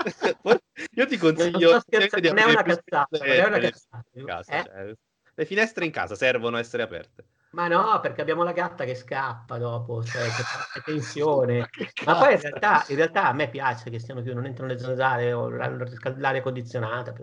[0.96, 4.04] Io ti consiglio scherzando, di non è una cazzata, non è una cazzata.
[4.14, 4.64] in casa, Eh?
[4.64, 4.94] cioè,
[5.36, 7.26] le finestre in casa servono a essere aperte.
[7.52, 11.70] Ma no, perché abbiamo la gatta che scappa dopo, cioè che fa tensione.
[11.94, 14.72] Che Ma poi in realtà, in realtà a me piace che stiano chiusi, non entrano
[14.74, 15.70] le zanzare o la-
[16.18, 17.14] l'aria condizionata.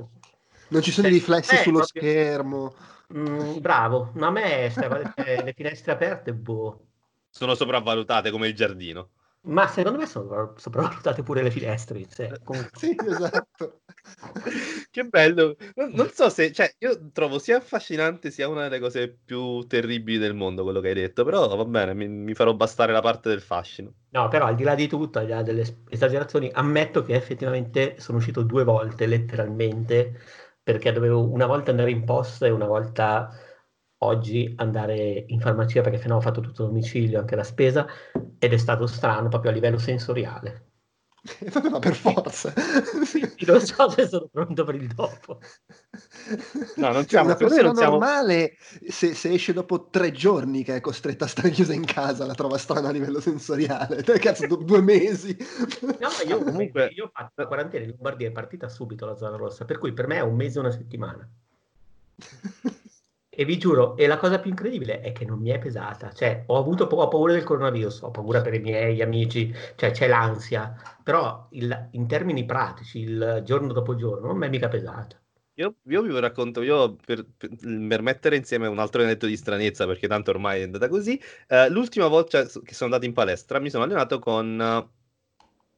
[0.69, 2.75] Non ci sono i Eh, riflessi eh, sullo proprio- schermo.
[3.13, 6.87] Mm, bravo, ma a me sta cioè, le finestre aperte, boh.
[7.29, 9.11] Sono sopravvalutate come il giardino.
[9.43, 11.99] Ma secondo me sono sopravvalutate pure le finestre.
[11.99, 12.31] in sé.
[12.45, 13.81] Comunque- Sì, esatto.
[14.91, 15.57] che bello.
[15.77, 20.19] Non, non so se, cioè, io trovo sia affascinante sia una delle cose più terribili
[20.19, 23.29] del mondo quello che hai detto, però va bene, mi, mi farò bastare la parte
[23.31, 23.95] del fascino.
[24.13, 27.15] No, però al di là di tutto, al di là delle es- esagerazioni, ammetto che
[27.15, 30.19] effettivamente sono uscito due volte, letteralmente,
[30.63, 33.31] perché dovevo una volta andare in posta e una volta
[34.03, 37.87] oggi andare in farmacia, perché sennò ho fatto tutto a domicilio, anche la spesa,
[38.39, 40.67] ed è stato strano proprio a livello sensoriale.
[41.71, 42.51] Ma per forza.
[43.11, 45.39] Quindi non so se sono pronto per il dopo.
[46.77, 48.57] No, non Cioè, siamo- una persona non siamo- normale,
[48.89, 52.33] se, se esce dopo tre giorni che è costretta a stare chiusa in casa, la
[52.35, 54.03] trova strana a livello sensoriale.
[54.03, 55.37] Te, Cazzo, do- due mesi.
[55.83, 59.05] No, ma io Comunque- comunque io ho fatto la quarantena in Lombardia, è partita subito
[59.05, 61.29] la zona rossa, per cui per me è un mese e una settimana.
[63.41, 66.45] E vi giuro, e la cosa più incredibile è che non mi è pesata, cioè
[66.47, 70.75] ho avuto ho paura del coronavirus, ho paura per i miei amici, cioè c'è l'ansia,
[71.03, 75.19] però il- in termini pratici, il giorno dopo giorno, non mi è mica pesata.
[75.55, 80.07] Io, io vi racconto, io per, per- mettere insieme un altro aneddoto di stranezza, perché
[80.09, 83.85] tanto ormai è andata così, eh, l'ultima volta che sono andato in palestra mi sono
[83.85, 84.89] allenato con eh,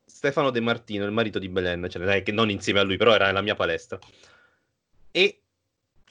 [0.04, 3.40] Stefano De Martino, il marito di Belen, cioè, non insieme a lui, però era nella
[3.40, 3.98] mia palestra.
[5.12, 5.41] E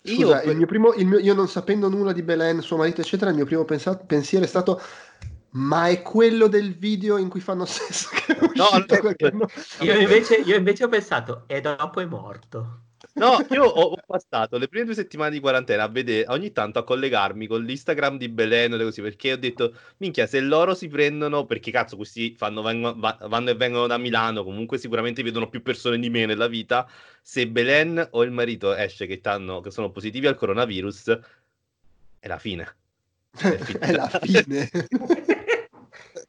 [0.03, 0.51] Scusa, io...
[0.51, 3.35] il mio primo, il mio- io non sapendo nulla di Belen, suo marito, eccetera, il
[3.35, 4.81] mio primo pensa- pensiero è stato:
[5.51, 9.15] Ma è quello del video in cui fanno sesso che è No, uscito quello.
[9.31, 9.49] anno
[9.81, 12.79] Io invece, io invece ho pensato, e dopo è morto.
[13.13, 16.79] No, io ho ho passato le prime due settimane di quarantena a vedere ogni tanto
[16.79, 20.87] a collegarmi con l'Instagram di Belen e così perché ho detto, minchia, se loro si
[20.87, 25.49] prendono, perché cazzo, questi fanno, vengono- va- vanno e vengono da Milano, comunque sicuramente vedono
[25.49, 26.87] più persone di me nella vita.
[27.21, 31.19] Se Belen o il marito esce che, che sono positivi al coronavirus,
[32.19, 32.75] è la fine.
[33.79, 34.69] è la fine.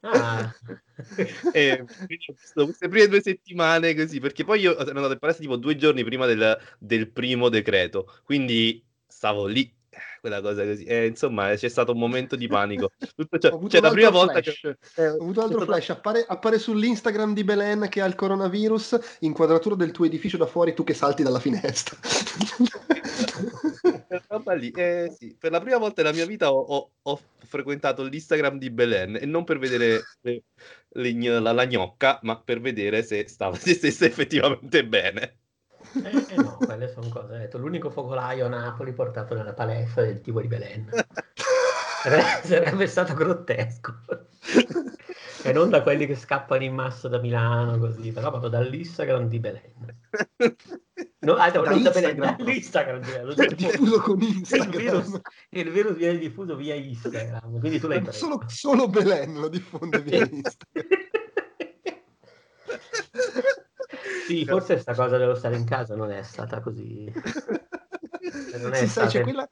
[0.03, 0.53] Ah.
[1.53, 5.57] E visto queste prime due settimane così, perché poi io sono andato in palestra tipo
[5.57, 10.85] due giorni prima del, del primo decreto, quindi stavo lì, eh, quella cosa così.
[10.85, 12.91] E, insomma, c'è stato un momento di panico.
[13.17, 14.55] Tutto ciò- cioè, la prima volta che...
[14.97, 19.19] eh, Ho avuto un altro flash, appare, appare sull'Instagram di Belen che ha il coronavirus,
[19.21, 21.97] inquadratura del tuo edificio da fuori, tu che salti dalla finestra.
[24.81, 28.71] Eh, sì, per la prima volta nella mia vita ho, ho- ho frequentato l'Instagram di
[28.71, 30.45] Belen e non per vedere le-
[30.89, 35.39] le la, la gnocca, ma per vedere se stava se stesse effettivamente bene.
[35.95, 37.39] Eh, eh no, quelle sono cose.
[37.39, 40.91] detto, l'unico focolaio a Napoli portato nella palestra del tipo di Belen.
[42.43, 43.95] Sarebbe stato grottesco.
[45.45, 49.39] e non da quelli che scappano in massa da Milano, così, però proprio dall'Instagram di
[49.39, 49.87] Belen.
[51.25, 52.37] No, ah, no, Da non Instagram.
[52.43, 53.25] di Belen.
[53.27, 54.77] Lo so, Diffuso con il Instagram.
[54.77, 55.21] virus,
[55.51, 58.19] il virus viene diffuso via Instagram, quindi tu l'hai preso.
[58.19, 60.87] Solo, solo Belen lo diffonde via Instagram.
[64.27, 67.13] Sì, forse questa cosa dello stare in casa non è stata così.
[68.59, 69.51] Non è Sì, sai, c'è, stata- quella-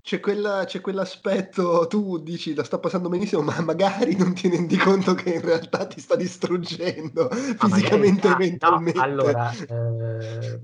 [0.00, 4.76] c'è quella- c'è quell'aspetto, tu dici la sta passando benissimo, ma magari non ti rendi
[4.76, 7.34] conto che in realtà ti sta distruggendo Ah,
[7.68, 8.98] fisicamente magari- ah, eventualmente.
[8.98, 10.60] no, allora, eh,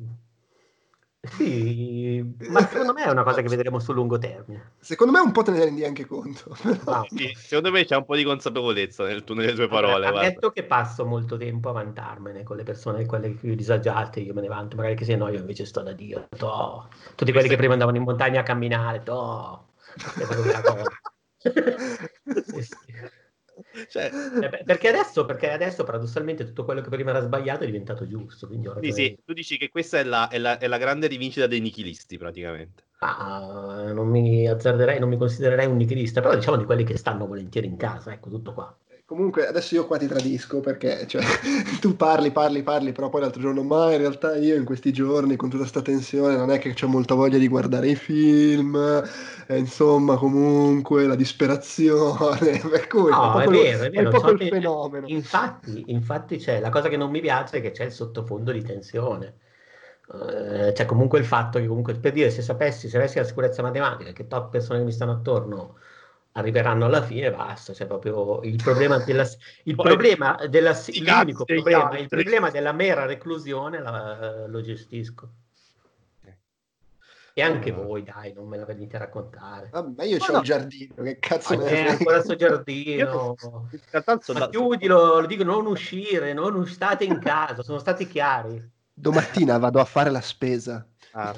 [1.25, 4.73] sì, ma secondo me è una cosa che vedremo sul lungo termine.
[4.81, 6.57] Secondo me un po' te ne rendi anche conto.
[6.85, 10.01] però- Sì, secondo me c'è un po' di consapevolezza nel tu- nelle tue parole.
[10.01, 10.19] guarda.
[10.21, 14.41] Ammetto che passo molto tempo a vantarmene con le persone, quelle più disagiate, io me
[14.41, 16.27] ne vanto, magari che se no io invece sto da Dio.
[16.37, 16.89] toh.
[17.15, 19.69] Tutti quelli che prima andavano in montagna a camminare, toh.
[19.95, 20.89] È proprio una cosa.
[22.47, 22.77] Sì, sì.
[23.89, 27.67] Cioè, Eh beh, Perché adesso, perché adesso paradossalmente tutto quello che prima era sbagliato è
[27.67, 28.49] diventato giusto.
[28.49, 28.93] Ragione.
[28.93, 32.19] sì, tu dici che questa è la, è la- è la grande rivincita dei nichilisti,
[32.19, 32.85] praticamente.
[33.05, 37.27] Ah, non mi azzarderei, non mi considererei un nichilista, però diciamo di quelli che stanno
[37.27, 38.75] volentieri in casa, ecco tutto qua.
[39.13, 41.23] Comunque adesso io qua ti tradisco perché cioè,
[41.81, 45.37] tu parli, parli, parli, però poi l'altro giorno, ma in realtà io in questi giorni
[45.37, 48.75] con tutta questa tensione non è che ho molta voglia di guardare i film,
[49.47, 54.09] e insomma comunque la disperazione, per cui No, è è vero, è vero.
[54.11, 55.07] proprio so il fenomeno.
[55.09, 58.63] Infatti, infatti c'è, la cosa che non mi piace è che c'è il sottofondo di
[58.63, 59.39] tensione.
[60.15, 63.63] Eh, c'è comunque il fatto che comunque per dire se sapessi, se avessi la sicurezza
[63.63, 65.77] matematica che top persone che mi stanno attorno
[66.33, 69.23] arriveranno alla fine, basta, c'è proprio il problema della,
[69.65, 75.31] il Poi, problema della, l'unico problema, il problema della mera reclusione la- lo gestisco.
[77.35, 77.75] E anche Ah.
[77.75, 79.71] voi, dai, non me la venite a raccontare.
[79.73, 80.39] Io Ma ho no.
[80.39, 81.91] il giardino, che cazzo Ma me ne c'è frega?
[81.93, 83.35] ancora sto giardino.
[84.21, 88.63] Sono Ma chiudilo, lo dico, non uscire, non us- state in casa, sono stati chiari.
[88.93, 90.87] Domattina vado a fare la spesa.
[91.13, 91.35] Ah.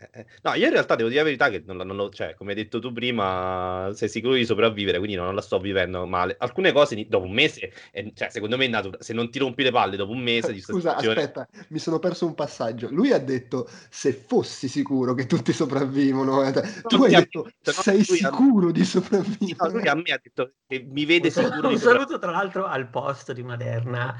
[0.00, 0.26] Eh, eh.
[0.42, 2.56] No, io in realtà devo dire la verità che non, non lo- cioè, come hai
[2.56, 6.36] detto tu prima, sei sicuro di sopravvivere, quindi non la sto vivendo male.
[6.38, 9.64] Alcune cose dopo un mese, eh, cioè, secondo me è natura- se non ti rompi
[9.64, 12.88] le palle dopo un mese di Scusa, situazione- aspetta, mi sono perso un passaggio.
[12.92, 16.44] Lui ha detto se fossi sicuro che tutti sopravvivono.
[16.44, 16.52] eh,
[16.86, 19.70] Tu hai detto detto, no, sei lui ha- sicuro di No, sopravvivere.
[19.72, 22.88] lui a me ha detto che mi vede sicuro di un saluto tra l'altro al
[22.88, 24.16] post di Maderna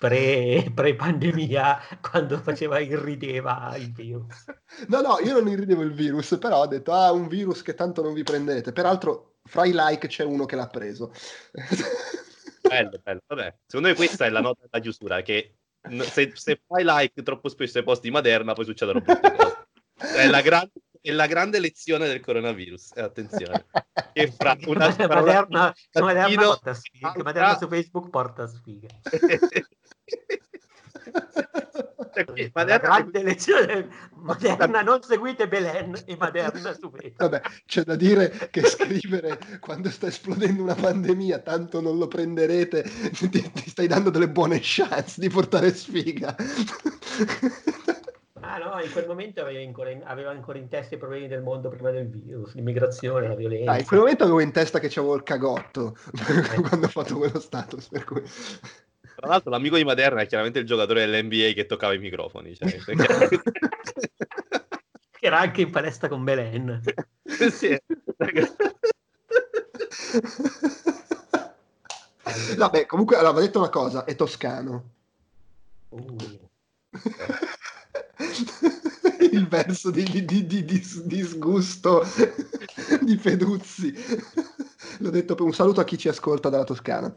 [0.00, 4.46] pre, pre-pandemia, quando faceva irrideva il virus.
[4.88, 8.02] No, no, io non irridevo il virus, però ho detto, ah, un virus che tanto
[8.02, 8.72] non vi prendete.
[8.72, 11.12] Peraltro, fra i like c'è uno che l'ha preso.
[12.62, 13.20] Bello, bello.
[13.26, 15.56] Vabbè, secondo me questa è la nota da chiusura, che
[16.02, 19.66] se, se fai like troppo spesso ai posti di Maderna poi succedono brutte cose.
[20.14, 20.70] È la, gran-
[21.00, 23.64] è la grande lezione del coronavirus, eh, attenzione.
[24.12, 28.88] Che fra una, fra una- Maderna, un Maderna porta sfiga, Maderna su Facebook porta sfiga.
[32.12, 37.16] Cioè, La Maderna- grande lezione Maderna, non seguite Belen e Maderna su Facebook.
[37.16, 42.82] Vabbè, c'è da dire che scrivere quando sta esplodendo una pandemia, tanto non lo prenderete,
[43.12, 46.34] ti, ti stai dando delle buone chance di portare sfiga.
[48.42, 51.42] Ah no, in quel momento aveva ancora in, aveva ancora in testa i problemi del
[51.42, 53.70] mondo prima del virus, l'immigrazione, la violenza.
[53.70, 55.94] Ah, in quel momento avevo in testa che c'avevo il cagotto
[56.68, 58.22] quando ho fatto quello status, per cui...
[59.20, 62.56] Tra l'altro l'amico di Maderna è chiaramente il giocatore dell'NBA che toccava i microfoni.
[62.56, 63.42] Cioè, perché-
[65.20, 66.80] era anche in palestra con Belen.
[67.52, 67.78] sì.
[72.56, 74.90] Vabbè, comunque allora, va detto una cosa, è toscano.
[75.90, 76.16] Uh,
[79.32, 82.04] Il verso di, di- di- di- di- disgusto
[83.02, 83.92] di Peduzzi.
[84.98, 87.12] L'ho detto per un saluto a chi ci ascolta dalla Toscana.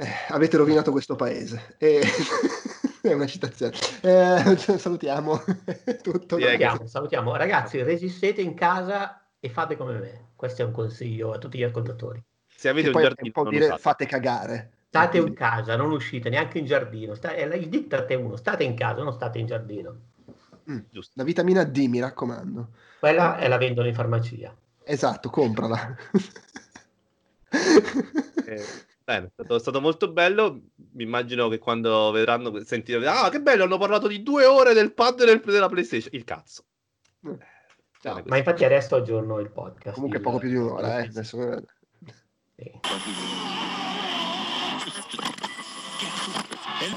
[0.00, 1.74] Eh, avete rovinato questo paese.
[1.76, 2.00] E-
[3.00, 3.72] È una citazione.
[4.00, 5.42] Eh, salutiamo.
[6.02, 6.38] Tutto.
[6.38, 7.36] Salutiamo, salutiamo.
[7.36, 10.26] Ragazzi, resistete in casa e fate come me.
[10.36, 12.22] Questo è un consiglio a tutti gli ascoltatori.
[12.46, 14.70] Se avete Che un giardino, un dire fate cagare.
[14.88, 17.14] State in casa, non uscite neanche in giardino.
[17.14, 19.96] Sta- il diktat è uno, state in casa, non state in giardino.
[20.70, 20.78] Mm.
[20.90, 21.12] Giusto.
[21.16, 22.70] La vitamina D, mi raccomando.
[23.00, 24.54] Quella è la vendono in farmacia.
[24.84, 25.96] Esatto, comprala.
[27.50, 28.64] Eh,
[29.08, 30.60] bene, è stato, è stato molto bello.
[30.92, 34.92] Mi immagino che quando vedranno, sentiranno, ah, che bello, hanno parlato di due ore del
[34.92, 36.10] pad del- della PlayStation.
[36.14, 36.64] Il cazzo.
[37.20, 37.38] No,
[38.00, 39.94] Bene, Ma infatti adesso aggiorno il podcast.
[39.94, 41.06] Comunque il- poco più di un'ora, eh.
[41.06, 41.62] Adesso...
[42.54, 42.70] Sì.